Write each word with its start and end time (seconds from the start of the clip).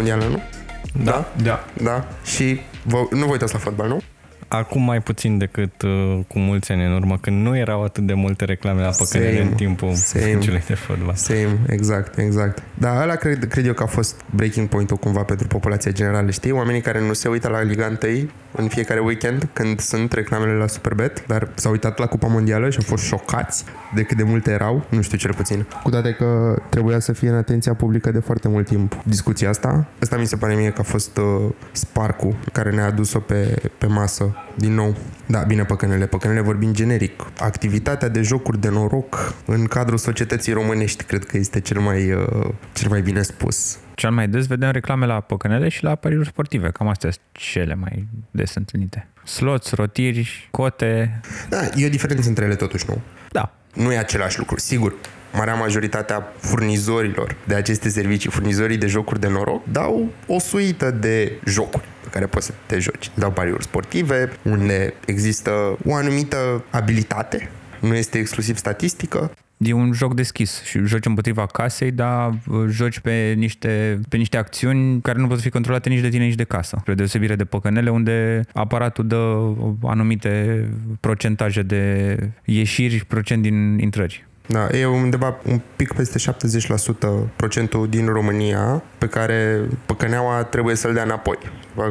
uitat 0.00 0.18
la 0.18 0.24
Cupa 0.24 0.24
Mondială, 0.24 0.24
nu? 0.24 0.40
Da. 1.04 1.32
Da. 1.42 1.64
Da. 1.82 2.08
Și 2.24 2.60
vă, 2.82 3.06
nu 3.10 3.26
vă 3.26 3.32
uitați 3.32 3.52
la 3.52 3.58
fotbal, 3.58 3.88
nu? 3.88 4.02
Acum 4.48 4.82
mai 4.82 5.00
puțin 5.00 5.38
decât 5.38 5.82
uh, 5.82 6.18
cu 6.28 6.38
mulți 6.38 6.72
ani 6.72 6.84
în 6.84 6.92
urmă, 6.92 7.18
când 7.20 7.46
nu 7.46 7.56
erau 7.56 7.84
atât 7.84 8.06
de 8.06 8.14
multe 8.14 8.44
reclame 8.44 8.82
la 8.82 8.90
păcănele 8.98 9.42
în 9.42 9.52
timpul 9.52 9.92
meciului 10.14 10.62
de 10.66 10.74
fotbal. 10.74 11.14
Same, 11.14 11.58
exact, 11.66 12.18
exact. 12.18 12.62
Da, 12.74 13.02
ăla 13.02 13.14
cred, 13.14 13.48
cred 13.48 13.66
eu 13.66 13.72
că 13.72 13.82
a 13.82 13.86
fost 13.86 14.20
breaking 14.30 14.68
point-ul 14.68 14.96
cumva 14.96 15.22
pentru 15.22 15.46
populația 15.46 15.90
generală, 15.90 16.30
știi? 16.30 16.50
Oamenii 16.50 16.80
care 16.80 17.00
nu 17.00 17.12
se 17.12 17.28
uită 17.28 17.48
la 17.48 17.62
Liga 17.62 17.86
1 17.86 18.28
în 18.52 18.68
fiecare 18.68 19.00
weekend 19.00 19.48
când 19.52 19.80
sunt 19.80 20.12
reclamele 20.12 20.52
la 20.52 20.66
Superbet, 20.66 21.26
dar 21.26 21.48
s-au 21.54 21.70
uitat 21.70 21.98
la 21.98 22.06
Cupa 22.06 22.26
Mondială 22.26 22.70
și 22.70 22.78
au 22.78 22.84
fost 22.86 23.04
șocați 23.04 23.64
de 23.94 24.02
cât 24.02 24.16
de 24.16 24.22
multe 24.22 24.50
erau, 24.50 24.84
nu 24.88 25.00
știu 25.00 25.18
cel 25.18 25.34
puțin. 25.34 25.66
Cu 25.82 25.90
toate 25.90 26.12
că 26.12 26.58
trebuia 26.68 26.98
să 26.98 27.12
fie 27.12 27.28
în 27.28 27.34
atenția 27.34 27.74
publică 27.74 28.10
de 28.10 28.18
foarte 28.18 28.48
mult 28.48 28.66
timp 28.66 29.02
discuția 29.04 29.48
asta. 29.48 29.86
Asta 30.00 30.16
mi 30.16 30.26
se 30.26 30.36
pare 30.36 30.54
mie 30.54 30.70
că 30.70 30.80
a 30.80 30.84
fost 30.84 31.16
uh, 31.16 31.50
sparcul 31.72 32.36
care 32.52 32.70
ne-a 32.70 32.86
adus-o 32.86 33.18
pe, 33.18 33.56
pe 33.78 33.86
masă 33.86 34.34
din 34.60 34.74
nou. 34.74 34.96
Da, 35.26 35.38
bine, 35.38 35.64
păcănele, 35.64 36.06
păcănele 36.06 36.40
vorbim 36.40 36.72
generic. 36.72 37.26
Activitatea 37.38 38.08
de 38.08 38.22
jocuri 38.22 38.60
de 38.60 38.68
noroc 38.68 39.34
în 39.46 39.64
cadrul 39.64 39.98
societății 39.98 40.52
românești 40.52 41.04
cred 41.04 41.24
că 41.24 41.36
este 41.36 41.60
cel 41.60 41.80
mai, 41.80 42.12
uh, 42.12 42.48
cel 42.72 42.88
mai 42.88 43.00
bine 43.00 43.22
spus. 43.22 43.78
Cel 43.94 44.10
mai 44.10 44.28
des 44.28 44.46
vedem 44.46 44.70
reclame 44.70 45.06
la 45.06 45.20
păcănele 45.20 45.68
și 45.68 45.84
la 45.84 45.94
pariuri 45.94 46.28
sportive. 46.28 46.70
Cam 46.70 46.88
astea 46.88 47.10
sunt 47.10 47.24
cele 47.32 47.74
mai 47.74 48.06
des 48.30 48.54
întâlnite. 48.54 49.08
Sloți, 49.24 49.74
rotiri, 49.74 50.48
cote. 50.50 51.20
Da, 51.48 51.60
e 51.76 51.86
o 51.86 51.88
diferență 51.88 52.28
între 52.28 52.44
ele 52.44 52.54
totuși, 52.54 52.84
nu? 52.88 53.00
Da. 53.30 53.54
Nu 53.74 53.92
e 53.92 53.98
același 53.98 54.38
lucru, 54.38 54.58
sigur. 54.58 54.94
Marea 55.32 55.54
majoritatea 55.54 56.32
furnizorilor 56.36 57.36
de 57.44 57.54
aceste 57.54 57.88
servicii, 57.88 58.30
furnizorii 58.30 58.76
de 58.76 58.86
jocuri 58.86 59.20
de 59.20 59.28
noroc, 59.28 59.64
dau 59.72 60.12
o 60.26 60.38
suită 60.38 60.90
de 60.90 61.32
jocuri 61.46 61.84
pe 61.99 61.99
care 62.10 62.26
poți 62.26 62.46
să 62.46 62.52
te 62.66 62.78
joci. 62.78 63.10
Dau 63.14 63.30
pariuri 63.30 63.62
sportive, 63.62 64.32
unde 64.42 64.94
există 65.06 65.76
o 65.86 65.94
anumită 65.94 66.64
abilitate, 66.70 67.50
nu 67.80 67.94
este 67.94 68.18
exclusiv 68.18 68.56
statistică. 68.56 69.30
E 69.56 69.72
un 69.72 69.92
joc 69.92 70.14
deschis 70.14 70.62
și 70.62 70.78
joci 70.84 71.06
împotriva 71.06 71.46
casei, 71.46 71.90
dar 71.90 72.28
uh, 72.28 72.66
joci 72.68 72.98
pe 72.98 73.34
niște, 73.36 74.00
pe 74.08 74.16
niște 74.16 74.36
acțiuni 74.36 75.00
care 75.00 75.18
nu 75.18 75.26
pot 75.26 75.40
fi 75.40 75.50
controlate 75.50 75.88
nici 75.88 76.00
de 76.00 76.08
tine, 76.08 76.24
nici 76.24 76.34
de 76.34 76.44
casă. 76.44 76.76
Spre 76.80 76.94
deosebire 76.94 77.36
de 77.36 77.44
păcănele, 77.44 77.90
unde 77.90 78.40
aparatul 78.52 79.06
dă 79.06 79.52
anumite 79.82 80.64
procentaje 81.00 81.62
de 81.62 82.16
ieșiri, 82.44 83.04
procent 83.08 83.42
din 83.42 83.78
intrări. 83.78 84.28
Da, 84.46 84.68
e 84.72 84.86
undeva 84.86 85.36
un 85.46 85.60
pic 85.76 85.92
peste 85.92 86.32
70% 86.32 87.30
procentul 87.36 87.88
din 87.88 88.06
România 88.06 88.82
pe 88.98 89.06
care 89.06 89.60
păcăneaua 89.86 90.44
trebuie 90.44 90.74
să-l 90.74 90.92
dea 90.92 91.02
înapoi. 91.02 91.38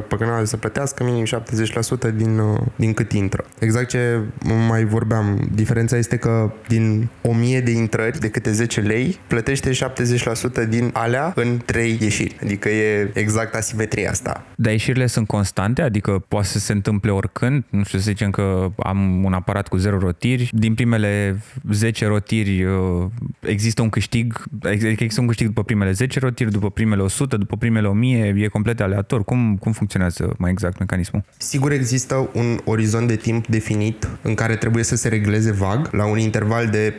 Păcăneaua 0.08 0.46
să 0.46 0.58
plătească 0.58 1.04
minim 1.04 1.26
70% 1.26 2.16
din, 2.16 2.38
uh, 2.38 2.60
din 2.76 2.94
cât 2.94 3.12
intră. 3.12 3.46
Exact 3.60 3.88
ce 3.88 4.20
mai 4.68 4.86
vorbeam, 4.86 5.50
diferența 5.54 5.98
este 5.98 6.18
că 6.18 6.52
din 6.68 7.10
1000 7.22 7.62
de 7.62 7.72
intrări, 7.72 8.20
de 8.20 8.30
câte 8.30 8.52
10 8.52 8.82
lei, 8.82 9.20
plătește 9.28 9.72
70% 9.72 10.66
din 10.70 10.90
alea 10.94 11.34
în 11.36 11.60
3 11.66 11.98
ieșiri. 12.02 12.36
Adică 12.44 12.70
e 12.70 13.12
exact 13.14 13.56
asimetria 13.56 14.10
asta. 14.10 14.46
Dar 14.56 14.72
ieșirile 14.72 15.06
sunt 15.06 15.28
constante? 15.28 15.82
Adică 15.82 16.24
poate 16.28 16.48
să 16.48 16.60
se 16.60 16.72
întâmple 16.72 17.12
oricând? 17.12 17.64
Nu 17.70 17.84
știu, 17.84 17.98
să 17.98 18.10
zicem 18.10 18.30
că 18.30 18.72
am 18.78 19.24
un 19.24 19.34
aparat 19.34 19.68
cu 19.68 19.78
0 19.78 19.98
rotiri, 19.98 20.50
din 20.54 20.74
primele 20.74 21.42
10 21.72 22.06
rotiri 22.06 22.18
rotiri 22.20 22.64
uh, 22.64 23.06
există 23.40 23.82
un 23.82 23.90
câștig, 23.90 24.44
adică 24.64 24.88
există 24.88 25.22
un 25.22 25.28
câștig 25.28 25.48
după 25.48 25.64
primele 25.64 25.92
10 25.92 26.20
rotiri, 26.20 26.52
după 26.52 26.70
primele 26.70 27.02
100, 27.02 27.38
după 27.38 27.58
primele 27.58 27.88
1000, 27.88 28.34
e 28.38 28.48
complet 28.48 28.82
aleator. 28.82 29.24
Cum, 29.24 29.58
cum 29.58 29.69
funcționează 29.72 30.34
mai 30.38 30.52
exact 30.52 30.80
mecanismul? 30.80 31.24
Sigur 31.38 31.72
există 31.72 32.30
un 32.34 32.60
orizont 32.64 33.08
de 33.08 33.16
timp 33.16 33.48
definit 33.48 34.08
în 34.22 34.34
care 34.34 34.56
trebuie 34.56 34.84
să 34.84 34.96
se 34.96 35.08
regleze 35.08 35.52
vag 35.52 35.90
la 35.92 36.06
un 36.06 36.18
interval 36.18 36.68
de 36.68 36.94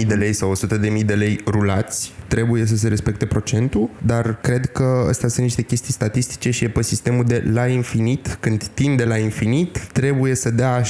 10.000 0.00 0.06
de 0.06 0.14
lei 0.14 0.32
sau 0.32 0.52
100.000 0.56 1.04
de 1.04 1.14
lei 1.14 1.40
rulați 1.46 2.12
trebuie 2.28 2.66
să 2.66 2.76
se 2.76 2.88
respecte 2.88 3.26
procentul, 3.26 3.90
dar 4.06 4.40
cred 4.40 4.66
că 4.66 5.06
astea 5.08 5.28
sunt 5.28 5.44
niște 5.44 5.62
chestii 5.62 5.92
statistice 5.92 6.50
și 6.50 6.64
e 6.64 6.68
pe 6.68 6.82
sistemul 6.82 7.24
de 7.24 7.44
la 7.52 7.66
infinit, 7.66 8.36
când 8.40 8.64
tinde 8.64 9.04
la 9.04 9.16
infinit, 9.16 9.78
trebuie 9.78 10.34
să 10.34 10.50
dea 10.50 10.82
70% 10.82 10.84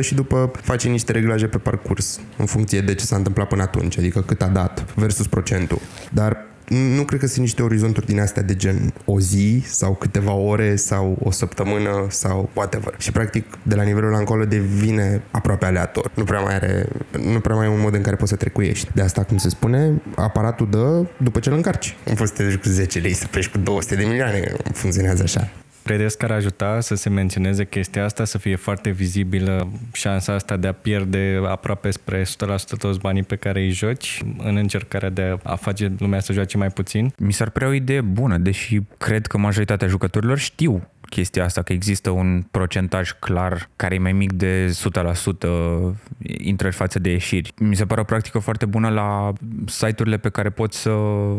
și 0.00 0.14
după 0.14 0.50
face 0.62 0.88
niște 0.88 1.12
reglaje 1.12 1.46
pe 1.46 1.58
parcurs 1.58 2.20
în 2.36 2.46
funcție 2.46 2.80
de 2.80 2.94
ce 2.94 3.04
s-a 3.04 3.16
întâmplat 3.16 3.48
până 3.48 3.62
atunci, 3.62 3.98
adică 3.98 4.20
cât 4.20 4.42
a 4.42 4.46
dat 4.46 4.94
versus 4.94 5.26
procentul. 5.26 5.80
Dar 6.12 6.53
nu 6.68 7.02
cred 7.04 7.20
că 7.20 7.26
sunt 7.26 7.40
niște 7.40 7.62
orizonturi 7.62 8.06
din 8.06 8.20
astea 8.20 8.42
de 8.42 8.54
gen 8.54 8.92
o 9.04 9.20
zi 9.20 9.62
sau 9.66 9.94
câteva 9.94 10.32
ore 10.32 10.76
sau 10.76 11.16
o 11.22 11.30
săptămână 11.30 12.06
sau 12.08 12.50
whatever. 12.54 12.94
Și 12.98 13.12
practic 13.12 13.58
de 13.62 13.74
la 13.74 13.82
nivelul 13.82 14.08
ăla 14.08 14.18
încolo 14.18 14.44
devine 14.44 15.22
aproape 15.30 15.66
aleator. 15.66 16.10
Nu 16.14 16.24
prea 16.24 16.40
mai 16.40 16.54
are, 16.54 16.88
nu 17.32 17.40
prea 17.40 17.56
mai 17.56 17.66
e 17.66 17.70
un 17.70 17.80
mod 17.80 17.94
în 17.94 18.02
care 18.02 18.16
poți 18.16 18.30
să 18.30 18.36
trecuiești. 18.36 18.90
De 18.94 19.02
asta, 19.02 19.22
cum 19.22 19.36
se 19.36 19.48
spune, 19.48 20.02
aparatul 20.14 20.68
dă 20.70 21.06
după 21.16 21.38
ce 21.38 21.48
îl 21.48 21.56
încarci. 21.56 21.96
Nu 22.06 22.14
poți 22.14 22.30
să 22.30 22.36
te 22.36 22.48
duci 22.48 22.62
cu 22.62 22.68
10 22.68 22.98
lei 22.98 23.12
să 23.12 23.26
pleci 23.30 23.48
cu 23.48 23.58
200 23.58 23.94
de 23.94 24.04
milioane. 24.04 24.52
Funcționează 24.72 25.22
așa. 25.22 25.50
Credeți 25.84 26.18
că 26.18 26.24
ar 26.24 26.30
ajuta 26.30 26.80
să 26.80 26.94
se 26.94 27.08
menționeze 27.08 27.64
chestia 27.64 28.04
asta, 28.04 28.24
să 28.24 28.38
fie 28.38 28.56
foarte 28.56 28.90
vizibilă 28.90 29.72
șansa 29.92 30.32
asta 30.32 30.56
de 30.56 30.66
a 30.66 30.72
pierde 30.72 31.40
aproape 31.46 31.90
spre 31.90 32.22
100% 32.22 32.26
toți 32.78 32.98
banii 32.98 33.22
pe 33.22 33.36
care 33.36 33.60
îi 33.60 33.70
joci 33.70 34.22
în 34.38 34.56
încercarea 34.56 35.10
de 35.10 35.36
a 35.42 35.54
face 35.54 35.92
lumea 35.98 36.20
să 36.20 36.32
joace 36.32 36.56
mai 36.56 36.68
puțin? 36.68 37.12
Mi 37.18 37.32
s-ar 37.32 37.50
părea 37.50 37.68
o 37.68 37.72
idee 37.72 38.00
bună, 38.00 38.38
deși 38.38 38.80
cred 38.98 39.26
că 39.26 39.38
majoritatea 39.38 39.88
jucătorilor 39.88 40.38
știu 40.38 40.88
chestia 41.08 41.44
asta, 41.44 41.62
că 41.62 41.72
există 41.72 42.10
un 42.10 42.42
procentaj 42.50 43.12
clar 43.18 43.68
care 43.76 43.94
e 43.94 43.98
mai 43.98 44.12
mic 44.12 44.32
de 44.32 44.76
100% 45.46 45.48
intrări 46.22 46.74
față 46.74 46.98
de 46.98 47.10
ieșiri. 47.10 47.52
Mi 47.58 47.76
se 47.76 47.84
pare 47.84 48.00
o 48.00 48.04
practică 48.04 48.38
foarte 48.38 48.66
bună 48.66 48.88
la 48.88 49.32
site-urile 49.66 50.16
pe 50.16 50.28
care 50.28 50.50
poți 50.50 50.78
să 50.78 50.90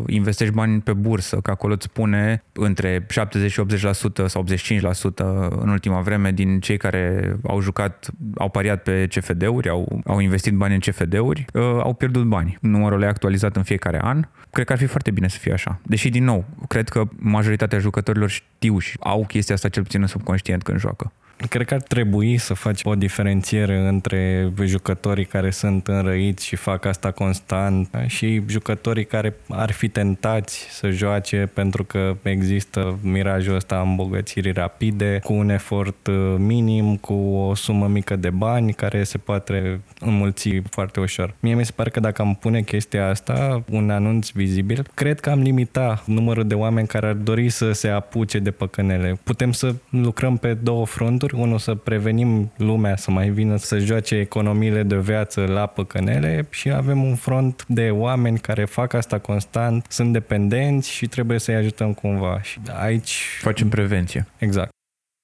investești 0.07 0.53
bani 0.53 0.81
pe 0.81 0.93
bursă, 0.93 1.35
că 1.35 1.51
acolo 1.51 1.73
îți 1.73 1.85
spune 1.85 2.43
între 2.53 3.05
70 3.09 3.51
și 3.51 3.61
80% 3.61 4.25
sau 4.25 4.43
85% 4.43 5.15
în 5.49 5.69
ultima 5.69 6.01
vreme 6.01 6.31
din 6.31 6.59
cei 6.59 6.77
care 6.77 7.35
au 7.47 7.61
jucat, 7.61 8.09
au 8.37 8.49
pariat 8.49 8.83
pe 8.83 9.07
CFD-uri, 9.07 9.69
au, 9.69 10.01
au 10.05 10.19
investit 10.19 10.53
bani 10.53 10.73
în 10.73 10.79
CFD-uri, 10.79 11.45
uh, 11.53 11.61
au 11.61 11.93
pierdut 11.93 12.23
bani. 12.23 12.57
Numărul 12.61 13.01
e 13.01 13.07
actualizat 13.07 13.55
în 13.55 13.63
fiecare 13.63 13.99
an. 14.01 14.27
Cred 14.51 14.65
că 14.65 14.73
ar 14.73 14.79
fi 14.79 14.85
foarte 14.85 15.11
bine 15.11 15.27
să 15.27 15.37
fie 15.37 15.53
așa. 15.53 15.79
Deși, 15.83 16.09
din 16.09 16.23
nou, 16.23 16.45
cred 16.67 16.89
că 16.89 17.03
majoritatea 17.15 17.79
jucătorilor 17.79 18.29
știu 18.29 18.79
și 18.79 18.97
au 18.99 19.25
chestia 19.25 19.54
asta 19.55 19.69
cel 19.69 19.83
puțin 19.83 20.01
în 20.01 20.07
subconștient 20.07 20.63
când 20.63 20.79
joacă. 20.79 21.11
Cred 21.49 21.65
că 21.65 21.73
ar 21.73 21.81
trebui 21.81 22.37
să 22.37 22.53
faci 22.53 22.81
o 22.83 22.95
diferențiere 22.95 23.87
între 23.87 24.51
jucătorii 24.63 25.25
care 25.25 25.49
sunt 25.49 25.87
înrăiți 25.87 26.45
și 26.45 26.55
fac 26.55 26.85
asta 26.85 27.11
constant 27.11 27.89
și 28.07 28.41
jucătorii 28.47 29.05
care 29.05 29.35
ar 29.49 29.71
fi 29.71 29.87
tentați 29.87 30.67
să 30.69 30.89
joace 30.89 31.49
pentru 31.53 31.83
că 31.83 32.15
există 32.21 32.99
mirajul 33.01 33.55
ăsta 33.55 33.79
îmbogățirii 33.79 34.51
rapide, 34.51 35.19
cu 35.23 35.33
un 35.33 35.49
efort 35.49 36.07
uh, 36.07 36.35
minim, 36.37 36.95
cu 36.95 37.13
o 37.13 37.55
sumă 37.55 37.87
mică 37.87 38.15
de 38.15 38.29
bani 38.29 38.73
care 38.73 39.03
se 39.03 39.17
poate 39.17 39.79
înmulți 39.99 40.49
foarte 40.69 40.99
ușor. 40.99 41.33
Mie 41.39 41.53
mi 41.53 41.65
se 41.65 41.71
pare 41.75 41.89
că 41.89 41.99
dacă 41.99 42.21
am 42.21 42.35
pune 42.35 42.61
chestia 42.61 43.09
asta, 43.09 43.63
un 43.69 43.89
anunț 43.89 44.29
vizibil, 44.29 44.87
cred 44.93 45.19
că 45.19 45.29
am 45.29 45.41
limita 45.41 46.03
numărul 46.05 46.47
de 46.47 46.53
oameni 46.53 46.87
care 46.87 47.07
ar 47.07 47.13
dori 47.13 47.49
să 47.49 47.71
se 47.71 47.87
apuce 47.87 48.39
de 48.39 48.51
păcănele. 48.51 49.19
Putem 49.23 49.51
să 49.51 49.75
lucrăm 49.89 50.37
pe 50.37 50.53
două 50.53 50.85
fronturi 50.85 51.24
fronturi. 51.25 51.47
Unul, 51.47 51.59
să 51.59 51.75
prevenim 51.75 52.51
lumea 52.57 52.95
să 52.95 53.11
mai 53.11 53.29
vină 53.29 53.57
să 53.57 53.77
joace 53.77 54.15
economiile 54.15 54.83
de 54.83 54.97
viață 54.97 55.41
la 55.41 55.65
păcănele 55.65 56.47
și 56.49 56.69
avem 56.69 57.03
un 57.03 57.15
front 57.15 57.65
de 57.67 57.89
oameni 57.89 58.39
care 58.39 58.65
fac 58.65 58.93
asta 58.93 59.19
constant, 59.19 59.85
sunt 59.89 60.13
dependenți 60.13 60.91
și 60.91 61.07
trebuie 61.07 61.39
să-i 61.39 61.55
ajutăm 61.55 61.93
cumva. 61.93 62.41
Și 62.41 62.59
aici... 62.79 63.39
Facem 63.41 63.69
prevenție. 63.69 64.27
Exact 64.37 64.74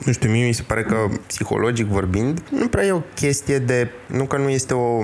nu 0.06 0.12
știu, 0.12 0.30
mie 0.30 0.45
mi 0.45 0.53
se 0.53 0.62
pare 0.62 0.83
că 0.83 0.95
psihologic 1.27 1.86
vorbind, 1.86 2.44
nu 2.50 2.68
prea 2.68 2.86
e 2.86 2.92
o 2.92 3.01
chestie 3.15 3.59
de, 3.59 3.89
nu 4.07 4.25
că 4.25 4.38
nu 4.38 4.50
este 4.50 4.74
o, 4.74 5.03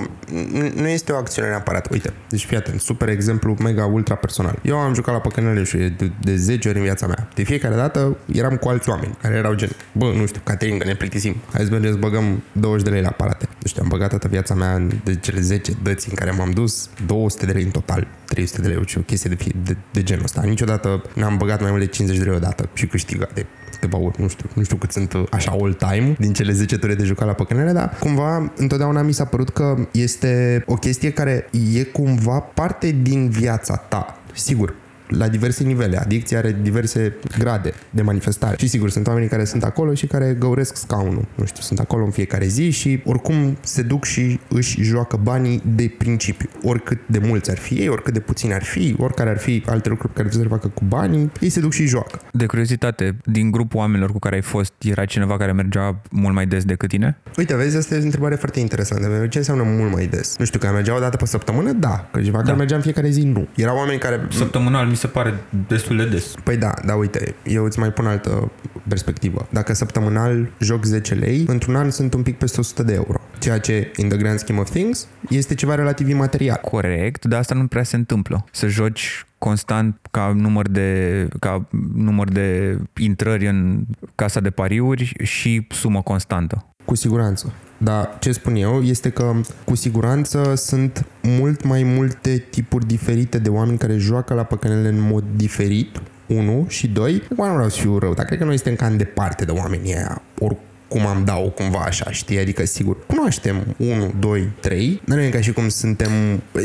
nu 0.74 0.88
este 0.88 1.12
o 1.12 1.16
acțiune 1.16 1.48
neapărat. 1.48 1.90
Uite, 1.90 2.12
deci 2.28 2.44
fii 2.44 2.56
atent, 2.56 2.80
super 2.80 3.08
exemplu, 3.08 3.56
mega 3.62 3.84
ultra 3.84 4.14
personal. 4.14 4.58
Eu 4.62 4.78
am 4.78 4.94
jucat 4.94 5.14
la 5.14 5.20
păcănele 5.20 5.64
și 5.64 5.76
de, 5.76 6.10
de 6.20 6.36
10 6.36 6.68
ori 6.68 6.76
în 6.76 6.84
viața 6.84 7.06
mea. 7.06 7.28
De 7.34 7.42
fiecare 7.42 7.74
dată 7.74 8.16
eram 8.32 8.56
cu 8.56 8.68
alți 8.68 8.88
oameni 8.88 9.16
care 9.22 9.34
erau 9.34 9.54
gen, 9.54 9.70
bă, 9.92 10.12
nu 10.16 10.26
știu, 10.26 10.40
Caterin, 10.44 10.78
că 10.78 10.86
ne 10.86 10.94
plictisim. 10.94 11.36
Hai 11.52 11.64
să 11.64 11.70
mergem 11.70 11.90
să 11.90 11.96
băgăm 11.96 12.42
20 12.52 12.84
de 12.84 12.90
lei 12.90 13.02
la 13.02 13.08
aparate. 13.08 13.48
Nu 13.48 13.66
știu, 13.66 13.82
am 13.82 13.88
băgat 13.88 14.08
toată 14.08 14.28
viața 14.28 14.54
mea 14.54 14.86
de 15.04 15.14
cele 15.14 15.40
10 15.40 15.72
dăți 15.82 16.08
în 16.08 16.14
care 16.14 16.30
m-am 16.30 16.50
dus, 16.50 16.90
200 17.06 17.46
de 17.46 17.52
lei 17.52 17.62
în 17.62 17.70
total, 17.70 18.06
300 18.24 18.60
de 18.60 18.68
lei, 18.68 18.76
o 18.96 19.00
chestie 19.00 19.30
de, 19.30 19.52
de, 19.64 19.76
de 19.92 20.02
genul 20.02 20.24
ăsta. 20.24 20.42
Niciodată 20.44 21.02
n-am 21.14 21.36
băgat 21.36 21.60
mai 21.60 21.70
mult 21.70 21.82
de 21.82 21.88
50 21.88 22.18
de 22.18 22.24
lei 22.24 22.36
odată 22.36 22.68
și 22.72 22.86
câștigat 22.86 23.34
de 23.34 23.46
câteva 23.80 24.02
ori, 24.02 24.20
nu 24.20 24.28
știu, 24.28 24.48
nu 24.54 24.62
știu 24.62 24.76
cât 24.76 24.92
sunt 24.92 25.12
uh, 25.12 25.24
așa 25.30 25.56
all 25.60 25.74
time 25.74 26.14
din 26.18 26.32
cele 26.32 26.52
10 26.52 26.78
ture 26.78 26.94
de 26.94 27.04
jucat 27.04 27.26
la 27.26 27.32
păcănele, 27.32 27.72
dar 27.72 27.96
cumva 27.98 28.52
întotdeauna 28.56 29.02
mi 29.02 29.12
s-a 29.12 29.24
părut 29.24 29.48
că 29.48 29.76
este 29.92 30.62
o 30.66 30.74
chestie 30.74 31.10
care 31.12 31.48
e 31.74 31.82
cumva 31.82 32.38
parte 32.40 32.96
din 33.02 33.28
viața 33.28 33.76
ta. 33.76 34.18
Sigur, 34.34 34.74
la 35.08 35.28
diverse 35.28 35.64
nivele. 35.64 35.98
Adicția 35.98 36.38
are 36.38 36.56
diverse 36.62 37.14
grade 37.38 37.72
de 37.90 38.02
manifestare. 38.02 38.56
Și 38.58 38.68
sigur, 38.68 38.90
sunt 38.90 39.06
oamenii 39.06 39.28
care 39.28 39.44
sunt 39.44 39.64
acolo 39.64 39.94
și 39.94 40.06
care 40.06 40.36
găuresc 40.38 40.76
scaunul. 40.76 41.26
Nu 41.34 41.44
știu, 41.44 41.62
sunt 41.62 41.78
acolo 41.78 42.04
în 42.04 42.10
fiecare 42.10 42.46
zi 42.46 42.70
și 42.70 43.02
oricum 43.04 43.56
se 43.60 43.82
duc 43.82 44.04
și 44.04 44.40
își 44.48 44.82
joacă 44.82 45.16
banii 45.22 45.62
de 45.74 45.94
principiu. 45.98 46.48
Oricât 46.62 46.98
de 47.06 47.18
mulți 47.18 47.50
ar 47.50 47.58
fi 47.58 47.74
ei, 47.74 47.88
oricât 47.88 48.12
de 48.12 48.20
puțini 48.20 48.52
ar 48.52 48.62
fi, 48.62 48.96
oricare 48.98 49.30
ar 49.30 49.38
fi 49.38 49.62
alte 49.66 49.88
lucruri 49.88 50.12
pe 50.12 50.18
care 50.20 50.28
trebuie 50.28 50.48
să 50.50 50.54
le 50.54 50.60
facă 50.60 50.68
cu 50.68 50.84
banii, 50.84 51.30
ei 51.40 51.48
se 51.48 51.60
duc 51.60 51.72
și 51.72 51.86
joacă. 51.86 52.20
De 52.32 52.46
curiozitate, 52.46 53.16
din 53.24 53.50
grupul 53.50 53.78
oamenilor 53.78 54.12
cu 54.12 54.18
care 54.18 54.34
ai 54.34 54.42
fost, 54.42 54.72
era 54.78 55.04
cineva 55.04 55.36
care 55.36 55.52
mergea 55.52 56.00
mult 56.10 56.34
mai 56.34 56.46
des 56.46 56.64
decât 56.64 56.88
tine? 56.88 57.18
Uite, 57.36 57.56
vezi, 57.56 57.76
asta 57.76 57.94
e 57.94 57.98
o 57.98 58.02
întrebare 58.02 58.34
foarte 58.34 58.60
interesantă. 58.60 59.26
Ce 59.26 59.38
înseamnă 59.38 59.62
mult 59.62 59.92
mai 59.92 60.06
des? 60.06 60.36
Nu 60.38 60.44
știu, 60.44 60.58
că 60.58 60.70
mergea 60.72 60.96
o 60.96 61.00
dată 61.00 61.16
pe 61.16 61.26
săptămână? 61.26 61.72
Da. 61.72 62.08
Că 62.12 62.20
ceva 62.20 62.36
da. 62.36 62.42
care 62.42 62.56
mergea 62.56 62.76
în 62.76 62.82
fiecare 62.82 63.08
zi? 63.08 63.22
Nu. 63.22 63.48
Erau 63.54 63.76
oameni 63.76 63.98
care... 63.98 64.26
Săptămânal 64.30 64.86
mi 64.86 64.96
se 64.98 65.06
pare 65.06 65.34
destul 65.68 65.96
de 65.96 66.04
des. 66.04 66.34
Păi 66.44 66.56
da, 66.56 66.74
da, 66.84 66.94
uite, 66.94 67.34
eu 67.44 67.64
îți 67.64 67.78
mai 67.78 67.92
pun 67.92 68.06
altă 68.06 68.50
perspectivă. 68.88 69.48
Dacă 69.50 69.72
săptămânal 69.72 70.50
joc 70.60 70.84
10 70.84 71.14
lei, 71.14 71.44
într-un 71.46 71.76
an 71.76 71.90
sunt 71.90 72.14
un 72.14 72.22
pic 72.22 72.38
peste 72.38 72.60
100 72.60 72.82
de 72.82 72.94
euro. 72.94 73.20
Ceea 73.38 73.58
ce, 73.58 73.92
in 73.96 74.08
the 74.08 74.18
grand 74.18 74.38
scheme 74.38 74.60
of 74.60 74.70
things, 74.70 75.08
este 75.28 75.54
ceva 75.54 75.74
relativ 75.74 76.08
imaterial. 76.08 76.58
Corect, 76.62 77.24
dar 77.24 77.38
asta 77.38 77.54
nu 77.54 77.66
prea 77.66 77.82
se 77.82 77.96
întâmplă. 77.96 78.44
Să 78.52 78.66
joci 78.66 79.26
constant 79.38 79.98
ca 80.10 80.32
număr 80.36 80.68
de, 80.68 81.28
ca 81.40 81.68
număr 81.94 82.28
de 82.28 82.78
intrări 82.96 83.46
în 83.46 83.84
casa 84.14 84.40
de 84.40 84.50
pariuri 84.50 85.14
și 85.22 85.66
sumă 85.70 86.02
constantă. 86.02 86.66
Cu 86.88 86.94
siguranță. 86.94 87.52
Dar 87.78 88.16
ce 88.20 88.32
spun 88.32 88.54
eu 88.54 88.82
este 88.82 89.10
că 89.10 89.32
cu 89.64 89.74
siguranță 89.74 90.54
sunt 90.54 91.06
mult 91.22 91.64
mai 91.64 91.82
multe 91.82 92.44
tipuri 92.50 92.86
diferite 92.86 93.38
de 93.38 93.48
oameni 93.48 93.78
care 93.78 93.96
joacă 93.96 94.34
la 94.34 94.42
păcănele 94.42 94.88
în 94.88 95.00
mod 95.00 95.24
diferit, 95.36 96.00
unu 96.26 96.64
și 96.68 96.88
doi, 96.88 97.22
acum 97.32 97.46
nu 97.46 97.52
vreau 97.52 97.68
să 97.68 97.80
fiu 97.80 97.98
rău, 97.98 98.14
dar 98.14 98.24
cred 98.24 98.38
că 98.38 98.44
noi 98.44 98.58
suntem 98.58 98.86
cam 98.86 98.96
departe 98.96 99.44
de 99.44 99.50
oamenii 99.50 99.94
aia, 99.94 100.22
oricum 100.38 100.67
cum 100.88 101.06
am 101.06 101.24
dau 101.24 101.50
cumva 101.50 101.78
așa, 101.78 102.10
știi? 102.10 102.38
Adică, 102.38 102.66
sigur, 102.66 102.96
cunoaștem 103.06 103.74
1, 103.76 104.14
2, 104.18 104.48
3, 104.60 105.02
dar 105.04 105.16
nu 105.16 105.22
e 105.22 105.28
ca 105.28 105.40
și 105.40 105.52
cum 105.52 105.68
suntem... 105.68 106.10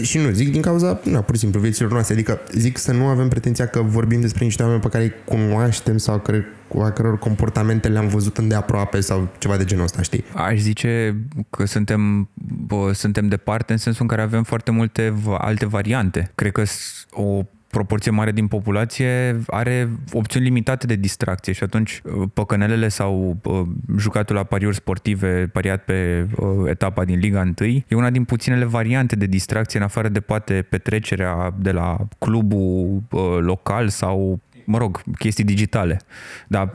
Și 0.02 0.18
nu, 0.18 0.30
zic 0.30 0.52
din 0.52 0.62
cauza, 0.62 1.00
nu, 1.04 1.22
pur 1.22 1.36
și 1.36 1.42
simplu, 1.42 1.60
vieților 1.60 1.92
noastre. 1.92 2.14
Adică, 2.14 2.42
zic 2.52 2.78
să 2.78 2.92
nu 2.92 3.06
avem 3.06 3.28
pretenția 3.28 3.68
că 3.68 3.82
vorbim 3.82 4.22
despre 4.22 4.44
niște 4.44 4.64
oameni 4.64 4.82
pe 4.82 4.90
care 4.90 5.04
îi 5.04 5.14
cunoaștem 5.26 5.98
sau 5.98 6.20
care 6.20 6.46
cu 6.68 6.80
a 6.80 6.92
căror 6.92 7.20
comportamente 7.20 7.88
le-am 7.88 8.08
văzut 8.08 8.38
îndeaproape 8.38 9.00
sau 9.00 9.28
ceva 9.38 9.58
de 9.58 9.64
genul 9.64 9.84
ăsta, 9.84 10.02
știi? 10.02 10.24
Aș 10.34 10.60
zice 10.60 11.18
că 11.50 11.66
suntem, 11.66 12.30
bă, 12.66 12.92
suntem 12.94 13.28
departe 13.28 13.72
în 13.72 13.78
sensul 13.78 14.02
în 14.02 14.08
care 14.08 14.22
avem 14.22 14.44
foarte 14.44 14.72
multe 14.72 15.14
alte 15.38 15.66
variante. 15.66 16.32
Cred 16.36 16.52
că 16.52 16.64
o 17.12 17.44
proporție 17.74 18.12
mare 18.12 18.32
din 18.32 18.48
populație 18.48 19.42
are 19.48 19.90
opțiuni 20.12 20.46
limitate 20.46 20.86
de 20.86 20.96
distracție 20.96 21.54
și 21.54 21.64
atunci 21.64 22.02
uh, 22.04 22.24
păcănelele 22.34 22.88
sau 22.88 23.38
uh, 23.44 23.62
jucatul 23.98 24.36
la 24.36 24.44
pariuri 24.44 24.76
sportive 24.76 25.50
pariat 25.54 25.84
pe 25.84 26.28
uh, 26.36 26.48
etapa 26.70 27.06
din 27.06 27.20
Liga 27.20 27.40
1 27.60 27.70
e 27.88 27.96
una 27.96 28.10
din 28.10 28.24
puținele 28.24 28.66
variante 28.66 29.16
de 29.16 29.26
distracție 29.26 29.80
în 29.80 29.86
afară 29.86 30.10
de 30.10 30.20
poate 30.20 30.66
petrecerea 30.70 31.54
de 31.60 31.72
la 31.72 31.98
clubul 32.20 33.02
local 33.40 33.90
sau 33.90 34.40
mă 34.66 34.78
rog, 34.78 35.02
chestii 35.18 35.44
digitale. 35.44 36.02
Dar 36.48 36.74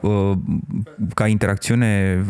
ca 1.14 1.26
interacțiune 1.26 2.24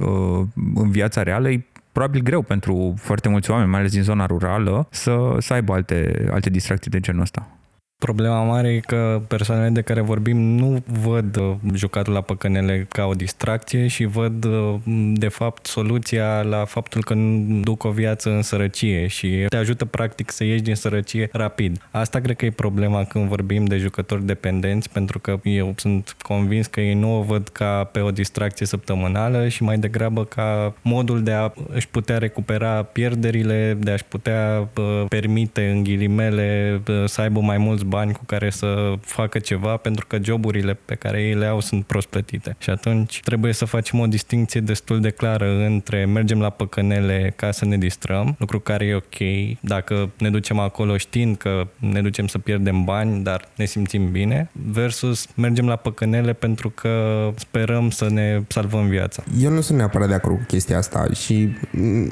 în 0.75 0.91
viața 0.91 1.23
reală 1.23 1.51
e 1.51 1.65
probabil 1.93 2.23
greu 2.23 2.43
pentru 2.43 2.95
foarte 2.97 3.29
mulți 3.29 3.51
oameni, 3.51 3.71
mai 3.71 3.79
ales 3.79 3.93
din 3.93 4.03
zona 4.03 4.27
rurală, 4.27 4.87
să, 4.91 5.37
să 5.39 5.53
aibă 5.53 5.73
alte, 5.73 6.29
alte 6.31 6.51
distracții 6.51 6.91
de 6.91 7.01
genul 7.01 7.21
ăsta. 7.21 7.58
Problema 7.99 8.45
mare 8.45 8.69
e 8.69 8.79
că 8.79 9.23
persoanele 9.29 9.69
de 9.69 9.81
care 9.81 10.01
vorbim 10.01 10.37
nu 10.37 10.83
văd 11.03 11.37
uh, 11.37 11.55
jucatul 11.75 12.13
la 12.13 12.21
păcănele 12.21 12.87
ca 12.89 13.05
o 13.05 13.13
distracție 13.13 13.87
și 13.87 14.05
văd 14.05 14.45
uh, 14.45 14.75
de 15.13 15.29
fapt 15.29 15.67
soluția 15.67 16.43
la 16.43 16.65
faptul 16.65 17.05
că 17.05 17.15
nu 17.15 17.61
duc 17.61 17.85
o 17.85 17.91
viață 17.91 18.31
în 18.31 18.43
sărăcie 18.43 19.07
și 19.07 19.45
te 19.49 19.57
ajută 19.57 19.85
practic 19.85 20.31
să 20.31 20.45
ieși 20.45 20.63
din 20.63 20.75
sărăcie 20.75 21.29
rapid. 21.33 21.89
Asta 21.91 22.21
cred 22.21 22.37
că 22.37 22.45
e 22.45 22.51
problema 22.51 23.05
când 23.05 23.29
vorbim 23.29 23.65
de 23.65 23.77
jucători 23.77 24.27
dependenți 24.27 24.91
pentru 24.91 25.19
că 25.19 25.41
eu 25.43 25.73
sunt 25.77 26.17
convins 26.23 26.67
că 26.67 26.81
ei 26.81 26.95
nu 26.95 27.19
o 27.19 27.23
văd 27.23 27.49
ca 27.49 27.85
pe 27.93 28.01
o 28.01 28.11
distracție 28.11 28.67
săptămânală 28.67 29.49
și 29.49 29.63
mai 29.63 29.79
degrabă 29.79 30.25
ca 30.25 30.75
modul 30.83 31.23
de 31.23 31.33
a 31.33 31.53
își 31.69 31.89
putea 31.89 32.19
recupera 32.19 32.83
pierderile, 32.83 33.77
de 33.81 33.91
a-și 33.91 34.05
putea 34.05 34.69
uh, 34.77 35.05
permite 35.09 35.69
în 35.69 35.83
ghilimele 35.83 36.81
să 37.05 37.21
aibă 37.21 37.41
mai 37.41 37.59
mulți 37.59 37.87
bani 37.89 38.13
cu 38.13 38.25
care 38.27 38.51
să 38.51 38.93
facă 39.01 39.39
ceva 39.39 39.77
pentru 39.77 40.07
că 40.07 40.19
joburile 40.23 40.79
pe 40.85 40.95
care 40.95 41.23
ei 41.23 41.35
le 41.35 41.47
au 41.47 41.61
sunt 41.61 41.85
prost 41.85 42.07
plătite. 42.07 42.57
Și 42.59 42.71
atunci 42.71 43.21
trebuie 43.25 43.53
să 43.53 43.65
facem 43.65 44.01
o 44.01 44.07
distinție 44.07 44.61
destul 44.61 45.01
de 45.01 45.11
clară 45.11 45.65
între 45.67 46.05
mergem 46.05 46.41
la 46.41 46.51
păcănele 46.51 47.33
ca 47.37 47.51
să 47.51 47.65
ne 47.65 47.79
distrăm, 47.79 48.35
lucru 48.39 48.61
care 48.61 48.85
e 48.85 48.95
ok, 48.95 49.59
dacă 49.61 50.11
ne 50.19 50.31
ducem 50.31 50.59
acolo 50.59 50.97
știind 50.97 51.37
că 51.37 51.67
ne 51.79 52.03
ducem 52.03 52.27
să 52.27 52.39
pierdem 52.39 52.85
bani, 52.85 53.23
dar 53.23 53.49
ne 53.57 53.65
simțim 53.65 54.11
bine, 54.11 54.51
versus 54.53 55.27
mergem 55.35 55.67
la 55.67 55.77
păcănele 55.77 56.33
pentru 56.33 56.71
că 56.71 56.93
sperăm 57.35 57.91
să 57.91 58.11
ne 58.11 58.43
salvăm 58.49 58.87
viața. 58.87 59.23
Eu 59.41 59.51
nu 59.51 59.61
sunt 59.61 59.79
neapărat 59.79 60.09
de 60.09 60.15
acord 60.15 60.37
cu 60.37 60.45
chestia 60.47 60.79
asta 60.79 61.07
și 61.13 61.49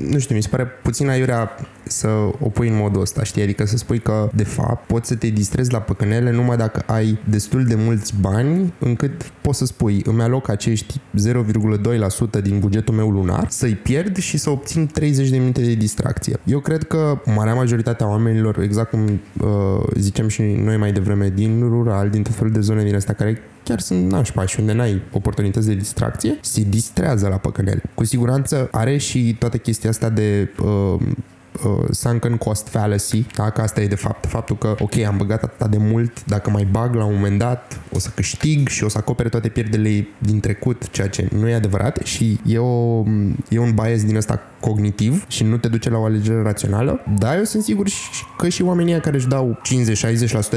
nu 0.09 0.19
știu, 0.19 0.35
mi 0.35 0.43
se 0.43 0.49
pare 0.49 0.65
puțin 0.65 1.09
aiurea 1.09 1.51
să 1.85 2.09
o 2.41 2.49
pui 2.49 2.69
în 2.69 2.77
modul 2.77 3.01
ăsta, 3.01 3.23
știi? 3.23 3.43
Adică 3.43 3.65
să 3.65 3.77
spui 3.77 3.99
că, 3.99 4.31
de 4.35 4.45
fapt, 4.45 4.87
poți 4.87 5.09
să 5.09 5.15
te 5.15 5.29
distrezi 5.29 5.66
la 5.71 5.79
păcănele 5.79 6.31
numai 6.31 6.57
dacă 6.57 6.83
ai 6.87 7.19
destul 7.29 7.65
de 7.65 7.75
mulți 7.75 8.15
bani 8.21 8.73
încât 8.79 9.33
poți 9.41 9.59
să 9.59 9.65
spui 9.65 10.03
îmi 10.05 10.23
aloc 10.23 10.49
acești 10.49 11.01
0,2% 12.39 12.43
din 12.43 12.59
bugetul 12.59 12.95
meu 12.95 13.11
lunar, 13.11 13.47
să-i 13.51 13.75
pierd 13.75 14.17
și 14.17 14.37
să 14.37 14.51
obțin 14.51 14.87
30 14.87 15.29
de 15.29 15.37
minute 15.39 15.61
de 15.61 15.75
distracție. 15.75 16.37
Eu 16.45 16.59
cred 16.59 16.83
că 16.83 17.21
marea 17.35 17.55
majoritatea 17.55 18.09
oamenilor, 18.09 18.59
exact 18.59 18.91
cum 18.91 19.01
uh, 19.01 19.49
zicem 19.95 20.29
și 20.29 20.43
noi 20.43 20.77
mai 20.77 20.93
devreme, 20.93 21.29
din 21.35 21.61
rural, 21.61 22.11
din 22.11 22.23
tot 22.23 22.35
felul 22.35 22.53
de 22.53 22.61
zone 22.61 22.85
din 22.85 22.95
astea 22.95 23.15
care 23.15 23.43
chiar 23.63 23.81
sunt 23.81 24.11
nașpa 24.11 24.47
și 24.47 24.61
unde 24.61 24.73
n-ai 24.73 25.03
oportunități 25.13 25.67
de 25.67 25.75
distracție, 25.75 26.39
se 26.41 26.63
distrează 26.69 27.29
la 27.29 27.37
păcănele. 27.37 27.83
Cu 27.95 28.05
siguranță 28.05 28.69
are 28.71 28.97
și 28.97 29.37
toată 29.39 29.57
chestia 29.57 29.91
asta 29.91 30.09
de 30.09 30.51
uh, 30.63 31.01
uh, 31.65 31.85
sunken 31.91 32.37
cost 32.37 32.69
fallacy, 32.69 33.27
da? 33.35 33.51
că 33.51 33.61
asta 33.61 33.81
e 33.81 33.87
de 33.87 33.95
fapt 33.95 34.27
faptul 34.27 34.57
că, 34.57 34.75
ok, 34.79 34.97
am 34.97 35.17
băgat 35.17 35.43
atât 35.43 35.71
de 35.71 35.77
mult, 35.81 36.25
dacă 36.25 36.51
mai 36.51 36.65
bag 36.71 36.95
la 36.95 37.05
un 37.05 37.15
moment 37.15 37.39
dat, 37.39 37.81
o 37.93 37.99
să 37.99 38.11
câștig 38.15 38.69
și 38.69 38.85
o 38.85 38.89
să 38.89 38.99
acopere 38.99 39.29
toate 39.29 39.49
pierderile 39.49 40.09
din 40.19 40.41
trecut, 40.41 40.91
ceea 40.91 41.09
ce 41.09 41.29
nu 41.33 41.49
e 41.49 41.55
adevărat 41.55 41.97
și 42.05 42.41
e, 42.47 42.59
o, 42.59 43.03
e 43.49 43.59
un 43.59 43.75
bias 43.75 44.05
din 44.05 44.17
ăsta 44.17 44.41
cognitiv 44.61 45.25
și 45.29 45.45
nu 45.45 45.57
te 45.57 45.69
duce 45.69 45.91
la 45.91 45.99
o 45.99 46.05
alegere 46.05 46.43
rațională, 46.43 47.01
dar 47.19 47.37
eu 47.37 47.45
sunt 47.45 47.63
sigur 47.63 47.87
că 48.37 48.49
și 48.49 48.63
oamenii 48.63 49.01
care 49.01 49.17
își 49.17 49.29
dau 49.29 49.61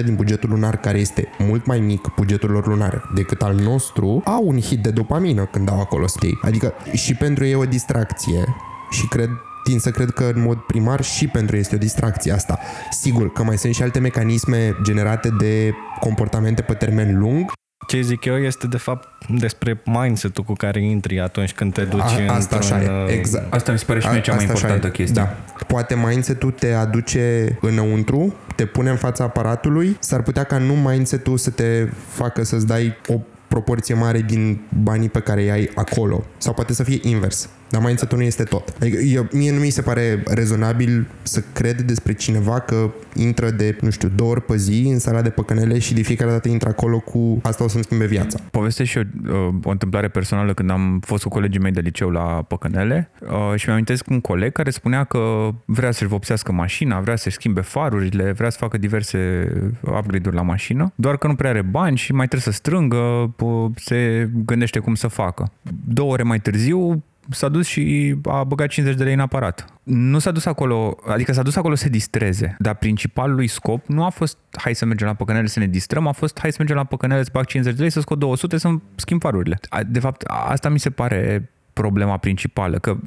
50-60% 0.02 0.04
din 0.04 0.16
bugetul 0.16 0.50
lunar, 0.50 0.78
care 0.78 1.00
este 1.00 1.28
mult 1.38 1.66
mai 1.66 1.80
mic 1.80 2.12
bugetul 2.16 2.50
lor 2.50 2.68
lunar 2.68 3.12
decât 3.16 3.42
al 3.42 3.56
nostru, 3.56 4.22
au 4.26 4.48
un 4.48 4.60
hit 4.60 4.84
de 4.84 4.90
dopamină 4.90 5.46
când 5.46 5.66
dau 5.66 5.80
acolo 5.80 6.08
stay. 6.08 6.40
Adică 6.42 6.74
și 6.94 7.14
pentru 7.14 7.46
ei 7.46 7.52
e 7.52 7.56
o 7.56 7.66
distracție 7.66 8.56
și 8.90 9.08
cred 9.08 9.30
tind 9.64 9.82
să 9.82 9.92
cred 9.92 10.10
că 10.10 10.32
în 10.36 10.42
mod 10.42 10.58
primar 10.58 11.04
și 11.04 11.28
pentru 11.28 11.56
ei 11.56 11.62
este 11.62 11.76
o 11.76 11.78
distracție 11.78 12.32
asta. 12.32 12.60
Sigur 12.90 13.32
că 13.32 13.44
mai 13.44 13.58
sunt 13.58 13.76
și 13.76 13.82
alte 13.82 14.00
mecanisme 14.00 14.76
generate 14.84 15.30
de 15.30 15.74
comportamente 16.00 16.62
pe 16.62 16.74
termen 16.74 17.20
lung, 17.20 17.52
ce 17.88 18.02
zic 18.02 18.26
eu 18.26 18.38
este 18.38 18.68
de 18.68 18.78
fapt 18.78 19.08
despre 19.30 19.82
mindset-ul 19.86 20.44
cu 20.44 20.54
care 20.54 20.84
intri 20.84 21.20
atunci 21.20 21.54
când 21.54 21.74
te 21.74 21.84
duci 21.84 22.02
A, 22.28 22.34
asta 22.34 22.56
așa 22.56 22.82
e, 22.82 22.88
uh, 22.88 23.14
exact. 23.14 23.54
Asta 23.54 23.72
mi 23.72 23.78
se 23.78 23.86
pare 23.86 24.00
și 24.00 24.08
mie 24.08 24.22
cea 24.22 24.34
mai 24.34 24.44
importantă 24.44 24.90
chestie. 24.90 25.22
Da. 25.22 25.36
Poate 25.68 25.96
mindset-ul 25.96 26.52
te 26.52 26.74
aduce 26.74 27.58
înăuntru, 27.62 28.34
te 28.56 28.66
pune 28.66 28.90
în 28.90 28.96
fața 28.96 29.24
aparatului, 29.24 29.98
s-ar 30.00 30.22
putea 30.22 30.44
ca 30.44 30.58
nu 30.58 30.74
mindset-ul 30.74 31.38
să 31.38 31.50
te 31.50 31.88
facă 32.08 32.44
să-ți 32.44 32.68
dai 32.68 32.98
o 33.08 33.20
proporție 33.48 33.96
mare 33.96 34.22
din 34.22 34.62
banii 34.84 35.10
pe 35.10 35.20
care 35.20 35.42
îi 35.42 35.52
ai 35.52 35.70
acolo. 35.76 36.24
Sau 36.38 36.54
poate 36.54 36.74
să 36.74 36.84
fie 36.84 37.00
invers. 37.02 37.50
Dar 37.70 37.82
mindset 37.82 38.14
nu 38.14 38.22
este 38.22 38.44
tot. 38.44 38.74
Adică 38.82 38.98
eu, 38.98 39.28
mie 39.32 39.52
nu 39.52 39.60
mi 39.60 39.70
se 39.70 39.82
pare 39.82 40.24
rezonabil 40.28 41.08
să 41.24 41.44
cred 41.54 41.82
despre 41.82 42.14
cineva 42.14 42.60
că 42.60 42.90
intră 43.16 43.50
de, 43.50 43.78
nu 43.82 43.90
știu, 43.90 44.10
două 44.16 44.30
ori 44.30 44.42
pe 44.42 44.58
zi 44.58 44.90
în 44.92 45.00
sala 45.00 45.22
de 45.22 45.30
păcănele 45.30 45.80
și 45.80 45.94
de 45.94 46.02
fiecare 46.02 46.32
dată 46.32 46.50
intră 46.50 46.70
acolo 46.70 47.00
cu 47.00 47.40
asta 47.44 47.64
o 47.64 47.68
să-mi 47.68 47.84
schimbe 47.84 48.06
viața. 48.06 48.40
Povestesc 48.52 48.90
și 48.90 48.98
eu 48.98 49.04
uh, 49.04 49.56
o 49.64 49.70
întâmplare 49.70 50.08
personală 50.08 50.54
când 50.54 50.70
am 50.70 51.00
fost 51.06 51.24
cu 51.24 51.30
colegii 51.30 51.60
mei 51.60 51.72
de 51.72 51.80
liceu 51.80 52.10
la 52.10 52.22
păcănele 52.22 53.12
uh, 53.22 53.30
și 53.56 53.64
mi-am 53.66 53.72
amintesc 53.72 54.10
un 54.10 54.22
coleg 54.22 54.52
care 54.52 54.70
spunea 54.70 55.04
că 55.04 55.50
vrea 55.66 55.92
să-și 55.92 56.10
vopsească 56.10 56.52
mașina, 56.52 57.00
vrea 57.00 57.16
să-și 57.16 57.36
schimbe 57.36 57.62
farurile, 57.62 58.32
vrea 58.32 58.50
să 58.50 58.58
facă 58.58 58.78
diverse 58.78 59.52
upgrade-uri 59.82 60.36
la 60.36 60.42
mașină, 60.42 60.92
doar 60.96 61.18
că 61.18 61.28
nu 61.28 61.36
prea 61.36 61.50
are 61.50 61.62
bani 61.62 61.98
și 61.98 62.14
mai 62.14 62.28
trebuie 62.28 62.54
să 62.54 62.60
strângă, 62.60 63.36
se 63.76 64.30
gândește 64.46 64.80
cum 64.80 64.96
să 64.96 65.08
facă. 65.08 65.52
Două 65.86 66.12
ore 66.12 66.24
mai 66.24 66.40
târziu 66.40 67.04
s-a 67.30 67.50
dus 67.50 67.68
și 67.68 68.16
a 68.24 68.44
băgat 68.44 68.68
50 68.68 68.98
de 68.98 69.04
lei 69.04 69.14
în 69.14 69.20
aparat. 69.20 69.66
Nu 69.84 70.20
s-a 70.20 70.32
dus 70.32 70.46
acolo, 70.46 70.98
adică 71.08 71.34
s-a 71.34 71.42
dus 71.42 71.56
acolo 71.56 71.76
să 71.76 71.90
distreze, 71.90 72.56
dar 72.60 72.76
principalul 72.76 73.36
lui 73.36 73.48
scop 73.48 73.88
nu 73.88 74.04
a 74.04 74.10
fost 74.10 74.38
hai 74.52 74.76
să 74.76 74.86
mergem 74.86 75.08
la 75.08 75.14
păcănele 75.14 75.48
să 75.48 75.60
ne 75.60 75.68
distrăm, 75.68 76.08
a 76.08 76.12
fost 76.12 76.40
hai 76.40 76.52
să 76.52 76.56
mergem 76.60 76.76
la 76.76 76.84
păcănele 76.84 77.24
să 77.24 77.30
bag 77.34 77.46
50 77.46 77.76
de 77.76 77.82
lei, 77.82 77.92
să 77.92 78.00
scot 78.00 78.20
200, 78.20 78.58
să 78.58 78.70
schimb 78.96 79.22
farurile. 79.22 79.60
De 79.88 80.00
fapt, 80.00 80.22
asta 80.28 80.70
mi 80.70 80.80
se 80.80 80.90
pare 80.90 81.52
problema 81.82 82.18
principală, 82.18 82.78
că 82.78 82.98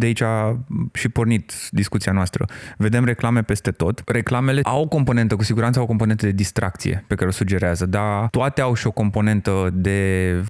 de 0.00 0.06
aici 0.06 0.20
a 0.20 0.58
și 0.92 1.08
pornit 1.08 1.52
discuția 1.70 2.12
noastră. 2.12 2.46
Vedem 2.76 3.04
reclame 3.04 3.42
peste 3.42 3.70
tot. 3.70 4.02
Reclamele 4.06 4.60
au 4.62 4.82
o 4.82 4.86
componentă, 4.86 5.36
cu 5.36 5.42
siguranță 5.42 5.78
au 5.78 5.84
o 5.84 5.88
componentă 5.88 6.26
de 6.26 6.32
distracție 6.32 7.04
pe 7.06 7.14
care 7.14 7.28
o 7.28 7.32
sugerează, 7.32 7.86
dar 7.86 8.28
toate 8.30 8.60
au 8.60 8.74
și 8.74 8.86
o 8.86 8.90
componentă 8.90 9.70
de 9.72 9.98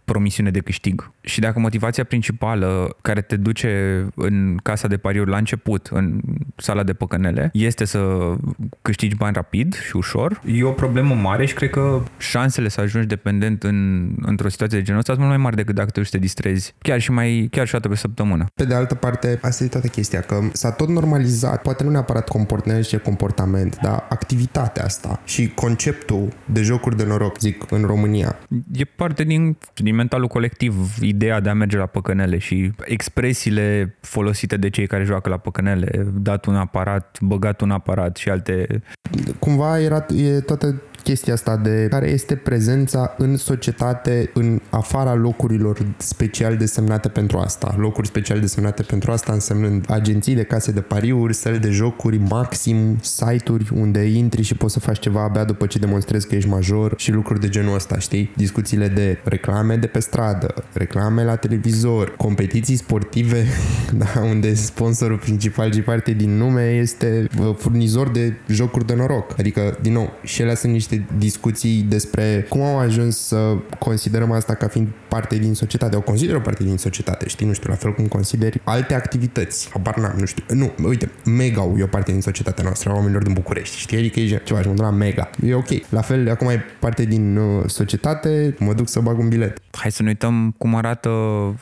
promisiune 0.04 0.50
de 0.50 0.60
câștig. 0.60 1.10
Și 1.20 1.40
dacă 1.40 1.58
motivația 1.60 2.04
principală 2.04 2.96
care 3.02 3.20
te 3.20 3.36
duce 3.36 4.04
în 4.14 4.56
casa 4.62 4.88
de 4.88 4.96
pariuri 4.96 5.30
la 5.30 5.36
început, 5.36 5.86
în 5.92 6.20
sala 6.56 6.82
de 6.82 6.92
păcănele, 6.92 7.50
este 7.52 7.84
să 7.84 8.34
câștigi 8.82 9.16
bani 9.16 9.34
rapid 9.34 9.74
și 9.74 9.96
ușor, 9.96 10.40
e 10.46 10.64
o 10.64 10.70
problemă 10.70 11.14
mare 11.14 11.44
și 11.46 11.54
cred 11.54 11.70
că 11.70 12.02
șansele 12.18 12.68
să 12.68 12.80
ajungi 12.80 13.06
dependent 13.06 13.62
în, 13.62 14.08
într-o 14.20 14.48
situație 14.48 14.78
de 14.78 14.84
genul 14.84 15.00
ăsta 15.00 15.12
sunt 15.12 15.24
mult 15.24 15.36
mai 15.36 15.44
mari 15.44 15.56
decât 15.56 15.74
dacă 15.74 15.90
te 15.90 16.02
să 16.04 16.10
te 16.10 16.18
distrezi. 16.18 16.74
Chiar 16.78 17.00
și 17.00 17.10
mai, 17.10 17.48
chiar 17.50 17.63
și 17.64 17.74
o 17.74 17.78
dată 17.78 17.88
pe 17.88 17.96
săptămână. 18.00 18.46
Pe 18.54 18.64
de 18.64 18.74
altă 18.74 18.94
parte, 18.94 19.38
asta 19.42 19.64
e 19.64 19.66
toată 19.66 19.86
chestia, 19.86 20.20
că 20.20 20.40
s-a 20.52 20.70
tot 20.70 20.88
normalizat, 20.88 21.62
poate 21.62 21.84
nu 21.84 21.90
neapărat 21.90 22.28
comportament 22.28 22.84
și 22.84 22.98
comportament, 22.98 23.78
dar 23.82 24.06
activitatea 24.08 24.84
asta 24.84 25.20
și 25.24 25.48
conceptul 25.48 26.28
de 26.52 26.62
jocuri 26.62 26.96
de 26.96 27.04
noroc, 27.04 27.38
zic, 27.38 27.70
în 27.70 27.82
România. 27.82 28.36
E 28.72 28.84
parte 28.84 29.24
din, 29.24 29.56
din 29.74 29.94
mentalul 29.94 30.28
colectiv, 30.28 30.74
ideea 31.00 31.40
de 31.40 31.48
a 31.48 31.54
merge 31.54 31.76
la 31.76 31.86
păcănele 31.86 32.38
și 32.38 32.72
expresiile 32.84 33.96
folosite 34.00 34.56
de 34.56 34.70
cei 34.70 34.86
care 34.86 35.04
joacă 35.04 35.28
la 35.28 35.36
păcănele, 35.36 36.06
dat 36.14 36.44
un 36.44 36.56
aparat, 36.56 37.18
băgat 37.20 37.60
un 37.60 37.70
aparat 37.70 38.16
și 38.16 38.28
alte... 38.30 38.82
Cumva 39.38 39.80
era 39.80 40.06
e 40.16 40.40
toată 40.40 40.82
chestia 41.04 41.32
asta 41.32 41.56
de 41.56 41.86
care 41.90 42.10
este 42.10 42.36
prezența 42.36 43.14
în 43.18 43.36
societate 43.36 44.30
în 44.34 44.60
afara 44.70 45.14
locurilor 45.14 45.86
special 45.96 46.56
desemnate 46.56 47.08
pentru 47.08 47.38
asta. 47.38 47.74
Locuri 47.78 48.06
special 48.06 48.40
desemnate 48.40 48.82
pentru 48.82 49.10
asta 49.10 49.32
însemnând 49.32 49.84
agenții 49.88 50.34
de 50.34 50.42
case 50.42 50.72
de 50.72 50.80
pariuri, 50.80 51.34
săli 51.34 51.58
de 51.58 51.70
jocuri, 51.70 52.18
maxim 52.18 52.98
site-uri 53.00 53.70
unde 53.74 54.00
intri 54.00 54.42
și 54.42 54.54
poți 54.54 54.72
să 54.72 54.80
faci 54.80 54.98
ceva 54.98 55.22
abia 55.22 55.44
după 55.44 55.66
ce 55.66 55.78
demonstrezi 55.78 56.28
că 56.28 56.34
ești 56.34 56.48
major 56.48 56.94
și 56.96 57.12
lucruri 57.12 57.40
de 57.40 57.48
genul 57.48 57.74
ăsta, 57.74 57.98
știi? 57.98 58.32
Discuțiile 58.36 58.88
de 58.88 59.18
reclame 59.24 59.76
de 59.76 59.86
pe 59.86 60.00
stradă, 60.00 60.54
reclame 60.72 61.24
la 61.24 61.36
televizor, 61.36 62.16
competiții 62.16 62.76
sportive, 62.76 63.44
da, 64.02 64.20
unde 64.20 64.54
sponsorul 64.54 65.18
principal 65.18 65.72
și 65.72 65.80
parte 65.80 66.12
din 66.12 66.36
nume 66.36 66.70
este 66.70 67.28
furnizor 67.56 68.10
de 68.10 68.32
jocuri 68.48 68.86
de 68.86 68.94
noroc. 68.94 69.38
Adică, 69.38 69.78
din 69.82 69.92
nou, 69.92 70.12
și 70.22 70.42
ele 70.42 70.54
sunt 70.54 70.72
niște 70.72 70.93
niște 70.94 71.14
discuții 71.18 71.82
despre 71.82 72.46
cum 72.48 72.60
au 72.60 72.78
ajuns 72.78 73.16
să 73.16 73.56
considerăm 73.78 74.32
asta 74.32 74.54
ca 74.54 74.68
fiind 74.68 74.88
parte 75.08 75.36
din 75.36 75.54
societate. 75.54 75.96
O 75.96 76.00
consideră 76.00 76.40
parte 76.40 76.64
din 76.64 76.76
societate, 76.76 77.28
știi? 77.28 77.46
Nu 77.46 77.52
știu, 77.52 77.70
la 77.70 77.76
fel 77.76 77.92
cum 77.92 78.06
consideri 78.06 78.60
alte 78.64 78.94
activități. 78.94 79.70
Habar 79.72 79.98
n-am, 79.98 80.16
nu 80.18 80.24
știu. 80.24 80.44
Nu, 80.48 80.72
uite, 80.82 81.10
mega 81.24 81.72
e 81.78 81.82
o 81.82 81.86
parte 81.86 82.12
din 82.12 82.20
societatea 82.20 82.64
noastră, 82.64 82.90
a 82.90 82.94
oamenilor 82.94 83.22
din 83.22 83.32
București, 83.32 83.76
știi? 83.78 83.98
Adică 83.98 84.20
e 84.20 84.40
ceva, 84.44 84.60
și 84.60 84.68
mă 84.68 84.74
la 84.76 84.90
mega. 84.90 85.30
E 85.44 85.54
ok. 85.54 85.68
La 85.88 86.00
fel, 86.00 86.30
acum 86.30 86.48
e 86.48 86.64
parte 86.78 87.04
din 87.04 87.36
uh, 87.36 87.64
societate, 87.66 88.56
mă 88.58 88.72
duc 88.72 88.88
să 88.88 89.00
bag 89.00 89.18
un 89.18 89.28
bilet. 89.28 89.58
Hai 89.70 89.92
să 89.92 90.02
ne 90.02 90.08
uităm 90.08 90.54
cum 90.58 90.74
arată, 90.74 91.10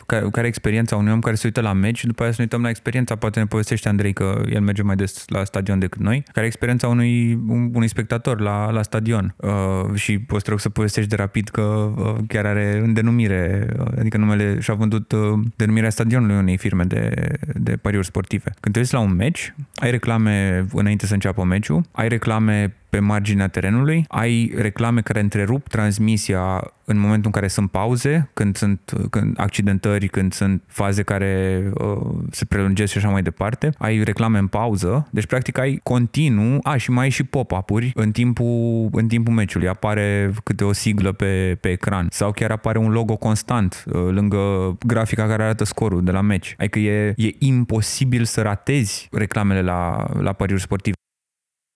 care, 0.06 0.28
care 0.30 0.46
e 0.46 0.48
experiența 0.48 0.96
unui 0.96 1.12
om 1.12 1.20
care 1.20 1.34
se 1.34 1.42
uită 1.46 1.60
la 1.60 1.72
meci 1.72 1.98
și 1.98 2.06
după 2.06 2.22
aia 2.22 2.30
să 2.30 2.36
ne 2.38 2.44
uităm 2.44 2.62
la 2.62 2.68
experiența, 2.68 3.16
poate 3.16 3.38
ne 3.38 3.46
povestește 3.46 3.88
Andrei 3.88 4.12
că 4.12 4.42
el 4.52 4.60
merge 4.60 4.82
mai 4.82 4.96
des 4.96 5.24
la 5.26 5.44
stadion 5.44 5.78
decât 5.78 6.00
noi, 6.00 6.24
care 6.32 6.44
e 6.44 6.48
experiența 6.48 6.88
unui, 6.88 7.40
unui 7.48 7.88
spectator 7.88 8.40
la, 8.40 8.70
la 8.70 8.82
stadion 8.82 9.21
stadion 9.22 9.34
uh, 9.36 9.94
și 9.94 10.18
poți 10.18 10.44
să 10.56 10.68
povestești 10.68 11.10
de 11.10 11.16
rapid 11.16 11.48
că 11.48 11.60
uh, 11.60 12.14
chiar 12.26 12.46
are 12.46 12.78
în 12.78 12.92
denumire, 12.92 13.66
uh, 13.78 13.86
adică 13.98 14.16
numele 14.16 14.60
și-a 14.60 14.74
vândut 14.74 15.12
uh, 15.12 15.20
denumirea 15.56 15.90
stadionului 15.90 16.36
unei 16.36 16.56
firme 16.56 16.84
de, 16.84 17.32
de 17.54 17.76
pariuri 17.76 18.06
sportive. 18.06 18.52
Când 18.60 18.74
te 18.74 18.80
uiți 18.80 18.92
la 18.92 19.00
un 19.00 19.14
meci, 19.14 19.54
ai 19.74 19.90
reclame 19.90 20.66
înainte 20.72 21.06
să 21.06 21.14
înceapă 21.14 21.44
meciul, 21.44 21.82
ai 21.92 22.08
reclame 22.08 22.74
pe 22.92 22.98
marginea 22.98 23.48
terenului, 23.48 24.04
ai 24.08 24.52
reclame 24.56 25.00
care 25.00 25.20
întrerup 25.20 25.68
transmisia 25.68 26.72
în 26.84 26.98
momentul 26.98 27.24
în 27.24 27.30
care 27.30 27.48
sunt 27.48 27.70
pauze, 27.70 28.30
când 28.34 28.56
sunt 28.56 28.92
când 29.10 29.40
accidentări, 29.40 30.08
când 30.08 30.32
sunt 30.32 30.62
faze 30.66 31.02
care 31.02 31.62
uh, 31.74 32.14
se 32.30 32.44
prelungesc 32.44 32.92
și 32.92 32.98
așa 32.98 33.08
mai 33.08 33.22
departe, 33.22 33.70
ai 33.78 34.02
reclame 34.02 34.38
în 34.38 34.46
pauză, 34.46 35.08
deci 35.10 35.26
practic 35.26 35.58
ai 35.58 35.80
continuu, 35.82 36.58
a, 36.62 36.76
și 36.76 36.90
mai 36.90 37.04
ai 37.04 37.10
și 37.10 37.22
pop-up-uri 37.22 37.92
în 37.94 38.10
timpul, 38.10 38.88
în 38.92 39.08
timpul 39.08 39.34
meciului, 39.34 39.68
apare 39.68 40.32
câte 40.44 40.64
o 40.64 40.72
siglă 40.72 41.12
pe, 41.12 41.56
pe 41.60 41.68
ecran. 41.68 42.06
Sau 42.10 42.30
chiar 42.30 42.50
apare 42.50 42.78
un 42.78 42.90
logo 42.90 43.16
constant 43.16 43.84
uh, 43.86 43.92
lângă 44.10 44.38
grafica 44.86 45.26
care 45.26 45.42
arată 45.42 45.64
scorul 45.64 46.04
de 46.04 46.10
la 46.10 46.20
meci. 46.20 46.54
Adică 46.58 46.78
e, 46.78 47.14
e 47.16 47.30
imposibil 47.38 48.24
să 48.24 48.42
ratezi 48.42 49.08
reclamele 49.12 49.62
la, 49.62 50.06
la 50.20 50.32
pariuri 50.32 50.62
sportive. 50.62 50.96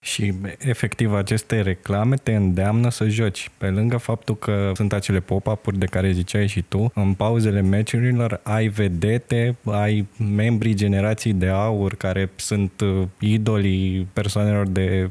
Și 0.07 0.33
efectiv 0.59 1.13
aceste 1.13 1.61
reclame 1.61 2.15
te 2.15 2.35
îndeamnă 2.35 2.89
să 2.89 3.07
joci. 3.07 3.49
Pe 3.57 3.67
lângă 3.67 3.97
faptul 3.97 4.37
că 4.37 4.71
sunt 4.75 4.93
acele 4.93 5.19
pop-up-uri 5.19 5.77
de 5.77 5.85
care 5.85 6.11
ziceai 6.11 6.47
și 6.47 6.61
tu, 6.61 6.91
în 6.95 7.13
pauzele 7.13 7.61
meciurilor 7.61 8.39
ai 8.43 8.67
vedete, 8.67 9.55
ai 9.65 10.07
membrii 10.35 10.73
generației 10.73 11.33
de 11.33 11.47
aur 11.47 11.95
care 11.95 12.29
sunt 12.35 12.81
uh, 12.81 13.07
idolii 13.19 14.07
persoanelor 14.13 14.67
de 14.67 15.09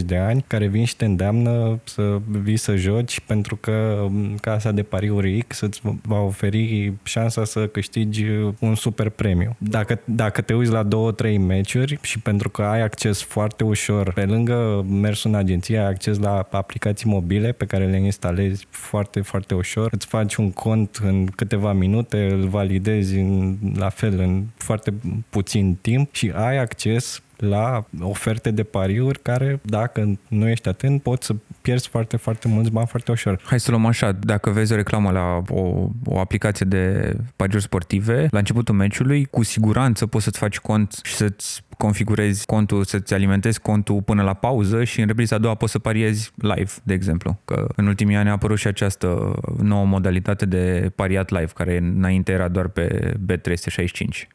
de 0.04 0.16
ani 0.16 0.44
care 0.46 0.66
vin 0.66 0.84
și 0.84 0.96
te 0.96 1.04
îndeamnă 1.04 1.80
să 1.84 2.18
vii 2.42 2.56
să 2.56 2.76
joci 2.76 3.20
pentru 3.20 3.56
că 3.56 4.02
um, 4.04 4.36
casa 4.40 4.72
de 4.72 4.82
pariuri 4.82 5.44
X 5.46 5.60
îți 5.60 5.80
va 6.02 6.20
oferi 6.20 6.92
șansa 7.02 7.44
să 7.44 7.66
câștigi 7.66 8.24
un 8.58 8.74
super 8.74 9.08
premiu. 9.08 9.56
Dacă, 9.58 10.00
dacă 10.04 10.40
te 10.40 10.54
uiți 10.54 10.72
la 10.72 10.88
2-3 11.32 11.38
meciuri 11.38 11.98
și 12.02 12.18
pentru 12.18 12.48
că 12.48 12.62
ai 12.62 12.82
acces 12.82 13.22
foarte 13.22 13.64
ușor 13.64 13.82
ușor. 13.90 14.12
Pe 14.12 14.24
lângă 14.24 14.86
mersul 14.88 15.30
în 15.30 15.36
agenție, 15.36 15.78
ai 15.78 15.86
acces 15.86 16.18
la 16.18 16.46
aplicații 16.50 17.10
mobile 17.10 17.52
pe 17.52 17.64
care 17.64 17.86
le 17.86 17.96
instalezi 17.96 18.66
foarte, 18.70 19.20
foarte 19.20 19.54
ușor. 19.54 19.88
Îți 19.90 20.06
faci 20.06 20.34
un 20.34 20.52
cont 20.52 21.00
în 21.02 21.26
câteva 21.26 21.72
minute, 21.72 22.28
îl 22.30 22.48
validezi 22.48 23.18
în, 23.18 23.56
la 23.76 23.88
fel 23.88 24.18
în 24.18 24.42
foarte 24.56 24.92
puțin 25.30 25.76
timp 25.80 26.14
și 26.14 26.32
ai 26.34 26.58
acces 26.58 27.22
la 27.36 27.84
oferte 28.00 28.50
de 28.50 28.62
pariuri 28.62 29.22
care, 29.22 29.60
dacă 29.62 30.18
nu 30.28 30.48
ești 30.48 30.68
atent, 30.68 31.02
poți 31.02 31.26
să 31.26 31.34
pierzi 31.62 31.88
foarte, 31.88 32.16
foarte 32.16 32.48
mulți 32.48 32.70
bani 32.70 32.86
foarte 32.86 33.10
ușor. 33.10 33.40
Hai 33.44 33.60
să 33.60 33.70
luăm 33.70 33.86
așa, 33.86 34.12
dacă 34.12 34.50
vezi 34.50 34.72
o 34.72 34.76
reclamă 34.76 35.10
la 35.10 35.42
o, 35.48 35.88
o 36.04 36.18
aplicație 36.18 36.66
de 36.68 37.16
pariuri 37.36 37.62
sportive, 37.62 38.28
la 38.30 38.38
începutul 38.38 38.74
meciului, 38.74 39.24
cu 39.24 39.42
siguranță 39.42 40.06
poți 40.06 40.24
să-ți 40.24 40.38
faci 40.38 40.58
cont 40.58 41.00
și 41.02 41.14
să-ți 41.14 41.62
configurezi 41.78 42.46
contul, 42.46 42.84
să-ți 42.84 43.14
alimentezi 43.14 43.60
contul 43.60 44.02
până 44.02 44.22
la 44.22 44.34
pauză 44.34 44.84
și 44.84 45.00
în 45.00 45.06
repriza 45.06 45.36
a 45.36 45.38
doua 45.38 45.54
poți 45.54 45.72
să 45.72 45.78
pariezi 45.78 46.30
live, 46.34 46.70
de 46.82 46.94
exemplu. 46.94 47.38
Că 47.44 47.66
în 47.76 47.86
ultimii 47.86 48.16
ani 48.16 48.28
a 48.28 48.32
apărut 48.32 48.58
și 48.58 48.66
această 48.66 49.34
nouă 49.62 49.84
modalitate 49.84 50.46
de 50.46 50.92
pariat 50.94 51.30
live, 51.30 51.50
care 51.54 51.76
înainte 51.76 52.32
era 52.32 52.48
doar 52.48 52.68
pe 52.68 53.14
B365. 53.32 54.33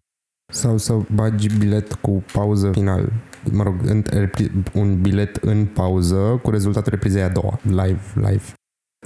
Sau 0.52 0.78
să 0.78 0.98
bagi 1.14 1.58
bilet 1.58 1.94
cu 1.94 2.24
pauză 2.34 2.72
final. 2.72 3.12
Mă 3.52 3.64
rog, 3.64 3.76
un 4.74 5.02
bilet 5.02 5.36
în 5.36 5.66
pauză 5.66 6.40
cu 6.44 6.50
rezultatul 6.50 6.92
reprizei 6.92 7.22
a 7.22 7.30
doua. 7.30 7.60
Live, 7.62 8.02
live. 8.16 8.44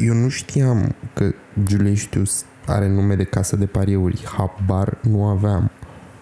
Eu 0.02 0.14
nu 0.14 0.30
știam 0.30 0.96
că 1.14 1.34
Julius 1.68 2.46
are 2.66 2.90
nume 2.90 3.16
de 3.16 3.24
casă 3.24 3.56
de 3.56 3.66
pariuri. 3.66 4.24
Habar 4.38 4.98
nu 5.02 5.26
aveam. 5.26 5.72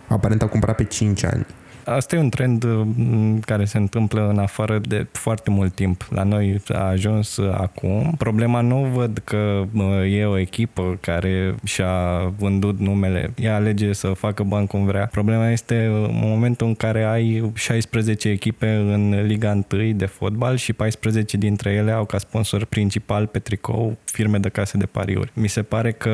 Aparent 0.08 0.42
a 0.42 0.48
cumpărat 0.48 0.76
pe 0.76 0.84
5 0.84 1.24
ani. 1.24 1.46
Asta 1.86 2.16
e 2.16 2.20
un 2.20 2.30
trend 2.30 2.64
mm, 2.64 3.40
care 3.40 3.66
se 3.66 3.78
întâmplă 3.78 4.30
în 4.30 4.38
afară 4.38 4.80
de 4.80 5.08
foarte 5.12 5.50
mult 5.50 5.74
timp. 5.74 6.08
La 6.10 6.24
noi 6.24 6.62
a 6.68 6.88
ajuns 6.88 7.38
acum. 7.54 8.16
Problema 8.18 8.62
nu 8.62 8.90
văd 8.94 9.22
că 9.24 9.64
e 10.10 10.26
o 10.26 10.38
echipă 10.38 10.98
care 11.02 11.56
și-a 11.64 12.34
vândut 12.38 12.80
numele. 12.80 13.34
Ea 13.36 13.56
alege 13.56 13.94
să 13.94 14.08
facă 14.08 14.44
bani 14.44 14.68
cum 14.68 14.86
vrea. 14.86 15.06
Problema 15.12 15.50
este 15.50 15.86
în 15.86 16.10
momentul 16.12 16.68
în 16.68 16.76
care 16.76 17.04
ai 17.04 17.52
16 17.54 18.30
echipe 18.30 18.68
în 18.68 19.26
Liga 19.26 19.64
1 19.72 19.92
de 19.92 20.06
fotbal 20.06 20.56
și 20.56 20.74
14 20.74 21.38
dintre 21.38 21.72
ele 21.72 21.92
au 21.92 22.06
ca 22.06 22.18
sponsor 22.18 22.66
principal 22.66 23.28
pe 23.28 23.40
tricou 23.40 23.98
firme 24.06 24.38
de 24.38 24.50
case 24.50 24.78
de 24.78 24.86
pariuri. 24.86 25.32
Mi 25.34 25.48
se 25.48 25.62
pare 25.62 25.92
că 25.92 26.12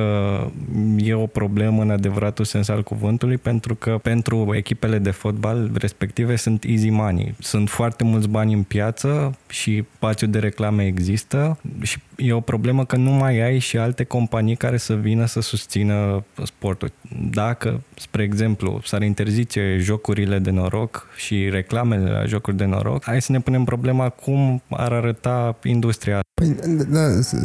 e 0.98 1.14
o 1.14 1.26
problemă 1.26 1.82
în 1.82 1.90
adevăratul 1.90 2.46
sens 2.46 2.68
al 2.68 2.84
cuvântului 2.84 3.38
pentru 3.38 3.76
că 3.76 4.00
pentru 4.02 4.54
echipele 4.54 4.98
de 4.98 5.12
fotbal 5.12 5.57
fotbal 5.58 5.78
respective 5.80 6.36
sunt 6.36 6.64
easy 6.68 6.90
money. 6.90 7.36
Sunt 7.40 7.70
foarte 7.70 8.04
mulți 8.04 8.28
bani 8.28 8.54
în 8.54 8.64
piață 8.64 9.38
și 9.50 9.84
spațiul 9.96 10.32
de 10.32 10.40
reclame 10.40 10.86
există 10.86 11.58
și 11.82 12.00
e 12.16 12.34
o 12.34 12.40
problemă 12.40 12.86
că 12.86 12.96
nu 12.96 13.12
mai 13.12 13.42
ai 13.42 13.60
și 13.60 13.78
alte 13.78 14.04
companii 14.04 14.56
care 14.56 14.78
să 14.78 14.94
vină 14.94 15.26
să 15.26 15.42
susțină 15.42 16.24
sportul. 16.44 16.92
Dacă, 17.32 17.82
spre 17.96 18.24
exemplu, 18.24 18.82
s-ar 18.84 19.02
interzice 19.02 19.78
jocurile 19.80 20.40
de 20.40 20.52
noroc 20.52 21.08
și 21.16 21.50
reclamele 21.50 22.12
la 22.12 22.26
jocuri 22.26 22.58
de 22.58 22.66
noroc, 22.66 23.04
hai 23.04 23.22
să 23.22 23.32
ne 23.32 23.40
punem 23.40 23.64
problema 23.64 24.10
cum 24.10 24.62
ar 24.70 24.92
arăta 24.92 25.58
industria. 25.64 26.20
Păi, 26.34 26.56
da, 26.90 27.00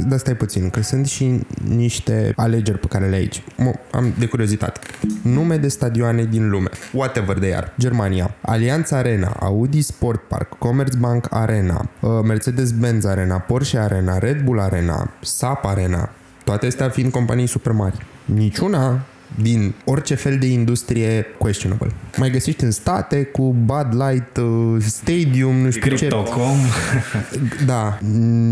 da, 0.09 0.17
stai 0.17 0.35
puțin, 0.35 0.71
că 0.71 0.83
sunt 0.83 1.07
și 1.07 1.41
niște 1.69 2.33
alegeri 2.37 2.79
pe 2.79 2.87
care 2.87 3.09
le 3.09 3.15
ai 3.15 3.21
aici. 3.23 3.43
Am 3.91 4.15
de 4.19 4.27
curiozitate. 4.27 4.81
Nume 5.23 5.57
de 5.57 5.69
stadioane 5.69 6.25
din 6.25 6.51
lume. 6.51 6.69
Whatever 6.93 7.39
they 7.39 7.55
are. 7.55 7.73
Germania. 7.79 8.02
Allianz 8.43 8.93
Arena, 8.93 9.33
Audi 9.41 9.83
Sport 9.83 10.29
Park, 10.29 10.59
Commerzbank 10.59 11.29
Arena, 11.31 11.81
uh, 12.03 12.23
Mercedes-Benz 12.25 13.07
Arena, 13.07 13.39
Porsche 13.39 13.79
Arena, 13.79 14.19
Red 14.21 14.45
Bull 14.45 14.61
Arena, 14.61 15.07
SAP 15.23 15.67
Arena. 15.67 16.09
Toate 16.45 16.67
astea 16.67 16.91
fiind 16.91 17.13
companii 17.13 17.47
super 17.49 17.73
mari. 17.73 17.99
Niciuna 18.29 19.01
din 19.41 19.75
orice 19.85 20.15
fel 20.15 20.39
de 20.39 20.47
industrie 20.47 21.27
questionable. 21.39 21.93
Mai 22.17 22.31
găsești 22.31 22.65
în 22.65 22.71
state 22.71 23.23
cu 23.23 23.57
Bud 23.65 24.03
Light 24.03 24.37
uh, 24.37 24.77
Stadium, 24.81 25.55
nu 25.55 25.71
știu 25.71 25.95
Crypto.com. 25.95 26.57
ce. 27.31 27.65
Da, 27.67 27.99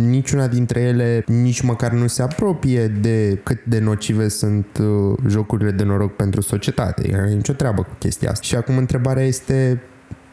niciuna 0.09 0.47
dintre 0.47 0.81
ele 0.81 1.25
nici 1.27 1.61
măcar 1.61 1.93
nu 1.93 2.07
se 2.07 2.23
apropie 2.23 2.87
de 2.87 3.39
cât 3.43 3.65
de 3.65 3.79
nocive 3.79 4.29
sunt 4.29 4.67
uh, 4.81 5.19
jocurile 5.29 5.71
de 5.71 5.85
noroc 5.85 6.17
pentru 6.17 6.41
societate. 6.41 7.09
E 7.31 7.35
nicio 7.35 7.53
treabă 7.53 7.83
cu 7.83 7.95
chestia 7.99 8.31
asta. 8.31 8.45
Și 8.45 8.55
acum 8.55 8.77
întrebarea 8.77 9.23
este 9.23 9.81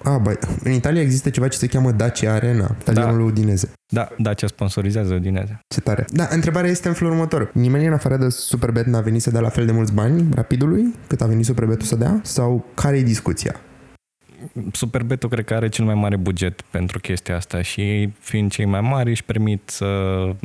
a, 0.08 0.18
bă, 0.18 0.40
în 0.64 0.72
Italia 0.72 1.02
există 1.02 1.30
ceva 1.30 1.48
ce 1.48 1.58
se 1.58 1.68
cheamă 1.68 1.92
Dacia 1.92 2.34
Arena, 2.34 2.76
stadionul 2.82 3.18
da. 3.18 3.24
Udineze. 3.24 3.72
Da, 3.90 4.10
Dacia 4.18 4.48
sponsorizează 4.48 5.14
Udineze. 5.14 5.60
Ce 5.68 5.82
tare. 5.82 6.06
Da, 6.10 6.28
întrebarea 6.32 6.70
este 6.70 6.88
în 6.88 6.94
felul 6.94 7.14
următor. 7.14 7.52
Nimeni 7.54 7.86
în 7.86 7.94
afară 7.94 8.18
de 8.18 8.30
Superbet 8.30 8.86
n-a 8.86 9.02
venit 9.02 9.22
să 9.22 9.32
dea 9.32 9.42
la 9.42 9.50
fel 9.50 9.66
de 9.66 9.72
mulți 9.72 9.94
bani 9.94 10.28
rapidului 10.36 10.94
cât 11.08 11.22
a 11.22 11.26
venit 11.26 11.46
Superbetul 11.46 11.88
să 11.88 11.96
dea? 11.96 12.20
Sau 12.24 12.66
care 12.74 12.98
e 12.98 13.04
discuția? 13.04 13.56
Superbetul 14.72 15.29
cred 15.29 15.46
că 15.46 15.53
are 15.53 15.70
cel 15.70 15.86
mai 15.86 15.94
mare 15.94 16.15
buget 16.15 16.62
pentru 16.62 17.00
chestia 17.00 17.36
asta 17.36 17.62
și 17.62 18.10
fiind 18.20 18.51
cei 18.51 18.65
mai 18.65 18.82
mari 18.82 19.10
își 19.10 19.24
permit 19.24 19.62
să 19.65 19.86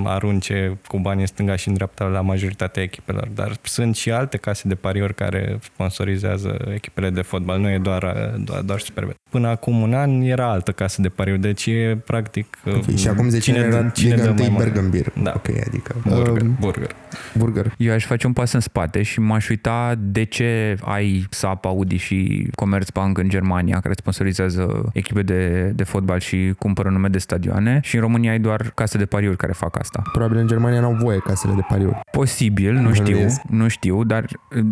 arunce 0.04 0.78
cu 0.86 0.98
bani 0.98 1.20
în 1.20 1.26
stânga 1.26 1.56
și 1.56 1.68
în 1.68 1.74
dreapta 1.74 2.04
la 2.04 2.20
majoritatea 2.20 2.82
echipelor, 2.82 3.28
dar 3.34 3.56
sunt 3.62 3.96
și 3.96 4.10
alte 4.10 4.36
case 4.36 4.68
de 4.68 4.74
pariuri 4.74 5.14
care 5.14 5.58
sponsorizează 5.62 6.56
echipele 6.74 7.10
de 7.10 7.22
fotbal, 7.22 7.60
nu 7.60 7.70
e 7.70 7.78
doar, 7.78 8.34
doar, 8.44 8.60
doar 8.60 8.78
Superbet. 8.78 9.16
Până 9.30 9.48
acum 9.48 9.80
un 9.80 9.94
an 9.94 10.20
era 10.20 10.50
altă 10.50 10.72
casă 10.72 11.00
de 11.00 11.08
pariuri, 11.08 11.40
deci 11.40 11.66
e 11.66 11.98
practic... 12.06 12.58
Okay, 12.66 12.96
și 12.96 13.08
acum 13.08 13.28
10 13.28 13.42
cine, 13.42 13.64
era 13.64 13.88
cine 13.88 14.16
dă 14.16 14.34
mai 14.36 14.54
Bergenbier. 14.56 15.12
Da. 15.22 15.32
Ok, 15.36 15.48
adică... 15.66 15.94
Burger, 16.08 16.42
um, 16.42 16.56
burger. 16.60 16.94
Burger. 17.36 17.74
Eu 17.78 17.92
aș 17.92 18.04
face 18.04 18.26
un 18.26 18.32
pas 18.32 18.52
în 18.52 18.60
spate 18.60 19.02
și 19.02 19.20
m-aș 19.20 19.48
uita 19.48 19.94
de 19.98 20.24
ce 20.24 20.76
ai 20.80 21.26
SAP, 21.30 21.64
Audi 21.64 21.96
și 21.96 22.48
Commerzbank 22.54 23.18
în 23.18 23.28
Germania, 23.28 23.80
care 23.82 23.94
sponsorizează 23.94 24.90
echipe 24.92 25.22
de, 25.22 25.72
de 25.74 25.84
fotbal 25.84 26.18
și 26.20 26.54
cumpără 26.58 26.88
nume 26.88 27.08
de 27.08 27.18
stadioane 27.18 27.80
și 27.82 27.94
în 27.94 28.00
România 28.00 28.30
ai 28.30 28.38
doar 28.38 28.72
case 28.74 28.98
de 28.98 29.06
pariuri 29.06 29.36
care 29.36 29.52
fac 29.52 29.78
asta. 29.78 30.02
Probabil 30.12 30.38
în 30.38 30.46
Germania 30.46 30.80
n-au 30.80 30.94
voie 30.94 31.18
casele 31.18 31.52
de 31.54 31.64
pariuri. 31.68 32.00
Posibil, 32.10 32.72
nu 32.72 32.92
știu, 32.92 33.18
nu 33.48 33.68
știu, 33.68 34.04
dar 34.04 34.24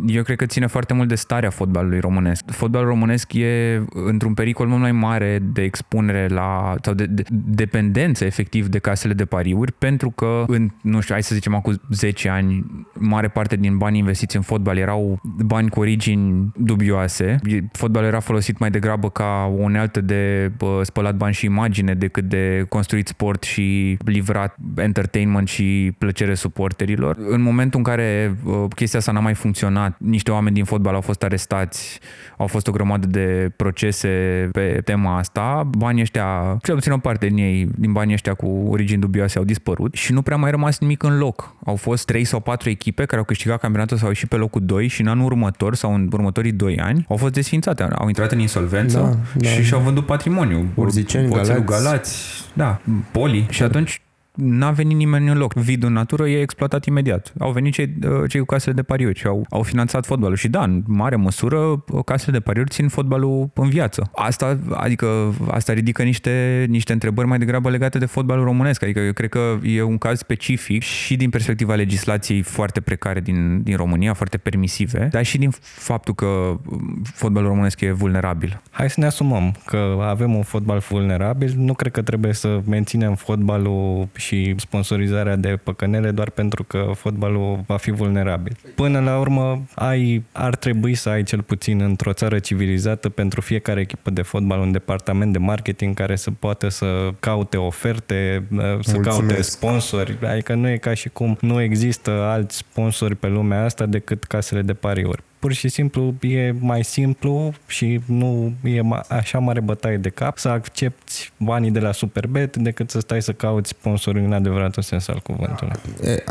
eu 0.06 0.22
cred 0.22 0.36
că 0.36 0.46
ține 0.46 0.66
foarte 0.66 0.94
mult 0.94 1.08
de 1.08 1.14
starea 1.14 1.50
fotbalului 1.50 2.00
românesc. 2.00 2.44
Fotbalul 2.50 2.88
românesc 2.88 3.32
e 3.32 3.82
într-un 3.94 4.34
pericol 4.34 4.66
mult 4.66 4.80
mai 4.80 4.92
mare 4.92 5.38
de 5.52 5.62
expunere 5.62 6.28
la 6.28 6.75
sau 6.82 6.94
de, 6.94 7.06
de 7.06 7.23
dependență 7.30 8.25
efectiv 8.25 8.66
de 8.66 8.78
casele 8.78 9.12
de 9.12 9.25
pariuri 9.25 9.73
pentru 9.73 10.10
că 10.10 10.44
în, 10.46 10.70
nu 10.82 11.00
știu, 11.00 11.14
hai 11.14 11.23
să 11.23 11.34
zicem 11.34 11.54
acum 11.54 11.80
10 11.90 12.28
ani, 12.28 12.64
mare 12.92 13.28
parte 13.28 13.56
din 13.56 13.76
banii 13.76 13.99
investiți 13.99 14.36
în 14.36 14.42
fotbal 14.42 14.76
erau 14.76 15.20
bani 15.23 15.68
cu 15.68 15.80
origini 15.80 16.52
dubioase. 16.56 17.38
Fotbalul 17.73 18.08
era 18.08 18.20
folosit 18.20 18.58
mai 18.58 18.70
degrabă 18.70 19.00
ca 19.08 19.52
o 19.58 19.63
unealtă 19.63 20.00
de 20.00 20.52
bă, 20.56 20.80
spălat 20.82 21.15
bani 21.15 21.34
și 21.34 21.45
imagine 21.45 21.95
decât 21.95 22.25
de 22.25 22.67
construit 22.69 23.08
sport 23.08 23.43
și 23.43 23.97
livrat 24.04 24.56
entertainment 24.76 25.49
și 25.49 25.93
plăcere 25.99 26.34
suporterilor. 26.34 27.17
În 27.28 27.41
momentul 27.43 27.78
în 27.78 27.84
care 27.84 28.36
bă, 28.45 28.69
chestia 28.75 28.99
asta 28.99 29.13
n-a 29.13 29.21
mai 29.21 29.34
funcționat, 29.34 29.97
niște 29.99 30.30
oameni 30.30 30.54
din 30.54 30.65
fotbal 30.65 30.95
au 30.95 31.00
fost 31.00 31.23
arestați, 31.23 32.00
au 32.36 32.47
fost 32.47 32.67
o 32.69 32.73
grămadă 32.73 33.06
de 33.06 33.52
procese 33.56 34.08
pe 34.52 34.80
tema 34.84 35.19
asta, 35.19 35.71
banii 35.78 36.02
ăștia, 36.02 36.58
cel 36.63 36.75
puțin 36.75 36.93
o 36.93 36.99
parte 36.99 37.26
din 37.26 37.36
ei, 37.36 37.69
din 37.76 37.93
banii 37.93 38.15
ăștia 38.15 38.34
cu 38.34 38.47
origini 38.69 39.00
dubioase 39.00 39.39
au 39.39 39.45
dispărut 39.45 39.95
și 39.95 40.13
nu 40.13 40.23
prea 40.23 40.36
mai 40.36 40.50
rămas 40.50 40.78
nimic 40.78 41.02
în 41.02 41.19
loc. 41.19 41.54
Au 41.65 41.76
fost 41.76 42.04
3 42.04 42.25
sau 42.25 42.41
4 42.41 42.69
echipe 42.69 43.04
care 43.04 43.19
au 43.19 43.25
câștigat 43.25 43.60
campionatul 43.60 43.97
sau 43.97 44.06
au 44.06 44.13
ieșit 44.13 44.28
pe 44.28 44.36
locul 44.36 44.60
2 44.65 44.86
și 44.86 45.00
în 45.00 45.06
anul 45.06 45.25
următor 45.25 45.75
sau 45.75 45.95
în 45.95 46.08
următorii 46.13 46.52
2 46.52 46.78
ani 46.78 47.04
au 47.08 47.17
fost 47.17 47.32
desfințate, 47.32 47.82
au 47.82 48.08
intrat 48.08 48.32
în 48.32 48.39
insolvență 48.39 48.89
da, 48.98 49.16
da, 49.34 49.48
și 49.48 49.62
și-au 49.62 49.80
vândut 49.80 50.06
patrimoniu. 50.06 50.66
Urziceni, 50.74 51.28
Galați. 51.28 51.64
Galați, 51.64 52.16
da, 52.52 52.80
Poli. 53.12 53.46
Și 53.50 53.62
atunci 53.62 54.00
n-a 54.34 54.71
venit 54.71 54.97
nimeni 54.97 55.28
în 55.28 55.38
loc. 55.38 55.54
Vidul 55.54 55.88
în 55.88 55.95
natură 55.95 56.28
e 56.28 56.40
exploatat 56.40 56.84
imediat. 56.84 57.32
Au 57.38 57.52
venit 57.52 57.73
cei, 57.73 57.95
uh, 58.04 58.28
cei 58.28 58.40
cu 58.40 58.47
casele 58.47 58.75
de 58.75 58.82
pariuri 58.82 59.19
și 59.19 59.26
au, 59.26 59.47
au 59.50 59.62
finanțat 59.62 60.06
fotbalul. 60.06 60.36
Și 60.36 60.49
da, 60.49 60.62
în 60.62 60.82
mare 60.86 61.16
măsură, 61.16 61.58
uh, 61.58 62.04
casele 62.04 62.32
de 62.32 62.40
pariuri 62.40 62.71
țin 62.71 62.88
fotbalul 62.88 63.50
în 63.54 63.69
viață. 63.69 64.10
Asta, 64.14 64.58
adică, 64.73 65.34
asta 65.50 65.73
ridică 65.73 66.02
niște, 66.02 66.66
niște 66.69 66.93
întrebări 66.93 67.28
mai 67.28 67.38
degrabă 67.38 67.71
legate 67.71 67.99
de 67.99 68.06
fotbalul 68.06 68.45
românesc. 68.45 68.82
Adică 68.82 69.00
eu 69.00 69.12
cred 69.12 69.28
că 69.28 69.58
e 69.62 69.82
un 69.82 69.99
caz 69.99 70.19
specific 70.19 70.82
și 70.82 71.16
din 71.16 71.30
perspectiva 71.30 71.75
legislației 71.75 72.43
foarte 72.43 72.80
precare 72.80 73.21
din, 73.21 73.62
din 73.62 73.76
România, 73.76 74.14
foarte 74.14 74.36
permisive, 74.36 75.08
dar 75.12 75.25
și 75.25 75.38
din 75.38 75.50
faptul 75.60 76.14
că 76.14 76.26
um, 76.26 77.02
fotbalul 77.14 77.49
românesc 77.49 77.80
e 77.80 77.90
vulnerabil. 77.90 78.62
Hai 78.71 78.90
să 78.90 79.00
ne 79.00 79.06
asumăm 79.06 79.54
că 79.64 79.99
avem 80.00 80.34
un 80.34 80.43
fotbal 80.43 80.78
vulnerabil. 80.88 81.54
Nu 81.56 81.75
cred 81.75 81.93
că 81.93 82.02
trebuie 82.02 82.32
să 82.32 82.60
menținem 82.66 83.14
fotbalul 83.14 84.08
și 84.21 84.54
sponsorizarea 84.59 85.37
de 85.37 85.59
păcănele 85.63 86.11
doar 86.11 86.30
pentru 86.30 86.65
că 86.65 86.91
fotbalul 86.95 87.61
va 87.67 87.76
fi 87.76 87.91
vulnerabil. 87.91 88.56
Până 88.75 89.00
la 89.00 89.19
urmă, 89.19 89.63
ai, 89.75 90.23
ar 90.33 90.56
trebui 90.56 90.95
să 90.95 91.09
ai 91.09 91.23
cel 91.23 91.43
puțin 91.43 91.80
într-o 91.80 92.13
țară 92.13 92.39
civilizată 92.39 93.09
pentru 93.09 93.41
fiecare 93.41 93.80
echipă 93.80 94.11
de 94.11 94.23
fotbal 94.23 94.61
un 94.61 94.73
departament 94.73 95.33
de 95.33 95.39
marketing 95.39 95.95
care 95.95 96.17
să 96.17 96.30
poată 96.30 96.69
să 96.69 97.11
caute 97.21 97.56
oferte, 97.56 98.45
să 98.49 98.54
Mulțumesc. 98.54 99.09
caute 99.09 99.43
sponsori. 99.43 100.19
Adică 100.26 100.54
nu 100.54 100.69
e 100.69 100.76
ca 100.76 100.95
și 100.95 101.09
cum 101.09 101.37
nu 101.41 101.61
există 101.61 102.11
alți 102.11 102.56
sponsori 102.56 103.15
pe 103.15 103.26
lumea 103.26 103.65
asta 103.65 103.87
decât 103.87 104.25
casele 104.25 104.63
de 104.63 104.75
pariuri 104.75 105.23
pur 105.40 105.52
și 105.52 105.68
simplu 105.68 106.14
e 106.20 106.54
mai 106.58 106.84
simplu 106.84 107.52
și 107.66 108.00
nu 108.06 108.52
e 108.62 108.80
așa 109.08 109.38
mare 109.38 109.60
bătaie 109.60 109.96
de 109.96 110.08
cap 110.08 110.38
să 110.38 110.48
accepti 110.48 111.32
banii 111.36 111.70
de 111.70 111.80
la 111.80 111.92
Superbet 111.92 112.56
decât 112.56 112.90
să 112.90 113.00
stai 113.00 113.22
să 113.22 113.32
cauți 113.32 113.68
sponsori 113.68 114.24
în 114.24 114.32
adevăratul 114.32 114.82
sens 114.82 115.08
al 115.08 115.20
cuvântului. 115.22 115.72
E, 116.02 116.24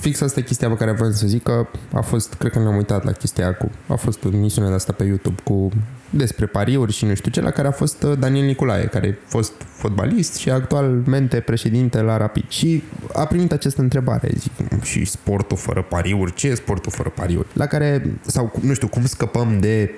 fix 0.00 0.20
asta 0.20 0.40
e 0.40 0.42
chestia 0.42 0.68
pe 0.68 0.74
care 0.74 0.92
vreau 0.92 1.10
să 1.10 1.26
zic 1.26 1.42
că 1.42 1.66
a 1.92 2.00
fost, 2.00 2.34
cred 2.34 2.52
că 2.52 2.58
ne-am 2.58 2.76
uitat 2.76 3.04
la 3.04 3.12
chestia 3.12 3.54
cu, 3.54 3.70
a 3.86 3.94
fost 3.94 4.24
o 4.24 4.28
misiune 4.28 4.68
de 4.68 4.74
asta 4.74 4.92
pe 4.92 5.04
YouTube 5.04 5.42
cu 5.44 5.70
despre 6.16 6.46
pariuri 6.46 6.92
și 6.92 7.04
nu 7.04 7.14
știu 7.14 7.30
ce, 7.30 7.40
la 7.40 7.50
care 7.50 7.68
a 7.68 7.70
fost 7.70 8.02
uh, 8.02 8.18
Daniel 8.18 8.44
Nicolae, 8.44 8.84
care 8.84 9.18
a 9.24 9.28
fost 9.28 9.52
fotbalist 9.66 10.34
și 10.34 10.50
actualmente 10.50 11.40
președinte 11.40 12.00
la 12.00 12.16
Rapid. 12.16 12.44
Și 12.48 12.82
a 13.12 13.24
primit 13.24 13.52
această 13.52 13.80
întrebare, 13.80 14.30
zic, 14.36 14.82
și 14.82 15.04
sportul 15.04 15.56
fără 15.56 15.82
pariuri, 15.82 16.34
ce 16.34 16.48
e 16.48 16.54
sportul 16.54 16.92
fără 16.92 17.08
pariuri? 17.08 17.48
La 17.52 17.66
care, 17.66 18.18
sau 18.26 18.52
nu 18.60 18.74
știu, 18.74 18.88
cum 18.88 19.06
scăpăm 19.06 19.58
de 19.60 19.90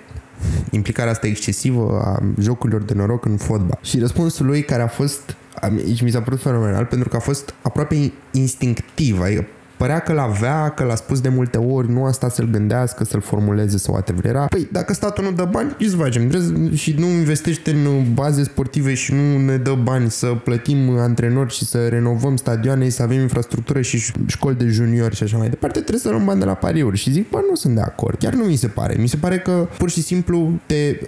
implicarea 0.71 1.13
asta 1.13 1.27
excesivă 1.27 2.01
a 2.05 2.23
jocurilor 2.41 2.83
de 2.83 2.95
noroc 2.95 3.25
în 3.25 3.37
fotbal. 3.37 3.79
Și 3.83 3.99
răspunsul 3.99 4.47
lui 4.47 4.63
care 4.63 4.83
a 4.83 4.87
fost 4.87 5.37
aici 5.61 6.01
mi 6.01 6.11
s-a 6.11 6.21
părut 6.21 6.41
fenomenal 6.41 6.85
pentru 6.85 7.09
că 7.09 7.17
a 7.17 7.21
fost 7.21 7.55
aproape 7.63 8.13
instinctiv, 8.31 9.21
adică 9.21 9.47
Părea 9.77 9.99
că 9.99 10.13
l-avea, 10.13 10.69
că 10.69 10.85
l-a 10.85 10.95
spus 10.95 11.21
de 11.21 11.29
multe 11.29 11.59
ori, 11.59 11.91
nu 11.91 12.05
a 12.05 12.11
stat 12.11 12.35
să-l 12.35 12.51
gândească, 12.51 13.05
să-l 13.05 13.21
formuleze 13.21 13.79
sau 13.79 13.95
whatever 13.95 14.25
era. 14.25 14.45
Păi, 14.45 14.69
dacă 14.73 14.93
statul 14.93 15.25
nu 15.25 15.33
dă 15.33 15.49
bani, 15.51 15.77
ce 15.79 15.89
să 15.89 15.97
facem? 15.97 16.31
Și 16.75 16.95
nu 16.99 17.07
investește 17.07 17.71
în 17.71 18.15
baze 18.15 18.45
sportive 18.45 18.95
și 18.95 19.13
nu 19.13 19.39
ne 19.39 19.57
dă 19.57 19.75
bani 19.83 20.11
să 20.11 20.27
plătim 20.27 20.99
antrenori 20.99 21.55
și 21.55 21.65
să 21.65 21.87
renovăm 21.87 22.37
stadioane, 22.37 22.89
să 22.89 23.03
avem 23.03 23.21
infrastructură 23.21 23.81
și 23.81 24.13
școli 24.27 24.57
de 24.57 24.67
juniori 24.67 25.15
și 25.15 25.23
așa 25.23 25.37
mai 25.37 25.49
departe, 25.49 25.79
trebuie 25.79 26.01
să 26.01 26.11
luăm 26.11 26.25
bani 26.25 26.39
de 26.39 26.45
la 26.45 26.55
pariuri. 26.55 26.97
Și 26.97 27.11
zic, 27.11 27.31
bă, 27.31 27.41
nu 27.49 27.55
sunt 27.55 27.75
de 27.75 27.81
acord. 27.81 28.19
Chiar 28.19 28.33
nu 28.33 28.45
mi 28.45 28.57
se 28.57 28.69
pare. 28.69 28.97
Mi 28.99 29.07
se 29.09 29.17
pare 29.17 29.39
că 29.39 29.69
pur 29.79 29.91
și 29.91 30.03
simplu 30.03 30.51
te... 30.67 31.01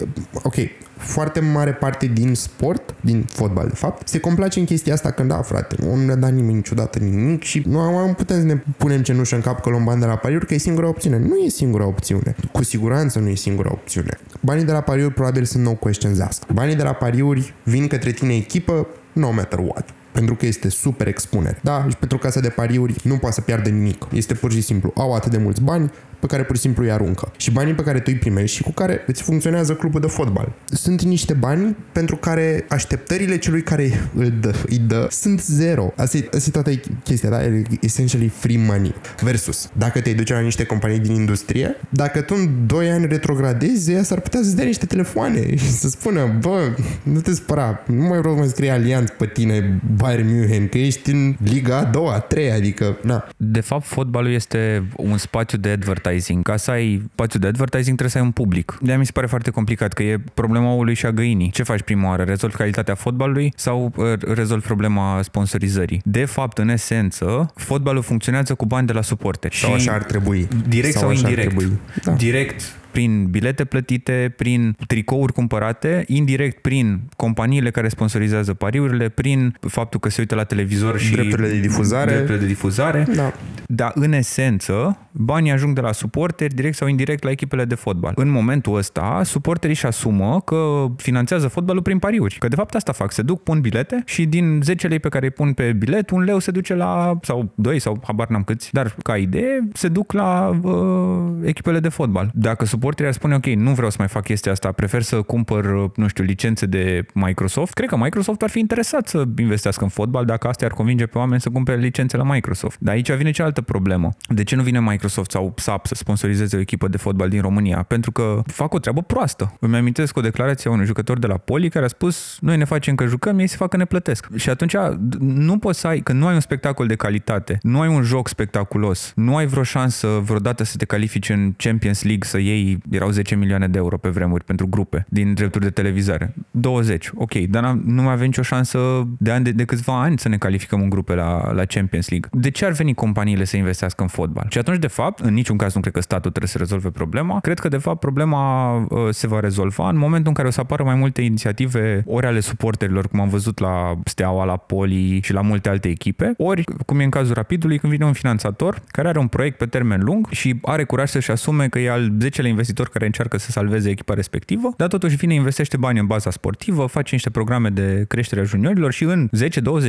Ok, 0.43 0.55
foarte 0.99 1.39
mare 1.39 1.71
parte 1.71 2.05
din 2.05 2.35
sport, 2.35 2.95
din 3.01 3.25
fotbal 3.29 3.67
de 3.67 3.75
fapt, 3.75 4.07
se 4.07 4.19
complace 4.19 4.59
în 4.59 4.65
chestia 4.65 4.93
asta 4.93 5.11
când 5.11 5.29
da, 5.29 5.41
frate, 5.41 5.75
nu 5.79 5.95
ne-a 5.95 6.15
dat 6.15 6.31
nimeni 6.31 6.53
niciodată 6.53 6.99
nimic 6.99 7.43
și 7.43 7.63
nu 7.67 7.79
am 7.79 8.13
putem 8.13 8.39
să 8.39 8.45
ne 8.45 8.55
punem 8.77 9.01
cenușă 9.01 9.35
în 9.35 9.41
cap 9.41 9.61
că 9.61 9.69
luăm 9.69 9.83
bani 9.83 9.99
de 9.99 10.05
la 10.05 10.15
pariuri, 10.15 10.45
că 10.45 10.53
e 10.53 10.57
singura 10.57 10.87
opțiune. 10.87 11.17
Nu 11.17 11.35
e 11.35 11.49
singura 11.49 11.85
opțiune. 11.85 12.35
Cu 12.51 12.63
siguranță 12.63 13.19
nu 13.19 13.27
e 13.27 13.35
singura 13.35 13.69
opțiune. 13.71 14.17
Banii 14.41 14.65
de 14.65 14.71
la 14.71 14.81
pariuri 14.81 15.13
probabil 15.13 15.43
sunt 15.43 15.63
no 15.63 15.73
questions 15.73 16.19
asta. 16.19 16.45
Banii 16.53 16.75
de 16.75 16.83
la 16.83 16.93
pariuri 16.93 17.53
vin 17.63 17.87
către 17.87 18.11
tine 18.11 18.35
echipă, 18.35 18.87
no 19.13 19.31
matter 19.31 19.59
what 19.59 19.93
pentru 20.11 20.35
că 20.35 20.45
este 20.45 20.69
super 20.69 21.07
expunere. 21.07 21.59
Da, 21.63 21.85
și 21.89 21.95
pentru 21.95 22.17
casa 22.17 22.39
de 22.39 22.49
pariuri 22.49 22.95
nu 23.03 23.17
poate 23.17 23.35
să 23.35 23.41
piardă 23.41 23.69
nimic. 23.69 24.07
Este 24.11 24.33
pur 24.33 24.51
și 24.51 24.61
simplu, 24.61 24.91
au 24.95 25.13
atât 25.13 25.31
de 25.31 25.37
mulți 25.37 25.61
bani, 25.61 25.91
pe 26.19 26.27
care 26.27 26.43
pur 26.43 26.55
și 26.55 26.61
simplu 26.61 26.83
îi 26.83 26.91
aruncă. 26.91 27.31
Și 27.37 27.51
banii 27.51 27.73
pe 27.73 27.83
care 27.83 27.99
tu 27.99 28.05
îi 28.07 28.17
primești 28.17 28.55
și 28.55 28.63
cu 28.63 28.71
care 28.71 29.03
îți 29.07 29.21
funcționează 29.21 29.73
clubul 29.73 30.01
de 30.01 30.07
fotbal. 30.07 30.51
Sunt 30.65 31.01
niște 31.01 31.33
bani 31.33 31.75
pentru 31.91 32.15
care 32.15 32.65
așteptările 32.69 33.37
celui 33.37 33.61
care 33.61 34.09
îl 34.15 34.33
dă, 34.39 34.55
îi 34.69 34.77
dă 34.77 35.07
sunt 35.11 35.41
zero. 35.41 35.93
Asta 35.95 36.17
e, 36.17 36.29
asta 36.33 36.49
e 36.49 36.61
toată 36.61 36.79
chestia, 37.03 37.29
da? 37.29 37.39
Essentially 37.81 38.27
free 38.27 38.57
money. 38.57 38.95
Versus, 39.21 39.69
dacă 39.77 40.01
te 40.01 40.13
duce 40.13 40.33
la 40.33 40.39
niște 40.39 40.63
companii 40.63 40.99
din 40.99 41.13
industrie, 41.13 41.75
dacă 41.89 42.21
tu 42.21 42.35
în 42.37 42.49
2 42.65 42.91
ani 42.91 43.05
retrogradezi, 43.05 43.91
ea 43.91 44.03
s-ar 44.03 44.19
putea 44.19 44.39
să-ți 44.43 44.55
dea 44.55 44.65
niște 44.65 44.85
telefoane 44.85 45.55
și 45.55 45.71
să 45.71 45.87
spună, 45.87 46.37
bă, 46.39 46.75
nu 47.03 47.19
te 47.19 47.33
spăra, 47.33 47.83
nu 47.85 48.07
mai 48.07 48.17
vreau 48.19 48.33
să 48.33 48.39
mai 48.39 48.47
scrie 48.47 48.69
alianț 48.69 49.09
pe 49.09 49.25
tine, 49.25 49.81
Bayern 49.95 50.27
München, 50.27 50.67
că 50.67 50.77
ești 50.77 51.11
în 51.11 51.35
Liga 51.43 51.77
a 51.77 51.83
doua, 51.83 52.13
a 52.13 52.19
treia, 52.19 52.55
adică, 52.55 52.97
na. 53.01 53.27
De 53.37 53.59
fapt, 53.59 53.85
fotbalul 53.85 54.31
este 54.31 54.87
un 54.95 55.17
spațiu 55.17 55.57
de 55.57 55.69
advertising 55.69 56.07
advertising. 56.09 56.43
Ca 56.43 56.57
să 56.57 56.71
ai 56.71 57.09
spațiu 57.11 57.39
de 57.39 57.47
advertising 57.47 57.97
trebuie 57.97 58.09
să 58.09 58.17
ai 58.17 58.23
un 58.23 58.31
public. 58.31 58.77
de 58.81 58.95
mi 58.95 59.05
se 59.05 59.11
pare 59.11 59.27
foarte 59.27 59.49
complicat 59.49 59.93
că 59.93 60.03
e 60.03 60.19
problema 60.33 60.71
oului 60.71 60.93
și 60.93 61.05
a 61.05 61.11
găinii. 61.11 61.49
Ce 61.51 61.63
faci 61.63 61.81
prima 61.81 62.07
oară? 62.07 62.23
Rezolvi 62.23 62.55
calitatea 62.55 62.95
fotbalului 62.95 63.53
sau 63.55 63.93
uh, 63.95 64.05
rezolvi 64.33 64.65
problema 64.65 65.21
sponsorizării? 65.21 66.01
De 66.03 66.25
fapt, 66.25 66.57
în 66.57 66.69
esență, 66.69 67.51
fotbalul 67.55 68.01
funcționează 68.01 68.53
cu 68.53 68.65
bani 68.65 68.87
de 68.87 68.93
la 68.93 69.01
suporte. 69.01 69.49
Sau 69.51 69.73
așa 69.73 69.91
ar 69.91 70.03
trebui. 70.03 70.47
Direct 70.67 70.93
sau, 70.93 71.01
sau 71.01 71.11
indirect. 71.11 71.63
Da. 72.03 72.11
Direct 72.11 72.78
prin 72.91 73.27
bilete 73.29 73.65
plătite, 73.65 74.33
prin 74.37 74.75
tricouri 74.87 75.33
cumpărate, 75.33 76.03
indirect 76.07 76.61
prin 76.61 77.01
companiile 77.15 77.71
care 77.71 77.87
sponsorizează 77.87 78.53
pariurile, 78.53 79.09
prin 79.09 79.57
faptul 79.67 79.99
că 79.99 80.09
se 80.09 80.15
uită 80.19 80.35
la 80.35 80.43
televizor 80.43 80.99
și 80.99 81.11
drepturile 81.11 81.47
de 81.47 81.59
difuzare. 81.59 82.11
Drepturile 82.11 82.39
de 82.39 82.47
difuzare. 82.47 83.07
Da. 83.15 83.33
Dar 83.65 83.91
în 83.95 84.13
esență, 84.13 84.97
banii 85.11 85.51
ajung 85.51 85.75
de 85.75 85.81
la 85.81 85.91
suporteri 85.91 86.53
direct 86.53 86.75
sau 86.75 86.87
indirect 86.87 87.23
la 87.23 87.29
echipele 87.29 87.65
de 87.65 87.75
fotbal. 87.75 88.13
În 88.15 88.29
momentul 88.29 88.75
ăsta, 88.75 89.21
suporterii 89.23 89.75
își 89.75 89.85
asumă 89.85 90.41
că 90.41 90.85
finanțează 90.97 91.47
fotbalul 91.47 91.81
prin 91.81 91.99
pariuri. 91.99 92.35
Că 92.39 92.47
de 92.47 92.55
fapt 92.55 92.75
asta 92.75 92.91
fac, 92.91 93.11
se 93.11 93.21
duc, 93.21 93.43
pun 93.43 93.61
bilete 93.61 94.03
și 94.05 94.25
din 94.25 94.61
10 94.63 94.87
lei 94.87 94.99
pe 94.99 95.09
care 95.09 95.25
îi 95.25 95.31
pun 95.31 95.53
pe 95.53 95.73
bilet, 95.73 96.09
un 96.09 96.21
leu 96.21 96.39
se 96.39 96.51
duce 96.51 96.75
la, 96.75 97.19
sau 97.21 97.51
2 97.55 97.79
sau 97.79 98.01
habar 98.03 98.27
n-am 98.27 98.43
câți, 98.43 98.73
dar 98.73 98.95
ca 99.03 99.17
idee, 99.17 99.67
se 99.73 99.87
duc 99.87 100.11
la 100.11 100.59
uh, 100.61 101.29
echipele 101.43 101.79
de 101.79 101.89
fotbal. 101.89 102.31
Dacă 102.33 102.65
suporterii 102.79 103.11
ar 103.11 103.17
spune, 103.17 103.35
ok, 103.35 103.45
nu 103.45 103.73
vreau 103.73 103.89
să 103.89 103.95
mai 103.99 104.07
fac 104.07 104.23
chestia 104.23 104.51
asta, 104.51 104.71
prefer 104.71 105.01
să 105.01 105.21
cumpăr, 105.21 105.91
nu 105.95 106.07
știu, 106.07 106.23
licențe 106.23 106.65
de 106.65 107.05
Microsoft, 107.13 107.73
cred 107.73 107.89
că 107.89 107.97
Microsoft 107.97 108.41
ar 108.41 108.49
fi 108.49 108.59
interesat 108.59 109.07
să 109.07 109.23
investească 109.37 109.83
în 109.83 109.89
fotbal 109.89 110.25
dacă 110.25 110.47
asta 110.47 110.65
ar 110.65 110.71
convinge 110.71 111.05
pe 111.05 111.17
oameni 111.17 111.41
să 111.41 111.49
cumpere 111.49 111.81
licențe 111.81 112.17
la 112.17 112.23
Microsoft. 112.23 112.77
Dar 112.79 112.93
aici 112.93 113.11
vine 113.11 113.31
cealaltă 113.31 113.61
problemă. 113.61 114.09
De 114.27 114.43
ce 114.43 114.55
nu 114.55 114.61
vine 114.61 114.79
Microsoft 114.79 115.31
sau 115.31 115.53
SAP 115.57 115.85
să 115.85 115.95
sponsorizeze 115.95 116.55
o 116.55 116.59
echipă 116.59 116.87
de 116.87 116.97
fotbal 116.97 117.29
din 117.29 117.41
România? 117.41 117.83
Pentru 117.83 118.11
că 118.11 118.41
fac 118.45 118.73
o 118.73 118.79
treabă 118.79 119.01
proastă. 119.01 119.57
Îmi 119.59 119.75
amintesc 119.75 120.17
o 120.17 120.21
declarație 120.21 120.69
a 120.69 120.73
unui 120.73 120.85
jucător 120.85 121.19
de 121.19 121.27
la 121.27 121.37
Poli 121.37 121.69
care 121.69 121.85
a 121.85 121.87
spus, 121.87 122.37
noi 122.41 122.57
ne 122.57 122.63
facem 122.63 122.95
că 122.95 123.05
jucăm, 123.05 123.39
ei 123.39 123.47
se 123.47 123.55
fac 123.55 123.69
că 123.69 123.77
ne 123.77 123.85
plătesc. 123.85 124.27
Și 124.35 124.49
atunci 124.49 124.75
nu 125.19 125.57
poți 125.57 125.79
să 125.79 125.87
ai, 125.87 125.99
că 125.99 126.13
nu 126.13 126.27
ai 126.27 126.33
un 126.33 126.39
spectacol 126.39 126.87
de 126.87 126.95
calitate, 126.95 127.57
nu 127.61 127.79
ai 127.79 127.87
un 127.87 128.01
joc 128.01 128.27
spectaculos, 128.27 129.11
nu 129.15 129.35
ai 129.35 129.45
vreo 129.45 129.63
șansă 129.63 130.07
vreodată 130.07 130.63
să 130.63 130.77
te 130.77 130.85
califici 130.85 131.29
în 131.29 131.53
Champions 131.57 132.03
League, 132.03 132.27
să 132.27 132.37
iei 132.37 132.68
erau 132.91 133.09
10 133.09 133.35
milioane 133.35 133.67
de 133.67 133.77
euro 133.77 133.97
pe 133.97 134.09
vremuri 134.09 134.43
pentru 134.43 134.67
grupe 134.67 135.05
din 135.09 135.33
drepturi 135.33 135.63
de 135.63 135.69
televizare. 135.69 136.33
20, 136.51 137.11
ok, 137.15 137.33
dar 137.33 137.71
nu 137.85 138.01
mai 138.01 138.13
avem 138.13 138.25
nicio 138.25 138.41
șansă 138.41 139.07
de, 139.17 139.31
ani, 139.31 139.43
de, 139.43 139.51
de 139.51 139.65
câțiva 139.65 140.01
ani 140.01 140.19
să 140.19 140.29
ne 140.29 140.37
calificăm 140.37 140.81
în 140.81 140.89
grupe 140.89 141.13
la, 141.13 141.51
la 141.51 141.65
Champions 141.65 142.09
League. 142.09 142.29
De 142.33 142.49
ce 142.49 142.65
ar 142.65 142.71
veni 142.71 142.93
companiile 142.93 143.43
să 143.43 143.57
investească 143.57 144.01
în 144.01 144.07
fotbal? 144.07 144.45
Și 144.49 144.57
atunci, 144.57 144.79
de 144.79 144.87
fapt, 144.87 145.19
în 145.19 145.33
niciun 145.33 145.57
caz 145.57 145.73
nu 145.73 145.81
cred 145.81 145.93
că 145.93 146.01
statul 146.01 146.29
trebuie 146.29 146.51
să 146.51 146.57
rezolve 146.57 146.89
problema. 146.89 147.39
Cred 147.39 147.59
că, 147.59 147.67
de 147.67 147.77
fapt, 147.77 147.99
problema 147.99 148.75
uh, 148.75 148.87
se 149.09 149.27
va 149.27 149.39
rezolva 149.39 149.89
în 149.89 149.97
momentul 149.97 150.27
în 150.27 150.33
care 150.33 150.47
o 150.47 150.51
să 150.51 150.59
apară 150.59 150.83
mai 150.83 150.95
multe 150.95 151.21
inițiative, 151.21 152.03
ori 152.05 152.25
ale 152.25 152.39
suporterilor, 152.39 153.07
cum 153.07 153.19
am 153.19 153.29
văzut 153.29 153.59
la 153.59 153.97
Steaua, 154.05 154.45
la 154.45 154.57
Poli 154.57 155.19
și 155.23 155.33
la 155.33 155.41
multe 155.41 155.69
alte 155.69 155.87
echipe, 155.87 156.33
ori, 156.37 156.63
cum 156.85 156.99
e 156.99 157.03
în 157.03 157.09
cazul 157.09 157.33
Rapidului, 157.33 157.77
când 157.77 157.91
vine 157.91 158.05
un 158.05 158.13
finanțator 158.13 158.81
care 158.87 159.07
are 159.07 159.19
un 159.19 159.27
proiect 159.27 159.57
pe 159.57 159.65
termen 159.65 160.01
lung 160.03 160.27
și 160.29 160.59
are 160.61 160.83
curaj 160.83 161.09
să-și 161.09 161.31
asume 161.31 161.67
că 161.67 161.79
e 161.79 161.89
al 161.89 162.11
10-lea 162.23 162.49
investitor 162.59 162.89
care 162.89 163.05
încearcă 163.05 163.37
să 163.37 163.51
salveze 163.51 163.89
echipa 163.89 164.13
respectivă, 164.13 164.73
dar 164.77 164.87
totuși 164.87 165.15
vine, 165.15 165.33
investește 165.33 165.77
bani 165.77 165.99
în 165.99 166.05
baza 166.05 166.31
sportivă, 166.31 166.85
face 166.85 167.09
niște 167.15 167.29
programe 167.29 167.69
de 167.69 168.05
creștere 168.07 168.41
a 168.41 168.43
juniorilor 168.43 168.91
și 168.91 169.03
în 169.03 169.29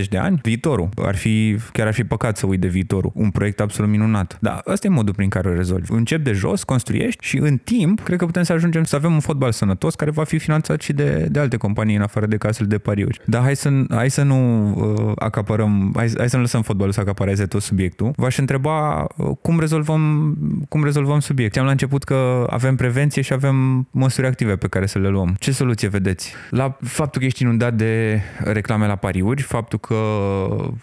10-20 0.02 0.04
de 0.08 0.18
ani, 0.18 0.40
viitorul. 0.42 0.88
Ar 0.96 1.16
fi, 1.16 1.56
chiar 1.72 1.86
ar 1.86 1.92
fi 1.92 2.04
păcat 2.04 2.36
să 2.36 2.46
uite 2.46 2.60
de 2.60 2.68
viitorul. 2.68 3.10
Un 3.14 3.30
proiect 3.30 3.60
absolut 3.60 3.90
minunat. 3.90 4.38
Dar 4.40 4.62
ăsta 4.66 4.86
e 4.86 4.90
modul 4.90 5.14
prin 5.14 5.28
care 5.28 5.48
o 5.48 5.54
rezolvi. 5.54 5.92
Încep 5.92 6.24
de 6.24 6.32
jos, 6.32 6.62
construiești 6.62 7.26
și 7.26 7.38
în 7.38 7.56
timp, 7.56 8.00
cred 8.00 8.18
că 8.18 8.24
putem 8.24 8.42
să 8.42 8.52
ajungem 8.52 8.84
să 8.84 8.96
avem 8.96 9.12
un 9.12 9.20
fotbal 9.20 9.52
sănătos 9.52 9.94
care 9.94 10.10
va 10.10 10.24
fi 10.24 10.38
finanțat 10.38 10.80
și 10.80 10.92
de, 10.92 11.26
de 11.30 11.38
alte 11.38 11.56
companii 11.56 11.96
în 11.96 12.02
afară 12.02 12.26
de 12.26 12.36
casele 12.36 12.68
de 12.68 12.78
pariuri. 12.78 13.20
Dar 13.24 13.42
hai 13.42 13.56
să, 13.56 13.70
hai 13.90 14.10
să 14.10 14.22
nu 14.22 14.70
uh, 14.70 15.12
acapărăm, 15.16 15.92
hai, 15.96 16.12
hai 16.16 16.28
să 16.28 16.36
nu 16.36 16.42
lăsăm 16.42 16.62
fotbalul 16.62 16.92
să 16.92 17.00
acapareze 17.00 17.46
tot 17.46 17.62
subiectul. 17.62 18.12
V-aș 18.16 18.38
întreba 18.38 19.06
uh, 19.16 19.30
cum 19.42 19.60
rezolvăm, 19.60 20.34
cum 20.68 20.84
rezolvăm 20.84 21.20
subiectul. 21.20 21.60
Am 21.60 21.66
la 21.66 21.72
început 21.72 22.04
că 22.04 22.46
avem 22.60 22.76
prevenție 22.76 23.22
și 23.22 23.32
avem 23.32 23.86
măsuri 23.90 24.26
active 24.26 24.56
pe 24.56 24.68
care 24.68 24.86
să 24.86 24.98
le 24.98 25.08
luăm. 25.08 25.36
Ce 25.38 25.52
soluție 25.52 25.88
vedeți? 25.88 26.34
La 26.50 26.76
faptul 26.82 27.20
că 27.20 27.26
ești 27.26 27.42
inundat 27.42 27.74
de 27.74 28.20
reclame 28.38 28.86
la 28.86 28.96
pariuri, 28.96 29.42
faptul 29.42 29.78
că 29.78 29.94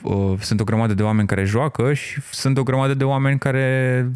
uh, 0.01 0.33
sunt 0.39 0.59
o 0.59 0.63
grămadă 0.63 0.93
de 0.93 1.03
oameni 1.03 1.27
care 1.27 1.43
joacă 1.43 1.93
și 1.93 2.21
sunt 2.31 2.57
o 2.57 2.63
grămadă 2.63 2.93
de 2.93 3.03
oameni 3.03 3.39
care 3.39 4.09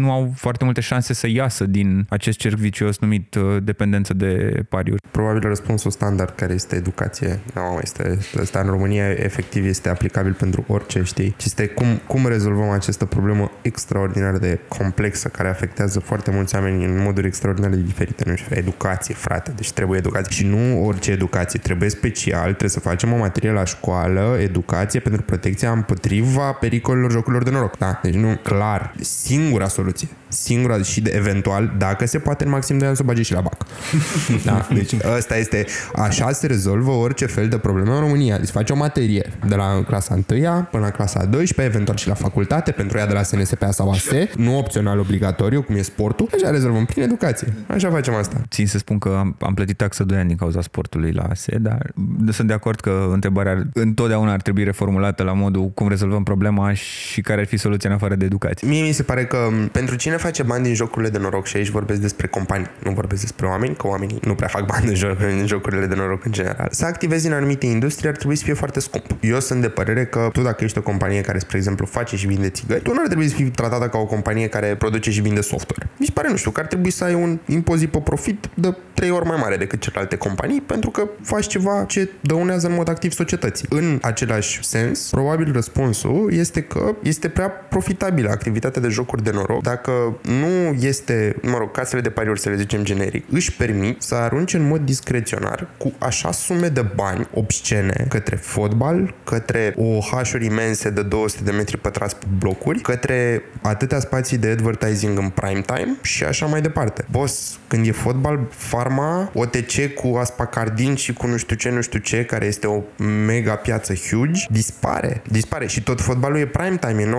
nu 0.00 0.10
au 0.10 0.32
foarte 0.36 0.64
multe 0.64 0.80
șanse 0.80 1.14
să 1.14 1.28
iasă 1.28 1.64
din 1.66 2.06
acest 2.08 2.38
cerc 2.38 2.56
vicios 2.56 2.98
numit 2.98 3.34
uh, 3.34 3.56
dependență 3.62 4.14
de 4.14 4.62
pariuri. 4.68 5.00
Probabil 5.10 5.40
răspunsul 5.40 5.90
standard 5.90 6.34
care 6.34 6.52
este 6.52 6.76
educație. 6.76 7.40
Nu, 7.54 7.78
este 7.82 8.18
ăsta 8.40 8.60
în 8.60 8.66
România 8.66 9.10
efectiv 9.10 9.64
este 9.64 9.88
aplicabil 9.88 10.32
pentru 10.32 10.64
orice, 10.68 11.02
știi? 11.02 11.34
Și 11.38 11.44
este 11.44 11.66
cum, 11.66 11.86
cum 12.06 12.26
rezolvăm 12.26 12.68
această 12.68 13.04
problemă 13.04 13.50
extraordinar 13.62 14.38
de 14.38 14.60
complexă 14.68 15.28
care 15.28 15.48
afectează 15.48 16.00
foarte 16.00 16.30
mulți 16.30 16.54
oameni 16.54 16.73
în 16.82 17.02
moduri 17.02 17.26
extraordinar 17.26 17.70
de 17.70 17.80
diferite, 17.80 18.24
nu 18.26 18.36
știu, 18.36 18.56
educație, 18.56 19.14
frate, 19.14 19.52
deci 19.56 19.72
trebuie 19.72 19.98
educație. 19.98 20.32
Și 20.32 20.46
nu 20.46 20.86
orice 20.86 21.10
educație, 21.10 21.58
trebuie 21.58 21.88
special, 21.88 22.44
trebuie 22.44 22.70
să 22.70 22.80
facem 22.80 23.12
o 23.12 23.16
materie 23.16 23.50
la 23.50 23.64
școală, 23.64 24.36
educație 24.40 25.00
pentru 25.00 25.22
protecția 25.22 25.70
împotriva 25.70 26.52
pericolelor 26.52 27.10
jocurilor 27.10 27.42
de 27.42 27.50
noroc. 27.50 27.78
Da, 27.78 28.00
deci 28.02 28.14
nu, 28.14 28.38
clar, 28.42 28.94
singura 29.00 29.68
soluție 29.68 30.08
singura 30.34 30.82
și 30.82 31.00
de 31.00 31.10
eventual, 31.14 31.74
dacă 31.78 32.06
se 32.06 32.18
poate 32.18 32.44
în 32.44 32.50
maxim 32.50 32.78
de 32.78 32.86
ani 32.86 32.96
să 32.96 33.02
o 33.02 33.06
bage 33.06 33.22
și 33.22 33.32
la 33.32 33.40
BAC. 33.40 33.66
da? 34.44 34.68
Deci 34.74 34.94
ăsta 35.16 35.36
este, 35.36 35.66
așa 35.94 36.32
se 36.32 36.46
rezolvă 36.46 36.90
orice 36.90 37.26
fel 37.26 37.48
de 37.48 37.58
probleme 37.58 37.90
în 37.90 38.00
România. 38.00 38.38
Deci 38.38 38.48
faci 38.48 38.70
o 38.70 38.76
materie 38.76 39.32
de 39.46 39.54
la 39.54 39.82
clasa 39.86 40.14
1 40.14 40.22
până 40.70 40.84
la 40.84 40.90
clasa 40.90 41.24
12, 41.24 41.74
eventual 41.74 41.96
și 41.96 42.08
la 42.08 42.14
facultate, 42.14 42.70
pentru 42.70 42.98
ea 42.98 43.06
de 43.06 43.12
la 43.12 43.22
SNSP 43.22 43.62
sau 43.70 43.90
AS, 43.90 44.08
nu 44.36 44.58
opțional 44.58 44.98
obligatoriu, 44.98 45.62
cum 45.62 45.76
e 45.76 45.82
sportul. 45.82 46.28
Așa 46.34 46.50
rezolvăm 46.50 46.84
prin 46.84 47.02
educație. 47.02 47.52
Așa 47.66 47.90
facem 47.90 48.14
asta. 48.14 48.42
Țin 48.50 48.66
să 48.66 48.78
spun 48.78 48.98
că 48.98 49.16
am, 49.18 49.36
am 49.40 49.54
plătit 49.54 49.76
taxă 49.76 50.04
2 50.04 50.18
ani 50.18 50.28
din 50.28 50.36
cauza 50.36 50.60
sportului 50.60 51.12
la 51.12 51.22
AS, 51.22 51.44
dar 51.58 51.92
sunt 52.30 52.48
de 52.48 52.54
acord 52.54 52.80
că 52.80 53.08
întrebarea 53.12 53.62
întotdeauna 53.72 54.32
ar 54.32 54.40
trebui 54.40 54.64
reformulată 54.64 55.22
la 55.22 55.32
modul 55.32 55.70
cum 55.70 55.88
rezolvăm 55.88 56.22
problema 56.22 56.72
și 56.72 57.20
care 57.20 57.40
ar 57.40 57.46
fi 57.46 57.56
soluția 57.56 57.90
în 57.90 57.96
afară 57.96 58.14
de 58.14 58.24
educație. 58.24 58.68
Mie 58.68 58.82
mi 58.82 58.92
se 58.92 59.02
pare 59.02 59.24
că 59.24 59.38
pentru 59.72 59.96
cine 59.96 60.16
face 60.24 60.42
bani 60.42 60.64
din 60.64 60.74
jocurile 60.74 61.10
de 61.10 61.18
noroc 61.18 61.46
și 61.46 61.56
aici 61.56 61.68
vorbesc 61.68 62.00
despre 62.00 62.26
companii, 62.26 62.70
nu 62.84 62.90
vorbesc 62.90 63.20
despre 63.20 63.46
oameni, 63.46 63.76
că 63.76 63.86
oamenii 63.86 64.18
nu 64.22 64.34
prea 64.34 64.48
fac 64.48 64.66
bani 64.66 64.86
din, 64.86 64.94
joc, 64.94 65.20
în 65.20 65.46
jocurile 65.46 65.86
de 65.86 65.94
noroc 65.94 66.24
în 66.24 66.32
general. 66.32 66.68
Să 66.70 66.84
activezi 66.84 67.26
în 67.26 67.32
anumite 67.32 67.66
industrie 67.66 68.08
ar 68.08 68.16
trebui 68.16 68.36
să 68.36 68.44
fie 68.44 68.54
foarte 68.54 68.80
scump. 68.80 69.04
Eu 69.20 69.40
sunt 69.40 69.60
de 69.60 69.68
părere 69.68 70.04
că 70.04 70.28
tu 70.32 70.40
dacă 70.42 70.64
ești 70.64 70.78
o 70.78 70.82
companie 70.82 71.20
care, 71.20 71.38
spre 71.38 71.56
exemplu, 71.56 71.86
face 71.86 72.16
și 72.16 72.26
vinde 72.26 72.48
țigări, 72.48 72.82
tu 72.82 72.92
nu 72.92 73.00
ar 73.00 73.06
trebui 73.06 73.28
să 73.28 73.34
fii 73.34 73.50
tratată 73.50 73.88
ca 73.88 73.98
o 73.98 74.06
companie 74.06 74.48
care 74.48 74.76
produce 74.76 75.10
și 75.10 75.20
vinde 75.20 75.40
software. 75.40 75.90
Mi 75.96 76.06
se 76.06 76.12
pare, 76.12 76.28
nu 76.28 76.36
știu, 76.36 76.50
că 76.50 76.60
ar 76.60 76.66
trebui 76.66 76.90
să 76.90 77.04
ai 77.04 77.14
un 77.14 77.38
impozit 77.46 77.90
pe 77.90 77.98
profit 77.98 78.48
de 78.54 78.76
trei 78.94 79.10
ori 79.10 79.26
mai 79.26 79.36
mare 79.40 79.56
decât 79.56 79.80
celelalte 79.80 80.16
companii 80.16 80.60
pentru 80.60 80.90
că 80.90 81.08
faci 81.22 81.46
ceva 81.46 81.84
ce 81.88 82.10
dăunează 82.20 82.66
în 82.66 82.74
mod 82.74 82.88
activ 82.88 83.12
societății. 83.12 83.66
În 83.70 83.98
același 84.02 84.64
sens, 84.64 85.10
probabil 85.10 85.52
răspunsul 85.52 86.28
este 86.32 86.62
că 86.62 86.94
este 87.02 87.28
prea 87.28 87.48
profitabilă 87.48 88.30
activitatea 88.30 88.82
de 88.82 88.88
jocuri 88.88 89.22
de 89.22 89.30
noroc 89.30 89.62
dacă 89.62 90.13
nu 90.22 90.76
este, 90.80 91.36
mă 91.42 91.58
rog, 91.58 91.70
casele 91.70 92.00
de 92.00 92.10
pariuri, 92.10 92.40
să 92.40 92.48
le 92.48 92.56
zicem 92.56 92.84
generic, 92.84 93.24
își 93.30 93.56
permit 93.56 94.02
să 94.02 94.14
arunce 94.14 94.56
în 94.56 94.68
mod 94.68 94.80
discreționar 94.80 95.68
cu 95.78 95.92
așa 95.98 96.32
sume 96.32 96.68
de 96.68 96.84
bani 96.94 97.28
obscene 97.32 98.06
către 98.08 98.36
fotbal, 98.36 99.14
către 99.24 99.74
OH-uri 99.76 100.44
imense 100.44 100.90
de 100.90 101.02
200 101.02 101.42
de 101.44 101.50
metri 101.50 101.78
pătrați 101.78 102.16
pe 102.16 102.26
blocuri, 102.38 102.80
către 102.80 103.42
atâtea 103.62 104.00
spații 104.00 104.38
de 104.38 104.48
advertising 104.48 105.18
în 105.18 105.28
prime 105.28 105.60
time 105.60 105.96
și 106.02 106.24
așa 106.24 106.46
mai 106.46 106.60
departe. 106.60 107.04
Boss, 107.10 107.58
când 107.66 107.86
e 107.86 107.90
fotbal, 107.92 108.46
Farma, 108.50 109.30
OTC 109.34 109.94
cu 109.94 110.16
Aspacardin 110.16 110.94
și 110.94 111.12
cu 111.12 111.26
nu 111.26 111.36
știu 111.36 111.56
ce, 111.56 111.70
nu 111.70 111.80
știu 111.80 111.98
ce, 111.98 112.24
care 112.24 112.46
este 112.46 112.66
o 112.66 112.82
mega 113.26 113.54
piață 113.54 113.94
huge, 113.94 114.46
dispare. 114.50 115.22
Dispare. 115.30 115.66
Și 115.66 115.82
tot 115.82 116.00
fotbalul 116.00 116.38
e 116.38 116.46
prime 116.46 116.76
time, 116.76 117.02
e 117.02 117.10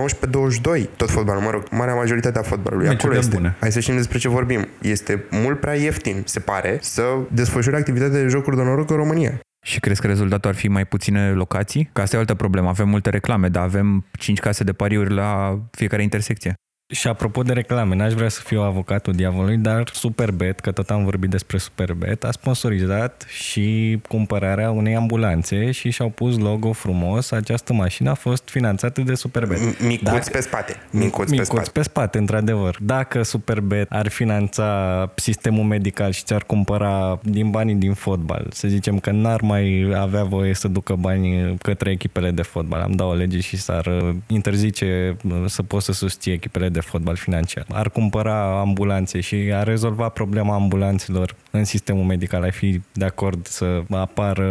19-22. 0.82 0.88
Tot 0.96 1.10
fotbalul, 1.10 1.42
mă 1.42 1.50
rog, 1.50 1.62
marea 1.70 1.94
majoritate 1.94 2.38
a 2.38 2.42
fotbalului. 2.42 2.85
Meciuri 2.88 3.04
Acolo 3.14 3.18
este. 3.18 3.36
bune. 3.36 3.56
Hai 3.60 3.72
să 3.72 3.80
știm 3.80 3.96
despre 3.96 4.18
ce 4.18 4.28
vorbim. 4.28 4.68
Este 4.82 5.24
mult 5.30 5.60
prea 5.60 5.74
ieftin, 5.74 6.22
se 6.24 6.40
pare, 6.40 6.78
să 6.80 7.02
desfășori 7.30 7.76
activitatea 7.76 8.20
de 8.20 8.26
jocuri 8.26 8.56
de 8.56 8.62
noroc 8.62 8.90
în 8.90 8.96
România. 8.96 9.40
Și 9.66 9.80
crezi 9.80 10.00
că 10.00 10.06
rezultatul 10.06 10.50
ar 10.50 10.56
fi 10.56 10.68
mai 10.68 10.84
puține 10.84 11.30
locații? 11.30 11.90
Că 11.92 12.00
asta 12.00 12.14
e 12.14 12.18
o 12.18 12.20
altă 12.20 12.34
problemă. 12.34 12.68
Avem 12.68 12.88
multe 12.88 13.10
reclame, 13.10 13.48
dar 13.48 13.62
avem 13.62 14.04
5 14.18 14.38
case 14.38 14.64
de 14.64 14.72
pariuri 14.72 15.14
la 15.14 15.60
fiecare 15.70 16.02
intersecție. 16.02 16.54
Și 16.94 17.08
apropo 17.08 17.42
de 17.42 17.52
reclame, 17.52 17.94
n-aș 17.94 18.12
vrea 18.12 18.28
să 18.28 18.40
fiu 18.44 18.60
avocatul 18.60 19.12
diavolului, 19.12 19.56
dar 19.56 19.90
Superbet, 19.92 20.60
că 20.60 20.72
tot 20.72 20.90
am 20.90 21.04
vorbit 21.04 21.30
despre 21.30 21.58
Superbet, 21.58 22.24
a 22.24 22.30
sponsorizat 22.30 23.26
și 23.28 23.98
cumpărarea 24.08 24.70
unei 24.70 24.96
ambulanțe 24.96 25.70
și 25.70 25.90
și-au 25.90 26.08
pus 26.08 26.38
logo 26.38 26.72
frumos. 26.72 27.30
Această 27.30 27.72
mașină 27.72 28.10
a 28.10 28.14
fost 28.14 28.48
finanțată 28.48 29.00
de 29.00 29.14
Superbet. 29.14 29.82
Micuț 29.82 30.08
Dacă- 30.10 30.28
pe 30.32 30.40
spate. 30.40 30.76
Micuț, 30.90 31.24
pe 31.24 31.30
Micuț 31.30 31.46
spate. 31.46 31.70
pe 31.72 31.82
spate, 31.82 32.18
într-adevăr. 32.18 32.76
Dacă 32.80 33.22
Superbet 33.22 33.90
ar 33.90 34.08
finanța 34.08 35.12
sistemul 35.14 35.64
medical 35.64 36.10
și 36.12 36.22
ți-ar 36.24 36.42
cumpăra 36.44 37.18
din 37.22 37.50
banii 37.50 37.74
din 37.74 37.92
fotbal, 37.94 38.46
să 38.52 38.68
zicem 38.68 38.98
că 38.98 39.10
n-ar 39.10 39.40
mai 39.40 39.92
avea 39.96 40.24
voie 40.24 40.54
să 40.54 40.68
ducă 40.68 40.94
bani 40.94 41.56
către 41.58 41.90
echipele 41.90 42.30
de 42.30 42.42
fotbal, 42.42 42.80
am 42.80 42.92
dat 42.92 43.06
o 43.06 43.14
lege 43.14 43.40
și 43.40 43.56
s-ar 43.56 43.86
uh, 43.86 44.14
interzice 44.26 45.16
uh, 45.24 45.32
să 45.46 45.62
poți 45.62 45.84
să 45.84 45.92
susții 45.92 46.32
echipele 46.32 46.68
de 46.76 46.82
fotbal 46.82 47.16
financiar. 47.16 47.66
Ar 47.72 47.90
cumpăra 47.90 48.60
ambulanțe 48.60 49.20
și 49.20 49.50
ar 49.54 49.66
rezolva 49.66 50.08
problema 50.08 50.54
ambulanțelor 50.54 51.34
în 51.50 51.64
sistemul 51.64 52.04
medical. 52.04 52.42
Ai 52.42 52.52
fi 52.52 52.80
de 52.92 53.04
acord 53.04 53.46
să 53.46 53.82
apară 53.90 54.48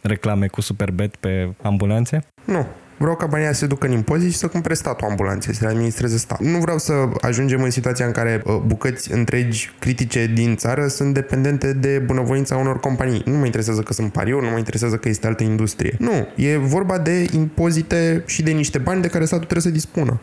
reclame 0.00 0.46
cu 0.46 0.60
Superbet 0.60 1.16
pe 1.16 1.54
ambulanțe? 1.62 2.26
Nu. 2.44 2.66
Vreau 3.00 3.16
ca 3.16 3.26
banii 3.26 3.44
aia 3.44 3.52
să 3.52 3.60
se 3.60 3.66
ducă 3.66 3.86
în 3.86 3.92
impozit 3.92 4.30
și 4.32 4.36
să 4.36 4.46
cumpere 4.46 4.74
statul 4.74 5.08
ambulanțe, 5.08 5.52
să 5.52 5.64
le 5.64 5.70
administreze 5.70 6.16
stat. 6.16 6.40
Nu 6.40 6.58
vreau 6.58 6.78
să 6.78 6.92
ajungem 7.20 7.62
în 7.62 7.70
situația 7.70 8.06
în 8.06 8.12
care 8.12 8.42
uh, 8.44 8.56
bucăți 8.66 9.12
întregi 9.12 9.70
critice 9.78 10.26
din 10.26 10.56
țară 10.56 10.86
sunt 10.86 11.14
dependente 11.14 11.72
de 11.72 11.98
bunăvoința 11.98 12.56
unor 12.56 12.80
companii. 12.80 13.22
Nu 13.26 13.36
mă 13.36 13.44
interesează 13.44 13.80
că 13.80 13.92
sunt 13.92 14.12
pariuri, 14.12 14.44
nu 14.44 14.50
mă 14.50 14.58
interesează 14.58 14.96
că 14.96 15.08
este 15.08 15.26
altă 15.26 15.42
industrie. 15.42 15.96
Nu, 15.98 16.26
e 16.36 16.56
vorba 16.56 16.98
de 16.98 17.26
impozite 17.32 18.22
și 18.26 18.42
de 18.42 18.50
niște 18.50 18.78
bani 18.78 19.02
de 19.02 19.08
care 19.08 19.24
statul 19.24 19.46
trebuie 19.46 19.72
să 19.72 19.78
dispună. 19.78 20.20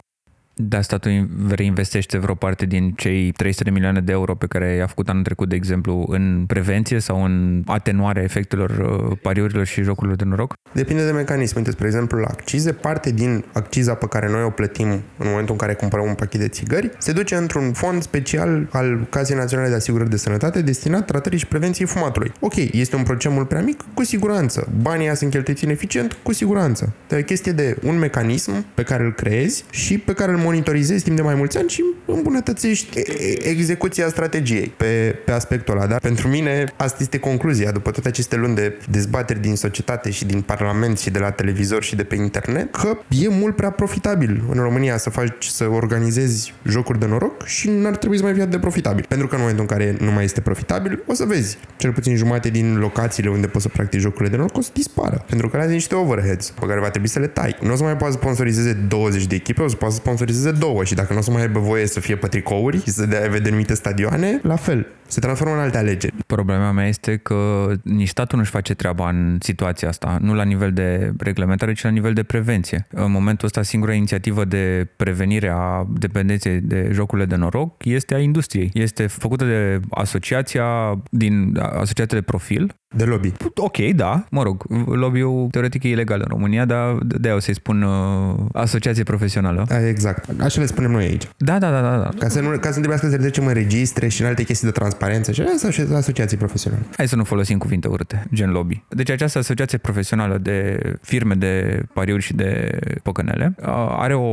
Da, 0.60 0.82
statul 0.82 1.30
reinvestește 1.50 2.18
vreo 2.18 2.36
parte 2.36 2.66
din 2.66 2.92
cei 2.92 3.32
300 3.32 3.64
de 3.64 3.70
milioane 3.70 4.00
de 4.00 4.12
euro 4.12 4.36
pe 4.36 4.46
care 4.48 4.76
i-a 4.76 4.88
făcut 4.88 5.10
anul 5.10 5.24
trecut, 5.24 5.50
de 5.50 5.56
exemplu, 5.56 6.06
în 6.10 6.44
prevenție 6.48 7.00
sau 7.00 7.24
în 7.24 7.64
atenuarea 7.66 8.24
efectelor 8.24 8.70
uh, 8.70 9.18
pariurilor 9.22 9.66
și 9.66 9.82
jocurilor 9.82 10.16
de 10.16 10.24
noroc? 10.24 10.54
Depinde 10.72 11.06
de 11.06 11.12
mecanism. 11.12 11.58
Uite, 11.58 11.72
spre 11.72 11.86
exemplu, 11.86 12.20
la 12.20 12.28
accize, 12.28 12.72
parte 12.72 13.12
din 13.12 13.46
acciza 13.54 13.94
pe 13.94 14.08
care 14.08 14.30
noi 14.30 14.44
o 14.44 14.50
plătim 14.50 14.88
în 14.88 15.28
momentul 15.30 15.52
în 15.52 15.58
care 15.58 15.74
cumpărăm 15.74 16.06
un 16.08 16.14
pachet 16.14 16.40
de 16.40 16.48
țigări 16.48 16.92
se 16.98 17.12
duce 17.12 17.36
într-un 17.36 17.72
fond 17.72 18.02
special 18.02 18.68
al 18.72 19.08
Casei 19.10 19.36
Naționale 19.36 19.70
de 19.70 19.76
Asigurări 19.76 20.10
de 20.10 20.18
Sănătate 20.18 20.62
destinat 20.62 21.06
tratării 21.06 21.40
și 21.40 21.48
prevenției 21.48 21.88
fumatului. 21.88 22.32
Ok, 22.40 22.56
este 22.56 22.96
un 22.96 23.04
procent 23.04 23.34
mult 23.34 23.48
prea 23.48 23.62
mic? 23.62 23.84
Cu 23.94 24.04
siguranță. 24.04 24.68
Banii 24.82 25.06
ăia 25.06 25.16
sunt 25.16 25.32
cheltuiți 25.32 25.64
ineficient? 25.64 26.18
Cu 26.24 26.34
siguranță. 26.34 26.94
Dar 27.08 27.20
e 27.20 27.24
chestie 27.24 27.52
de 27.52 27.78
un 27.84 27.98
mecanism 27.98 28.66
pe 28.74 28.84
care 28.84 29.04
îl 29.04 29.14
creezi 29.14 29.66
și 29.70 29.98
pe 29.98 30.14
care 30.14 30.32
îl 30.32 30.38
monitorizezi 30.48 31.04
timp 31.04 31.16
de 31.16 31.22
mai 31.22 31.36
mulți 31.36 31.58
ani 31.58 31.70
și 31.70 31.84
îmbunătățești 32.06 33.00
e- 33.00 33.02
e- 33.02 33.48
execuția 33.50 34.08
strategiei 34.08 34.74
pe, 34.78 35.16
pe 35.26 35.32
aspectul 35.32 35.74
ăla. 35.74 35.88
Dar 35.88 36.00
pentru 36.00 36.28
mine 36.28 36.74
asta 36.76 36.98
este 37.02 37.18
concluzia 37.18 37.72
după 37.72 37.92
toate 37.92 38.08
aceste 38.08 38.36
luni 38.36 38.56
de 38.56 38.78
dezbateri 38.90 39.42
din 39.42 39.56
societate 39.56 40.10
și 40.12 40.26
din 40.26 40.42
parlament 40.42 41.00
și 41.00 41.10
de 41.10 41.20
la 41.20 41.32
televizor 41.32 41.84
și 41.84 41.96
de 41.96 42.04
pe 42.04 42.16
internet 42.16 42.76
că 42.76 42.98
e 43.10 43.28
mult 43.30 43.56
prea 43.56 43.70
profitabil 43.70 44.44
în 44.52 44.60
România 44.60 44.98
să 44.98 45.10
faci, 45.10 45.46
să 45.46 45.68
organizezi 45.70 46.54
jocuri 46.64 47.00
de 47.00 47.06
noroc 47.06 47.46
și 47.46 47.70
n-ar 47.70 47.98
trebui 47.98 48.18
să 48.18 48.24
mai 48.24 48.34
fie 48.34 48.42
atât 48.42 48.54
de 48.54 48.60
profitabil. 48.60 49.06
Pentru 49.08 49.28
că 49.28 49.36
în 49.36 49.42
momentul 49.42 49.66
în 49.70 49.78
care 49.78 49.96
nu 50.00 50.12
mai 50.12 50.24
este 50.24 50.42
profitabil, 50.42 51.04
o 51.08 51.14
să 51.14 51.26
vezi 51.26 51.58
cel 51.78 51.92
puțin 51.92 52.16
jumate 52.16 52.50
din 52.50 52.78
locațiile 52.78 53.30
unde 53.30 53.48
poți 53.48 53.64
să 53.64 53.70
practici 53.70 54.00
jocurile 54.00 54.30
de 54.30 54.36
noroc 54.36 54.58
o 54.58 54.62
să 54.62 54.70
dispară. 54.74 55.26
Pentru 55.30 55.48
că 55.48 55.56
alea 55.56 55.68
sunt 55.68 55.78
niște 55.78 55.96
overheads 55.96 56.50
pe 56.60 56.66
care 56.66 56.80
va 56.80 56.90
trebui 56.90 57.08
să 57.08 57.20
le 57.20 57.28
tai. 57.28 57.56
Nu 57.62 57.72
o 57.72 57.76
să 57.76 57.84
mai 57.84 57.98
poată 57.98 58.14
să 58.14 58.20
sponsorizeze 58.20 58.74
20 58.74 59.26
de 59.26 59.36
echipe, 59.36 59.62
o 59.62 59.68
să 59.68 59.76
poată 59.76 59.94
să 60.38 60.48
sponsorizeze 60.48 60.72
două 60.74 60.84
și 60.84 60.94
dacă 60.94 61.14
nu 61.14 61.20
o 61.20 61.22
să 61.22 61.32
mai 61.32 61.42
aibă 61.42 61.60
voie 61.60 61.88
să 61.88 62.00
fie 62.00 62.16
pe 62.16 62.28
tricouri 62.28 62.82
și 62.82 62.90
să 62.90 63.06
dea 63.06 63.40
denumite 63.40 63.74
stadioane, 63.74 64.40
la 64.44 64.56
fel. 64.56 64.88
Se 65.08 65.20
transformă 65.20 65.54
în 65.54 65.60
alte 65.60 65.78
alegeri. 65.78 66.14
Problema 66.26 66.72
mea 66.72 66.88
este 66.88 67.18
că 67.18 67.72
nici 67.84 68.08
statul 68.08 68.38
nu-și 68.38 68.52
face 68.52 68.74
treaba 68.74 69.10
în 69.10 69.38
situația 69.42 69.88
asta, 69.88 70.18
nu 70.22 70.34
la 70.34 70.44
nivel 70.44 70.72
de 70.74 71.14
reglementare, 71.18 71.74
ci 71.74 71.84
la 71.84 71.90
nivel 71.90 72.14
de 72.14 72.24
prevenție. 72.24 72.88
În 72.92 73.12
momentul 73.12 73.46
ăsta, 73.46 73.62
singura 73.62 73.94
inițiativă 73.94 74.46
de 74.46 74.88
prevenire 74.96 75.50
a 75.54 75.86
dependenței 76.00 76.60
de 76.60 76.90
jocurile 76.92 77.26
de 77.28 77.36
noroc 77.36 77.86
este 77.86 78.16
a 78.16 78.20
industriei. 78.20 78.70
Este 78.74 79.08
făcută 79.08 79.46
de 79.46 79.80
asociația 79.90 81.00
din 81.10 81.58
asociația 81.60 82.18
de 82.18 82.22
profil. 82.22 82.76
De 82.96 83.04
lobby. 83.04 83.32
Ok, 83.56 83.78
da, 83.78 84.26
mă 84.30 84.44
rog, 84.44 84.64
lobby-ul 84.86 85.48
teoretic 85.52 85.84
e 85.84 85.90
ilegal 85.90 86.20
în 86.20 86.28
România, 86.30 86.66
dar 86.66 86.98
de 87.02 87.30
o 87.30 87.40
să-i 87.40 87.54
spun 87.54 87.82
uh, 87.82 88.36
asociație 88.54 89.04
profesională. 89.04 89.66
Da, 89.68 89.88
exact. 89.88 90.42
Așa 90.42 90.60
le 90.60 90.66
spunem 90.66 90.92
noi 90.92 91.04
aici. 91.04 91.24
Da, 91.38 91.60
da, 91.60 91.72
da, 91.72 91.82
da, 91.82 91.98
da. 91.98 92.10
Ca 92.20 92.28
să 92.28 92.42
nu, 92.42 92.50
ca 92.50 92.60
să 92.60 92.68
nu 92.68 92.72
trebuiască 92.72 93.06
să 93.06 93.12
le 93.16 93.22
trecem 93.22 93.46
în 93.46 93.54
registre 93.54 94.08
și 94.08 94.22
în 94.22 94.28
alte 94.28 94.44
chestii 94.44 94.68
de 94.68 94.74
transparență 94.74 95.32
și 95.32 95.42
astea 95.42 95.72
sunt 95.72 95.92
asociații 95.92 96.38
profesionale. 96.38 96.86
Hai 96.98 97.08
să 97.08 97.16
nu 97.16 97.24
folosim 97.24 97.58
cuvinte 97.58 97.88
urâte, 97.88 98.28
gen 98.34 98.50
lobby. 98.50 98.84
Deci 98.90 99.10
această 99.10 99.38
asociație 99.38 99.78
profesională 99.78 100.38
de 100.38 100.80
firme 101.02 101.34
de 101.34 101.84
pariuri 101.94 102.24
și 102.24 102.34
de 102.34 102.80
păcănele 103.04 103.56
uh, 103.58 103.66
are 103.90 104.14
o, 104.14 104.28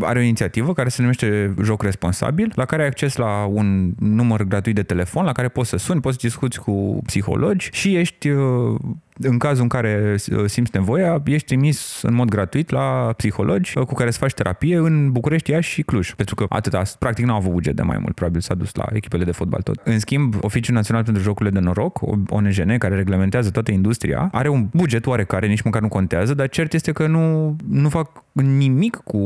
are 0.00 0.18
o 0.18 0.22
inițiativă 0.22 0.72
care 0.72 0.88
se 0.88 1.00
numește 1.00 1.54
Joc 1.62 1.82
Responsabil, 1.82 2.52
la 2.54 2.64
care 2.64 2.82
ai 2.82 2.88
acces 2.88 3.16
la 3.16 3.44
un 3.44 3.92
număr 3.98 4.42
gratuit 4.42 4.74
de 4.74 4.82
telefon, 4.82 5.24
la 5.24 5.32
care 5.32 5.48
poți 5.48 5.68
să 5.68 5.76
suni, 5.76 6.00
poți 6.00 6.18
să 6.20 6.26
discuți 6.26 6.60
cu 6.60 7.00
psihologi 7.04 7.68
și 7.72 7.85
ești 7.94 8.28
uh, 8.28 8.80
în 9.18 9.38
cazul 9.38 9.62
în 9.62 9.68
care 9.68 10.16
uh, 10.32 10.44
simți 10.46 10.70
nevoia, 10.74 11.22
ești 11.24 11.46
trimis 11.46 12.02
în 12.02 12.14
mod 12.14 12.28
gratuit 12.28 12.70
la 12.70 13.12
psihologi 13.16 13.78
uh, 13.78 13.84
cu 13.84 13.94
care 13.94 14.10
să 14.10 14.18
faci 14.18 14.32
terapie 14.32 14.76
în 14.76 15.12
București, 15.12 15.50
Iași 15.50 15.70
și 15.70 15.82
Cluj. 15.82 16.12
Pentru 16.12 16.34
că 16.34 16.46
atâta, 16.48 16.82
practic 16.98 17.24
n-au 17.24 17.36
avut 17.36 17.52
buget 17.52 17.76
de 17.76 17.82
mai 17.82 17.98
mult, 18.00 18.14
probabil 18.14 18.40
s-a 18.40 18.54
dus 18.54 18.74
la 18.74 18.86
echipele 18.92 19.24
de 19.24 19.32
fotbal 19.32 19.60
tot. 19.62 19.80
În 19.84 19.98
schimb, 19.98 20.34
Oficiul 20.40 20.74
Național 20.74 21.04
pentru 21.04 21.22
Jocurile 21.22 21.58
de 21.58 21.64
Noroc, 21.64 22.02
o 22.02 22.14
ONGN 22.28 22.78
care 22.78 22.94
reglementează 22.94 23.50
toată 23.50 23.70
industria, 23.72 24.28
are 24.32 24.48
un 24.48 24.68
buget 24.72 25.06
oarecare, 25.06 25.46
nici 25.46 25.62
măcar 25.62 25.80
nu 25.82 25.88
contează, 25.88 26.34
dar 26.34 26.48
cert 26.48 26.72
este 26.72 26.92
că 26.92 27.06
nu, 27.06 27.56
nu 27.68 27.88
fac 27.88 28.24
nimic 28.32 28.96
cu, 29.04 29.18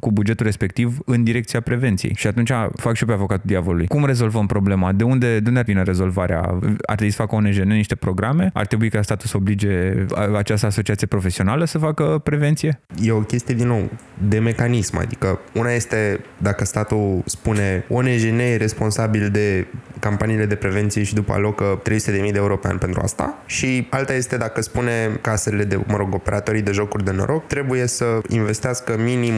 cu 0.00 0.12
bugetul 0.12 0.46
respectiv 0.46 0.98
în 1.04 1.24
direcția 1.24 1.60
prevenției. 1.60 2.14
Și 2.16 2.26
atunci 2.26 2.50
fac 2.74 2.94
și 2.94 3.02
eu 3.02 3.08
pe 3.08 3.12
avocatul 3.12 3.44
diavolului. 3.46 3.86
Cum 3.86 4.04
rezolvăm 4.04 4.46
problema? 4.46 4.92
De 4.92 5.04
unde, 5.04 5.40
de 5.40 5.48
unde 5.48 5.58
ar 5.58 5.64
vine 5.64 5.82
rezolvarea? 5.82 6.38
Ar 6.86 6.94
trebui 6.94 7.10
să 7.10 7.16
facă 7.16 7.34
ONGN 7.34 7.68
niște 7.68 7.94
programe? 7.94 8.50
Ar 8.52 8.66
trebui 8.66 8.88
ca 8.88 9.02
statul 9.10 9.28
să 9.28 9.36
oblige 9.36 10.06
această 10.36 10.66
asociație 10.66 11.06
profesională 11.06 11.64
să 11.64 11.78
facă 11.78 12.20
prevenție? 12.24 12.80
E 13.02 13.12
o 13.12 13.20
chestie, 13.20 13.54
din 13.54 13.66
nou, 13.66 13.90
de 14.28 14.38
mecanism. 14.38 14.96
Adică 14.98 15.38
una 15.54 15.70
este 15.70 16.20
dacă 16.38 16.64
statul 16.64 17.22
spune 17.24 17.84
ONGN 17.88 18.38
e 18.38 18.56
responsabil 18.56 19.28
de 19.30 19.66
campaniile 19.98 20.46
de 20.46 20.54
prevenție 20.54 21.02
și 21.02 21.14
după 21.14 21.32
alocă 21.32 21.82
300.000 21.90 21.92
de 22.10 22.30
euro 22.34 22.56
pe 22.56 22.68
an 22.68 22.78
pentru 22.78 23.00
asta 23.00 23.38
și 23.46 23.86
alta 23.90 24.12
este 24.14 24.36
dacă 24.36 24.62
spune 24.62 25.18
casele 25.20 25.64
de, 25.64 25.80
mă 25.86 25.96
rog, 25.96 26.14
operatorii 26.14 26.62
de 26.62 26.72
jocuri 26.72 27.04
de 27.04 27.10
noroc 27.10 27.46
trebuie 27.46 27.86
să 27.86 28.20
investească 28.28 28.96
minim 29.04 29.34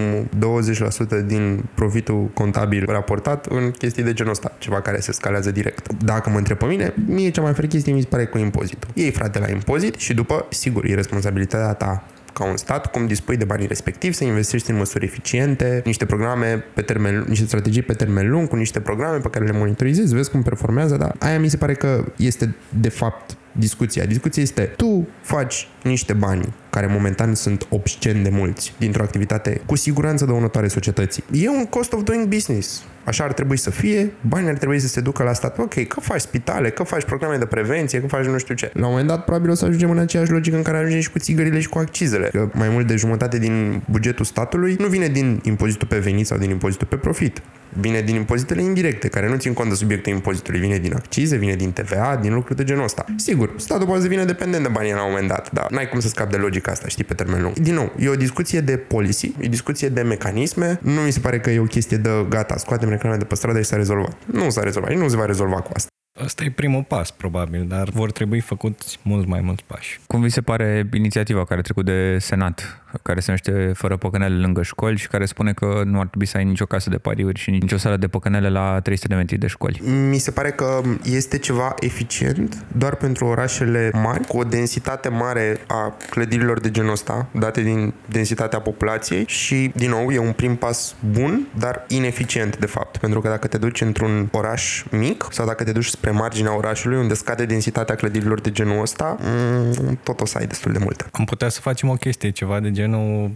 20% 1.22 1.26
din 1.26 1.64
profitul 1.74 2.30
contabil 2.34 2.84
raportat 2.88 3.46
în 3.46 3.70
chestii 3.70 4.02
de 4.02 4.12
genul 4.12 4.32
ăsta, 4.32 4.52
ceva 4.58 4.80
care 4.80 5.00
se 5.00 5.12
scalează 5.12 5.50
direct. 5.50 5.92
Dacă 5.92 6.30
mă 6.30 6.36
întreb 6.36 6.56
pe 6.56 6.64
mine, 6.64 6.94
mie 7.06 7.30
cea 7.30 7.42
mai 7.42 7.52
fair 7.52 7.68
chestie 7.68 7.92
mi 7.92 8.00
se 8.00 8.06
pare 8.10 8.24
cu 8.24 8.38
impozitul. 8.38 8.90
Ei 8.94 9.10
frate 9.10 9.38
la 9.38 9.48
impozit 9.48 9.61
și 9.96 10.14
după, 10.14 10.46
sigur, 10.50 10.84
e 10.84 10.94
responsabilitatea 10.94 11.72
ta 11.72 12.04
ca 12.32 12.44
un 12.44 12.56
stat, 12.56 12.86
cum 12.90 13.06
dispui 13.06 13.36
de 13.36 13.44
banii 13.44 13.66
respectivi, 13.66 14.14
să 14.14 14.24
investești 14.24 14.70
în 14.70 14.76
măsuri 14.76 15.04
eficiente, 15.04 15.82
niște 15.84 16.04
programe 16.04 16.64
pe 16.74 16.82
termen, 16.82 17.24
niște 17.28 17.44
strategii 17.44 17.82
pe 17.82 17.92
termen 17.92 18.30
lung, 18.30 18.48
cu 18.48 18.56
niște 18.56 18.80
programe 18.80 19.18
pe 19.18 19.28
care 19.28 19.44
le 19.44 19.58
monitorizezi, 19.58 20.14
vezi 20.14 20.30
cum 20.30 20.42
performează, 20.42 20.96
dar 20.96 21.14
aia 21.18 21.38
mi 21.38 21.48
se 21.48 21.56
pare 21.56 21.74
că 21.74 22.04
este 22.16 22.54
de 22.80 22.88
fapt 22.88 23.36
discuția. 23.52 24.04
Discuția 24.04 24.42
este 24.42 24.62
tu 24.62 25.08
faci 25.22 25.68
niște 25.82 26.12
bani 26.12 26.54
care 26.70 26.86
momentan 26.86 27.34
sunt 27.34 27.66
obscen 27.70 28.22
de 28.22 28.28
mulți 28.28 28.74
dintr-o 28.78 29.02
activitate 29.02 29.60
cu 29.66 29.76
siguranță 29.76 30.24
dăunătoare 30.24 30.68
societății. 30.68 31.24
E 31.32 31.48
un 31.48 31.66
cost 31.66 31.92
of 31.92 32.02
doing 32.02 32.26
business. 32.26 32.84
Așa 33.04 33.24
ar 33.24 33.32
trebui 33.32 33.56
să 33.56 33.70
fie, 33.70 34.12
banii 34.20 34.48
ar 34.48 34.56
trebui 34.56 34.78
să 34.78 34.88
se 34.88 35.00
ducă 35.00 35.22
la 35.22 35.32
stat. 35.32 35.58
Ok, 35.58 35.86
că 35.86 36.00
faci 36.00 36.20
spitale, 36.20 36.70
că 36.70 36.82
faci 36.82 37.04
programe 37.04 37.36
de 37.36 37.44
prevenție, 37.44 38.00
că 38.00 38.06
faci 38.06 38.24
nu 38.24 38.38
știu 38.38 38.54
ce. 38.54 38.70
La 38.74 38.84
un 38.84 38.90
moment 38.90 39.08
dat, 39.08 39.24
probabil 39.24 39.50
o 39.50 39.54
să 39.54 39.64
ajungem 39.64 39.90
în 39.90 39.98
aceeași 39.98 40.30
logică 40.30 40.56
în 40.56 40.62
care 40.62 40.76
ajungem 40.76 41.00
și 41.00 41.10
cu 41.10 41.18
țigările 41.18 41.60
și 41.60 41.68
cu 41.68 41.78
accizele. 41.78 42.28
Că 42.28 42.48
mai 42.52 42.68
mult 42.68 42.86
de 42.86 42.96
jumătate 42.96 43.38
din 43.38 43.82
bugetul 43.90 44.24
statului 44.24 44.76
nu 44.78 44.86
vine 44.86 45.06
din 45.06 45.40
impozitul 45.44 45.88
pe 45.88 45.98
venit 45.98 46.26
sau 46.26 46.38
din 46.38 46.50
impozitul 46.50 46.86
pe 46.86 46.96
profit 46.96 47.42
vine 47.72 48.00
din 48.00 48.14
impozitele 48.14 48.62
indirecte, 48.62 49.08
care 49.08 49.28
nu 49.28 49.36
țin 49.36 49.52
cont 49.52 49.68
de 49.68 49.74
subiectul 49.74 50.12
impozitului, 50.12 50.60
vine 50.60 50.78
din 50.78 50.94
accize, 50.94 51.36
vine 51.36 51.54
din 51.54 51.72
TVA, 51.72 52.18
din 52.20 52.34
lucruri 52.34 52.56
de 52.56 52.64
genul 52.64 52.84
ăsta. 52.84 53.04
Sigur, 53.16 53.52
statul 53.56 53.86
poate 53.86 54.02
să 54.02 54.08
vină 54.08 54.24
dependent 54.24 54.62
de 54.62 54.68
banii 54.68 54.92
la 54.92 55.04
un 55.04 55.10
moment 55.10 55.28
dat, 55.28 55.52
dar 55.52 55.70
n-ai 55.70 55.88
cum 55.88 56.00
să 56.00 56.08
scapi 56.08 56.30
de 56.30 56.36
logica 56.36 56.70
asta, 56.70 56.88
știi, 56.88 57.04
pe 57.04 57.14
termen 57.14 57.42
lung. 57.42 57.58
Din 57.58 57.74
nou, 57.74 57.92
e 57.98 58.08
o 58.08 58.14
discuție 58.14 58.60
de 58.60 58.76
policy, 58.76 59.26
e 59.26 59.46
o 59.46 59.48
discuție 59.48 59.88
de 59.88 60.02
mecanisme, 60.02 60.78
nu 60.82 61.00
mi 61.00 61.10
se 61.10 61.20
pare 61.20 61.40
că 61.40 61.50
e 61.50 61.58
o 61.58 61.64
chestie 61.64 61.96
de 61.96 62.10
gata, 62.28 62.56
scoatem 62.56 62.88
reclame 62.88 63.16
de 63.16 63.24
pe 63.24 63.34
stradă 63.34 63.58
și 63.58 63.64
s-a 63.64 63.76
rezolvat. 63.76 64.16
Nu 64.24 64.50
s-a 64.50 64.62
rezolvat, 64.62 64.94
nu 64.94 65.08
se 65.08 65.16
va 65.16 65.26
rezolva 65.26 65.60
cu 65.60 65.70
asta. 65.74 65.90
Asta 66.20 66.44
e 66.44 66.50
primul 66.50 66.82
pas, 66.82 67.10
probabil, 67.10 67.66
dar 67.68 67.88
vor 67.88 68.12
trebui 68.12 68.40
făcuți 68.40 68.98
mult 69.02 69.26
mai 69.26 69.40
mulți 69.40 69.64
pași. 69.66 70.00
Cum 70.06 70.20
vi 70.20 70.28
se 70.28 70.40
pare 70.40 70.88
inițiativa 70.92 71.44
care 71.44 71.60
a 71.60 71.62
trecut 71.62 71.84
de 71.84 72.18
Senat, 72.18 72.81
care 73.02 73.20
se 73.20 73.24
numește 73.26 73.72
Fără 73.74 73.96
păcănele 73.96 74.34
lângă 74.34 74.62
școli 74.62 74.96
și 74.96 75.08
care 75.08 75.24
spune 75.24 75.52
că 75.52 75.82
nu 75.84 76.00
ar 76.00 76.06
trebui 76.06 76.26
să 76.26 76.36
ai 76.36 76.44
nicio 76.44 76.64
casă 76.64 76.90
de 76.90 76.98
pariuri 76.98 77.38
și 77.38 77.50
nicio 77.50 77.76
sală 77.76 77.96
de 77.96 78.08
păcănele 78.08 78.48
la 78.48 78.80
300 78.80 79.08
de 79.08 79.14
metri 79.14 79.36
de 79.36 79.46
școli? 79.46 79.82
Mi 80.08 80.18
se 80.18 80.30
pare 80.30 80.50
că 80.50 80.80
este 81.04 81.38
ceva 81.38 81.74
eficient 81.80 82.64
doar 82.76 82.94
pentru 82.94 83.24
orașele 83.24 83.90
mari, 83.92 84.26
cu 84.26 84.38
o 84.38 84.44
densitate 84.44 85.08
mare 85.08 85.60
a 85.66 85.94
clădirilor 86.10 86.60
de 86.60 86.70
genul 86.70 86.92
ăsta, 86.92 87.26
date 87.30 87.60
din 87.60 87.94
densitatea 88.08 88.60
populației 88.60 89.24
și, 89.26 89.72
din 89.74 89.90
nou, 89.90 90.10
e 90.10 90.18
un 90.18 90.32
prim 90.32 90.56
pas 90.56 90.94
bun, 91.12 91.46
dar 91.58 91.84
ineficient, 91.88 92.58
de 92.58 92.66
fapt. 92.66 92.96
Pentru 92.96 93.20
că 93.20 93.28
dacă 93.28 93.46
te 93.46 93.58
duci 93.58 93.80
într-un 93.80 94.28
oraș 94.32 94.84
mic 94.90 95.26
sau 95.30 95.46
dacă 95.46 95.64
te 95.64 95.72
duci 95.72 95.86
spre 95.86 96.10
marginea 96.10 96.56
orașului, 96.56 96.98
unde 96.98 97.14
scade 97.14 97.44
densitatea 97.44 97.94
clădirilor 97.94 98.40
de 98.40 98.50
genul 98.50 98.80
ăsta, 98.80 99.16
mm, 99.20 99.98
tot 100.02 100.20
o 100.20 100.24
să 100.24 100.38
ai 100.38 100.46
destul 100.46 100.72
de 100.72 100.78
multă. 100.78 101.06
Am 101.12 101.24
putea 101.24 101.48
să 101.48 101.60
facem 101.60 101.88
o 101.88 101.94
chestie, 101.94 102.30
ceva 102.30 102.60
de 102.60 102.70
genul 102.70 102.81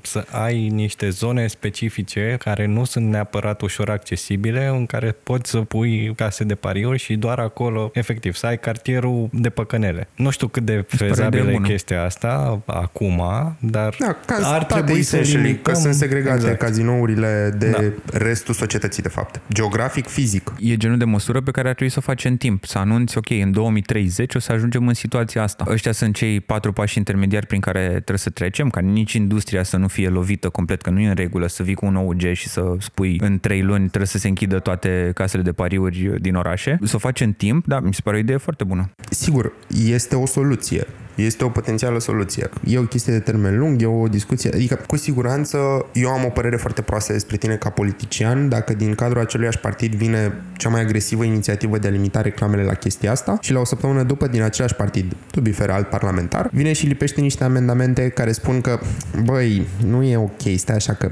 să 0.02 0.24
ai 0.30 0.68
niște 0.68 1.08
zone 1.08 1.46
specifice 1.46 2.36
care 2.38 2.66
nu 2.66 2.84
sunt 2.84 3.08
neapărat 3.08 3.60
ușor 3.60 3.90
accesibile, 3.90 4.66
în 4.66 4.86
care 4.86 5.16
poți 5.22 5.50
să 5.50 5.58
pui 5.58 6.12
case 6.16 6.44
de 6.44 6.54
pariuri 6.54 6.98
și 6.98 7.14
doar 7.14 7.38
acolo, 7.38 7.90
efectiv, 7.94 8.34
să 8.34 8.46
ai 8.46 8.58
cartierul 8.58 9.28
de 9.32 9.48
păcănele. 9.48 10.08
Nu 10.14 10.30
știu 10.30 10.48
cât 10.48 10.62
de 10.62 10.84
fezabilă 10.88 11.50
e 11.50 11.58
chestia 11.62 12.04
asta 12.04 12.62
acum, 12.66 13.22
dar 13.60 13.96
da, 13.98 14.16
ar 14.42 14.64
trebui 14.64 15.02
să 15.02 15.16
limităm... 15.16 15.72
că 15.72 15.74
sunt 15.74 15.94
segregate 15.94 16.36
exact. 16.36 16.58
cazinourile 16.58 17.54
de 17.58 17.70
da. 17.70 18.18
restul 18.18 18.54
societății, 18.54 19.02
de 19.02 19.08
fapt. 19.08 19.40
Geografic, 19.52 20.06
fizic. 20.06 20.52
E 20.60 20.76
genul 20.76 20.98
de 20.98 21.04
măsură 21.04 21.40
pe 21.40 21.50
care 21.50 21.68
ar 21.68 21.74
trebui 21.74 21.92
să 21.92 21.98
o 21.98 22.02
faci 22.02 22.24
în 22.24 22.36
timp 22.36 22.64
să 22.64 22.78
anunți, 22.78 23.18
ok, 23.18 23.30
în 23.30 23.52
2030 23.52 24.34
o 24.34 24.38
să 24.38 24.52
ajungem 24.52 24.88
în 24.88 24.94
situația 24.94 25.42
asta. 25.42 25.64
Ăștia 25.68 25.92
sunt 25.92 26.14
cei 26.14 26.40
patru 26.40 26.72
pași 26.72 26.98
intermediari 26.98 27.46
prin 27.46 27.60
care 27.60 27.86
trebuie 27.88 28.18
să 28.18 28.30
trecem, 28.30 28.70
ca 28.70 28.80
nici 28.80 29.12
industria 29.12 29.35
să 29.62 29.76
nu 29.76 29.88
fie 29.88 30.08
lovită 30.08 30.48
complet, 30.48 30.82
că 30.82 30.90
nu 30.90 31.00
e 31.00 31.08
în 31.08 31.14
regulă 31.14 31.46
să 31.46 31.62
vii 31.62 31.74
cu 31.74 31.86
un 31.86 31.96
OUG 31.96 32.32
și 32.32 32.48
să 32.48 32.74
spui 32.78 33.18
în 33.20 33.38
trei 33.38 33.62
luni 33.62 33.88
trebuie 33.88 34.06
să 34.06 34.18
se 34.18 34.28
închidă 34.28 34.58
toate 34.58 35.10
casele 35.14 35.42
de 35.42 35.52
pariuri 35.52 36.20
din 36.20 36.34
orașe. 36.34 36.78
Să 36.82 36.96
o 36.96 36.98
faci 36.98 37.20
în 37.20 37.32
timp, 37.32 37.66
da, 37.66 37.80
mi 37.80 37.94
se 37.94 38.00
pare 38.04 38.16
o 38.16 38.20
idee 38.20 38.36
foarte 38.36 38.64
bună. 38.64 38.90
Sigur, 39.10 39.52
este 39.68 40.16
o 40.16 40.26
soluție 40.26 40.86
este 41.16 41.44
o 41.44 41.48
potențială 41.48 41.98
soluție. 41.98 42.48
E 42.64 42.78
o 42.78 42.82
chestie 42.82 43.12
de 43.12 43.18
termen 43.18 43.58
lung, 43.58 43.82
e 43.82 43.86
o 43.86 44.08
discuție, 44.08 44.50
adică 44.54 44.78
cu 44.86 44.96
siguranță 44.96 45.86
eu 45.92 46.08
am 46.08 46.24
o 46.24 46.28
părere 46.28 46.56
foarte 46.56 46.82
proastă 46.82 47.12
despre 47.12 47.36
tine 47.36 47.54
ca 47.54 47.70
politician 47.70 48.48
dacă 48.48 48.72
din 48.74 48.94
cadrul 48.94 49.20
aceluiași 49.20 49.58
partid 49.58 49.94
vine 49.94 50.32
cea 50.56 50.68
mai 50.68 50.80
agresivă 50.80 51.24
inițiativă 51.24 51.78
de 51.78 51.86
a 51.86 51.90
limita 51.90 52.20
reclamele 52.20 52.62
la 52.62 52.74
chestia 52.74 53.10
asta 53.10 53.38
și 53.40 53.52
la 53.52 53.60
o 53.60 53.64
săptămână 53.64 54.02
după 54.02 54.26
din 54.26 54.42
același 54.42 54.74
partid, 54.74 55.16
tu 55.30 55.40
bifer 55.40 55.70
alt 55.70 55.88
parlamentar, 55.88 56.48
vine 56.52 56.72
și 56.72 56.86
lipește 56.86 57.20
niște 57.20 57.44
amendamente 57.44 58.08
care 58.08 58.32
spun 58.32 58.60
că 58.60 58.78
băi, 59.24 59.66
nu 59.86 60.02
e 60.02 60.16
ok, 60.16 60.40
stai 60.56 60.76
așa 60.76 60.92
că 60.92 61.08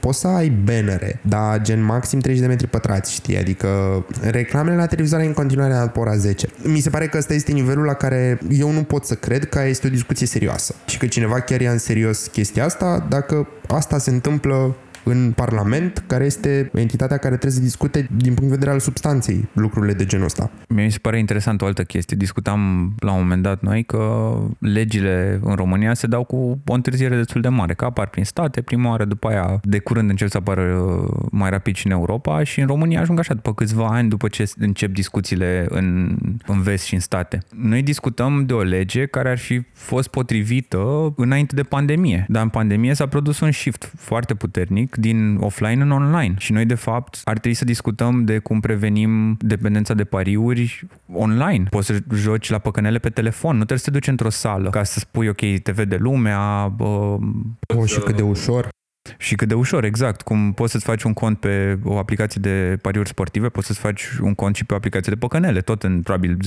poți 0.00 0.18
să 0.18 0.26
ai 0.26 0.48
bannere, 0.48 1.20
dar 1.22 1.62
gen 1.62 1.82
maxim 1.82 2.18
30 2.18 2.42
de 2.42 2.48
metri 2.48 2.66
pătrați, 2.66 3.12
știi? 3.12 3.38
Adică 3.38 3.68
reclamele 4.20 4.76
la 4.76 4.86
televizoare 4.86 5.24
în 5.24 5.32
continuare 5.32 5.72
la 5.72 5.92
ora 5.96 6.16
10. 6.16 6.48
Mi 6.62 6.80
se 6.80 6.90
pare 6.90 7.06
că 7.06 7.18
ăsta 7.18 7.34
este 7.34 7.52
nivelul 7.52 7.84
la 7.84 7.94
care 7.94 8.38
eu 8.50 8.70
nu 8.70 8.82
pot 8.82 9.04
să 9.04 9.14
cred 9.14 9.48
că 9.48 9.62
este 9.66 9.86
o 9.86 9.90
discuție 9.90 10.26
serioasă 10.26 10.74
și 10.86 10.98
că 10.98 11.06
cineva 11.06 11.40
chiar 11.40 11.60
ia 11.60 11.70
în 11.70 11.78
serios 11.78 12.26
chestia 12.26 12.64
asta 12.64 13.06
dacă 13.08 13.48
asta 13.68 13.98
se 13.98 14.10
întâmplă 14.10 14.76
în 15.04 15.32
Parlament, 15.32 16.04
care 16.06 16.24
este 16.24 16.70
entitatea 16.74 17.16
care 17.16 17.34
trebuie 17.36 17.58
să 17.58 17.64
discute 17.64 18.08
din 18.16 18.34
punct 18.34 18.42
de 18.42 18.54
vedere 18.54 18.70
al 18.70 18.80
substanței 18.80 19.48
lucrurile 19.52 19.92
de 19.92 20.04
genul 20.04 20.24
ăsta. 20.24 20.50
Mi 20.68 20.90
se 20.90 20.98
pare 20.98 21.18
interesant 21.18 21.62
o 21.62 21.66
altă 21.66 21.82
chestie. 21.82 22.16
Discutam 22.16 22.92
la 22.98 23.12
un 23.12 23.20
moment 23.20 23.42
dat 23.42 23.62
noi 23.62 23.84
că 23.84 24.34
legile 24.58 25.40
în 25.42 25.54
România 25.54 25.94
se 25.94 26.06
dau 26.06 26.24
cu 26.24 26.60
o 26.66 26.72
întârziere 26.72 27.16
destul 27.16 27.40
de 27.40 27.48
mare, 27.48 27.74
că 27.74 27.84
apar 27.84 28.08
prin 28.08 28.24
state, 28.24 28.60
prima 28.62 28.88
oară, 28.90 29.04
după 29.04 29.28
aia 29.28 29.60
de 29.62 29.78
curând 29.78 30.10
încep 30.10 30.28
să 30.28 30.36
apară 30.36 30.62
uh, 30.62 31.26
mai 31.30 31.50
rapid 31.50 31.74
și 31.74 31.86
în 31.86 31.92
Europa 31.92 32.42
și 32.42 32.60
în 32.60 32.66
România 32.66 33.00
ajung 33.00 33.18
așa 33.18 33.34
după 33.34 33.54
câțiva 33.54 33.86
ani 33.86 34.08
după 34.08 34.28
ce 34.28 34.50
încep 34.58 34.92
discuțiile 34.92 35.66
în, 35.68 36.16
în 36.46 36.62
vest 36.62 36.84
și 36.84 36.94
în 36.94 37.00
state. 37.00 37.38
Noi 37.56 37.82
discutăm 37.82 38.46
de 38.46 38.52
o 38.52 38.62
lege 38.62 39.06
care 39.06 39.30
ar 39.30 39.38
fi 39.38 39.62
fost 39.72 40.08
potrivită 40.08 41.12
înainte 41.16 41.54
de 41.54 41.62
pandemie, 41.62 42.26
dar 42.28 42.42
în 42.42 42.48
pandemie 42.48 42.94
s-a 42.94 43.06
produs 43.06 43.40
un 43.40 43.50
shift 43.50 43.92
foarte 43.96 44.34
puternic 44.34 44.89
din 44.96 45.36
offline 45.36 45.82
în 45.82 45.90
online. 45.90 46.34
Și 46.38 46.52
noi, 46.52 46.64
de 46.66 46.74
fapt, 46.74 47.20
ar 47.24 47.38
trebui 47.38 47.56
să 47.56 47.64
discutăm 47.64 48.24
de 48.24 48.38
cum 48.38 48.60
prevenim 48.60 49.36
dependența 49.40 49.94
de 49.94 50.04
pariuri 50.04 50.86
online. 51.12 51.64
Poți 51.70 51.86
să 51.86 51.98
joci 52.14 52.50
la 52.50 52.58
păcănele 52.58 52.98
pe 52.98 53.10
telefon, 53.10 53.50
nu 53.50 53.64
trebuie 53.64 53.78
să 53.78 53.84
te 53.84 53.90
duci 53.90 54.06
într-o 54.06 54.30
sală 54.30 54.70
ca 54.70 54.82
să 54.82 54.98
spui, 54.98 55.28
ok, 55.28 55.40
te 55.62 55.72
vede 55.72 55.96
lumea. 55.96 56.68
Bă, 56.76 57.18
o, 57.76 57.86
și 57.86 57.98
cât 57.98 58.16
de 58.16 58.22
ușor. 58.22 58.68
Și 59.18 59.34
cât 59.34 59.48
de 59.48 59.54
ușor, 59.54 59.84
exact. 59.84 60.22
Cum 60.22 60.52
poți 60.52 60.72
să-ți 60.72 60.84
faci 60.84 61.02
un 61.02 61.12
cont 61.12 61.38
pe 61.38 61.78
o 61.84 61.98
aplicație 61.98 62.40
de 62.40 62.78
pariuri 62.82 63.08
sportive, 63.08 63.48
poți 63.48 63.66
să-ți 63.66 63.78
faci 63.78 64.04
un 64.20 64.34
cont 64.34 64.54
și 64.54 64.64
pe 64.64 64.72
o 64.72 64.76
aplicație 64.76 65.12
de 65.12 65.18
păcănele, 65.18 65.60
tot 65.60 65.82
în 65.82 66.02
probabil 66.02 66.38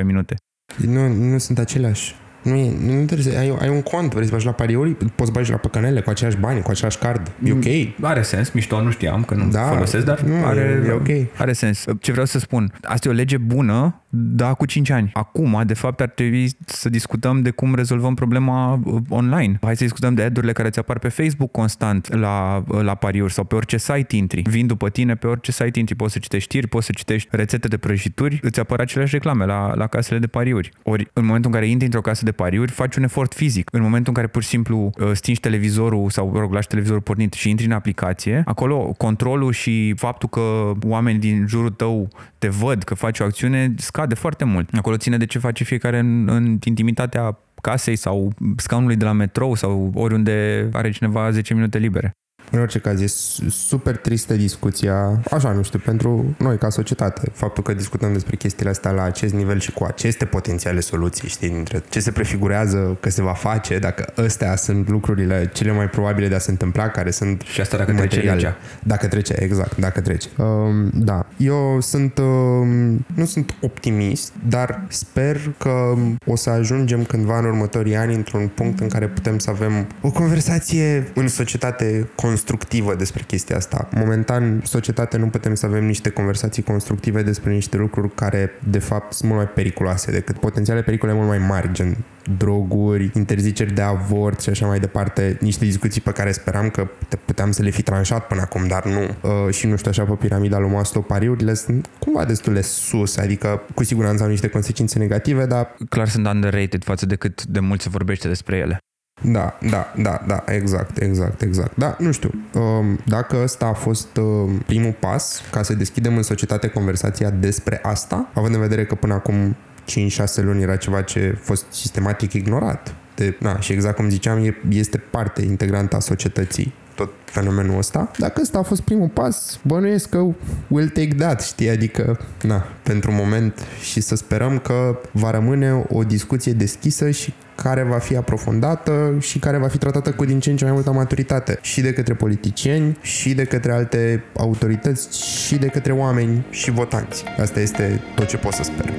10-15 0.00 0.04
minute. 0.04 0.34
Nu, 0.76 1.08
nu 1.08 1.38
sunt 1.38 1.58
aceleași. 1.58 2.14
Nu, 2.42 2.56
e, 2.56 2.72
nu 2.86 3.04
trebuie 3.04 3.32
să, 3.32 3.38
ai, 3.38 3.56
ai 3.60 3.68
un 3.68 3.82
cont, 3.82 4.12
vrei 4.12 4.26
să 4.26 4.32
bagi 4.32 4.46
la 4.46 4.52
pariuri, 4.52 4.90
poți 5.14 5.32
bagi 5.32 5.50
la 5.50 5.56
păcănele 5.56 6.00
cu 6.00 6.10
aceiași 6.10 6.36
bani, 6.36 6.62
cu 6.62 6.70
același 6.70 6.98
card. 6.98 7.32
E 7.44 7.52
ok. 7.52 7.64
Mm, 7.64 7.94
are 8.00 8.22
sens, 8.22 8.50
mișto, 8.50 8.82
nu 8.82 8.90
știam 8.90 9.24
că 9.24 9.34
nu 9.34 9.48
da, 9.48 9.62
folosesc, 9.62 10.04
dar 10.04 10.20
nu, 10.20 10.44
are, 10.44 10.82
e, 10.84 10.88
e 10.88 10.92
ok. 10.92 11.08
Are 11.36 11.52
sens. 11.52 11.84
Ce 12.00 12.10
vreau 12.10 12.26
să 12.26 12.38
spun, 12.38 12.72
asta 12.82 13.08
e 13.08 13.10
o 13.10 13.14
lege 13.14 13.36
bună, 13.36 14.02
da, 14.14 14.54
cu 14.54 14.66
5 14.66 14.90
ani. 14.90 15.10
Acum, 15.14 15.62
de 15.66 15.74
fapt, 15.74 16.00
ar 16.00 16.08
trebui 16.08 16.50
să 16.66 16.88
discutăm 16.88 17.42
de 17.42 17.50
cum 17.50 17.74
rezolvăm 17.74 18.14
problema 18.14 18.80
uh, 18.84 19.00
online. 19.08 19.58
Hai 19.60 19.76
să 19.76 19.82
discutăm 19.82 20.14
de 20.14 20.22
ad 20.22 20.50
care 20.52 20.70
ți 20.70 20.78
apar 20.78 20.98
pe 20.98 21.08
Facebook 21.08 21.50
constant 21.50 22.14
la, 22.14 22.64
uh, 22.68 22.80
la 22.82 22.94
pariuri 22.94 23.32
sau 23.32 23.44
pe 23.44 23.54
orice 23.54 23.76
site 23.76 24.16
intri. 24.16 24.42
Vin 24.42 24.66
după 24.66 24.88
tine 24.88 25.14
pe 25.14 25.26
orice 25.26 25.52
site 25.52 25.78
intri. 25.78 25.94
Poți 25.94 26.12
să 26.12 26.18
citești 26.18 26.48
știri, 26.48 26.66
poți 26.66 26.86
să 26.86 26.92
citești 26.92 27.28
rețete 27.30 27.68
de 27.68 27.76
prăjituri, 27.76 28.40
îți 28.42 28.60
apar 28.60 28.80
aceleași 28.80 29.12
reclame 29.12 29.44
la, 29.44 29.74
la 29.74 29.86
casele 29.86 30.18
de 30.18 30.26
pariuri. 30.26 30.70
Ori, 30.82 31.10
în 31.12 31.24
momentul 31.24 31.50
în 31.50 31.56
care 31.56 31.70
intri 31.70 31.86
într-o 31.86 32.00
casă 32.00 32.24
de 32.24 32.31
pariuri, 32.32 32.72
faci 32.72 32.96
un 32.96 33.02
efort 33.02 33.34
fizic. 33.34 33.68
În 33.72 33.82
momentul 33.82 34.08
în 34.08 34.14
care 34.14 34.26
pur 34.26 34.42
și 34.42 34.48
simplu 34.48 34.90
uh, 34.98 35.10
stingi 35.12 35.40
televizorul 35.40 36.10
sau, 36.10 36.32
rog, 36.34 36.52
lași 36.52 36.66
televizorul 36.66 37.02
pornit 37.02 37.32
și 37.32 37.50
intri 37.50 37.66
în 37.66 37.72
aplicație, 37.72 38.42
acolo 38.44 38.94
controlul 38.96 39.52
și 39.52 39.94
faptul 39.96 40.28
că 40.28 40.72
oamenii 40.86 41.20
din 41.20 41.46
jurul 41.48 41.70
tău 41.70 42.08
te 42.38 42.48
văd 42.48 42.82
că 42.82 42.94
faci 42.94 43.20
o 43.20 43.24
acțiune 43.24 43.74
scade 43.76 44.14
foarte 44.14 44.44
mult. 44.44 44.68
Acolo 44.74 44.96
ține 44.96 45.16
de 45.16 45.26
ce 45.26 45.38
face 45.38 45.64
fiecare 45.64 45.98
în, 45.98 46.28
în 46.28 46.58
intimitatea 46.64 47.38
casei 47.60 47.96
sau 47.96 48.32
scaunului 48.56 48.96
de 48.96 49.04
la 49.04 49.12
metrou 49.12 49.54
sau 49.54 49.92
oriunde 49.94 50.68
are 50.72 50.90
cineva 50.90 51.30
10 51.30 51.54
minute 51.54 51.78
libere. 51.78 52.12
În 52.52 52.60
orice 52.60 52.78
caz, 52.78 53.00
e 53.00 53.06
super 53.50 53.96
tristă 53.96 54.34
discuția, 54.34 55.20
așa, 55.30 55.52
nu 55.52 55.62
știu, 55.62 55.78
pentru 55.78 56.34
noi 56.38 56.58
ca 56.58 56.70
societate. 56.70 57.30
Faptul 57.32 57.62
că 57.62 57.74
discutăm 57.74 58.12
despre 58.12 58.36
chestiile 58.36 58.70
astea 58.70 58.90
la 58.90 59.02
acest 59.02 59.34
nivel 59.34 59.60
și 59.60 59.72
cu 59.72 59.84
aceste 59.84 60.24
potențiale 60.24 60.80
soluții, 60.80 61.28
știi, 61.28 61.48
dintre 61.48 61.82
ce 61.88 62.00
se 62.00 62.10
prefigurează 62.10 62.96
că 63.00 63.10
se 63.10 63.22
va 63.22 63.32
face, 63.32 63.78
dacă 63.78 64.12
astea 64.22 64.56
sunt 64.56 64.88
lucrurile 64.88 65.50
cele 65.52 65.72
mai 65.72 65.88
probabile 65.88 66.28
de 66.28 66.34
a 66.34 66.38
se 66.38 66.50
întâmpla, 66.50 66.88
care 66.88 67.10
sunt 67.10 67.42
Și 67.42 67.60
asta 67.60 67.76
dacă 67.76 67.92
trece 67.92 68.20
legea. 68.20 68.56
Dacă 68.82 69.06
trece, 69.06 69.34
exact, 69.38 69.76
dacă 69.76 70.00
trece. 70.00 70.28
Um, 70.36 70.90
da, 70.94 71.26
eu 71.36 71.80
sunt, 71.80 72.18
um, 72.18 73.06
nu 73.14 73.24
sunt 73.24 73.54
optimist, 73.60 74.32
dar 74.48 74.84
sper 74.88 75.40
că 75.58 75.94
o 76.26 76.36
să 76.36 76.50
ajungem 76.50 77.04
cândva 77.04 77.38
în 77.38 77.44
următorii 77.44 77.96
ani 77.96 78.14
într-un 78.14 78.50
punct 78.54 78.80
în 78.80 78.88
care 78.88 79.08
putem 79.08 79.38
să 79.38 79.50
avem 79.50 79.86
o 80.00 80.10
conversație 80.10 81.10
în 81.14 81.28
societate 81.28 82.08
construită 82.14 82.40
constructivă 82.42 82.94
despre 82.94 83.22
chestia 83.26 83.56
asta. 83.56 83.88
Momentan, 83.94 84.60
societate 84.64 85.16
nu 85.16 85.26
putem 85.26 85.54
să 85.54 85.66
avem 85.66 85.84
niște 85.84 86.10
conversații 86.10 86.62
constructive 86.62 87.22
despre 87.22 87.52
niște 87.52 87.76
lucruri 87.76 88.14
care, 88.14 88.50
de 88.68 88.78
fapt, 88.78 89.12
sunt 89.12 89.30
mult 89.30 89.42
mai 89.42 89.52
periculoase 89.52 90.10
decât 90.10 90.38
potențiale 90.38 90.82
pericole 90.82 91.12
mult 91.12 91.28
mai 91.28 91.38
mari, 91.38 91.72
gen 91.72 91.96
droguri, 92.36 93.10
interziceri 93.14 93.72
de 93.72 93.82
avort 93.82 94.40
și 94.40 94.48
așa 94.48 94.66
mai 94.66 94.78
departe, 94.78 95.36
niște 95.40 95.64
discuții 95.64 96.00
pe 96.00 96.10
care 96.10 96.32
speram 96.32 96.68
că 96.70 96.88
puteam 97.24 97.50
să 97.50 97.62
le 97.62 97.70
fi 97.70 97.82
tranșat 97.82 98.26
până 98.26 98.40
acum, 98.40 98.66
dar 98.66 98.84
nu. 98.84 99.00
Uh, 99.00 99.54
și 99.54 99.66
nu 99.66 99.76
știu, 99.76 99.90
așa 99.90 100.04
pe 100.04 100.12
piramida 100.12 100.58
lui 100.58 100.70
Maslow, 100.70 101.02
pariurile 101.02 101.54
sunt 101.54 101.88
cumva 101.98 102.24
destul 102.24 102.54
de 102.54 102.60
sus, 102.60 103.16
adică 103.16 103.62
cu 103.74 103.84
siguranță 103.84 104.22
au 104.22 104.28
niște 104.28 104.48
consecințe 104.48 104.98
negative, 104.98 105.46
dar... 105.46 105.76
Clar 105.88 106.08
sunt 106.08 106.26
underrated 106.26 106.84
față 106.84 107.06
de 107.06 107.16
cât 107.16 107.44
de 107.44 107.60
mult 107.60 107.80
se 107.80 107.88
vorbește 107.88 108.28
despre 108.28 108.56
ele. 108.56 108.78
Da, 109.24 109.58
da, 109.70 109.92
da, 109.96 110.24
da, 110.26 110.44
exact, 110.46 110.98
exact, 110.98 111.42
exact. 111.42 111.76
Da, 111.76 111.96
nu 111.98 112.12
știu, 112.12 112.30
um, 112.54 112.98
dacă 113.06 113.36
ăsta 113.42 113.66
a 113.66 113.72
fost 113.72 114.16
um, 114.16 114.58
primul 114.66 114.96
pas 115.00 115.42
ca 115.50 115.62
să 115.62 115.74
deschidem 115.74 116.16
în 116.16 116.22
societate 116.22 116.68
conversația 116.68 117.30
despre 117.30 117.80
asta, 117.82 118.30
având 118.34 118.54
în 118.54 118.60
vedere 118.60 118.84
că 118.84 118.94
până 118.94 119.14
acum 119.14 119.56
5-6 119.90 120.42
luni 120.42 120.62
era 120.62 120.76
ceva 120.76 121.02
ce 121.02 121.32
a 121.36 121.40
fost 121.42 121.64
sistematic 121.68 122.32
ignorat. 122.32 122.94
De, 123.14 123.36
na, 123.40 123.60
și 123.60 123.72
exact 123.72 123.96
cum 123.96 124.08
ziceam, 124.08 124.56
este 124.68 124.98
parte 124.98 125.42
integrantă 125.42 125.96
a 125.96 126.00
societății 126.00 126.74
tot 126.94 127.10
fenomenul 127.24 127.78
ăsta. 127.78 128.10
Dacă 128.18 128.40
ăsta 128.40 128.58
a 128.58 128.62
fost 128.62 128.80
primul 128.80 129.08
pas, 129.08 129.58
bănuiesc 129.62 130.08
că 130.08 130.26
will 130.68 130.88
take 130.88 131.14
that, 131.14 131.42
știi? 131.42 131.68
Adică, 131.68 132.18
na, 132.42 132.66
pentru 132.82 133.12
moment 133.12 133.66
și 133.80 134.00
să 134.00 134.14
sperăm 134.14 134.58
că 134.58 134.98
va 135.12 135.30
rămâne 135.30 135.84
o 135.88 136.02
discuție 136.02 136.52
deschisă 136.52 137.10
și 137.10 137.34
care 137.54 137.82
va 137.82 137.98
fi 137.98 138.16
aprofundată 138.16 139.16
și 139.20 139.38
care 139.38 139.58
va 139.58 139.68
fi 139.68 139.78
tratată 139.78 140.10
cu 140.10 140.24
din 140.24 140.40
ce 140.40 140.50
în 140.50 140.56
ce 140.56 140.64
mai 140.64 140.72
multă 140.72 140.92
maturitate 140.92 141.58
și 141.60 141.80
de 141.80 141.92
către 141.92 142.14
politicieni 142.14 142.98
și 143.00 143.34
de 143.34 143.44
către 143.44 143.72
alte 143.72 144.24
autorități 144.36 145.18
și 145.46 145.56
de 145.56 145.66
către 145.66 145.92
oameni 145.92 146.46
și 146.50 146.70
votanți. 146.70 147.24
Asta 147.40 147.60
este 147.60 148.02
tot 148.14 148.26
ce 148.26 148.36
pot 148.36 148.52
să 148.52 148.62
sper. 148.62 148.92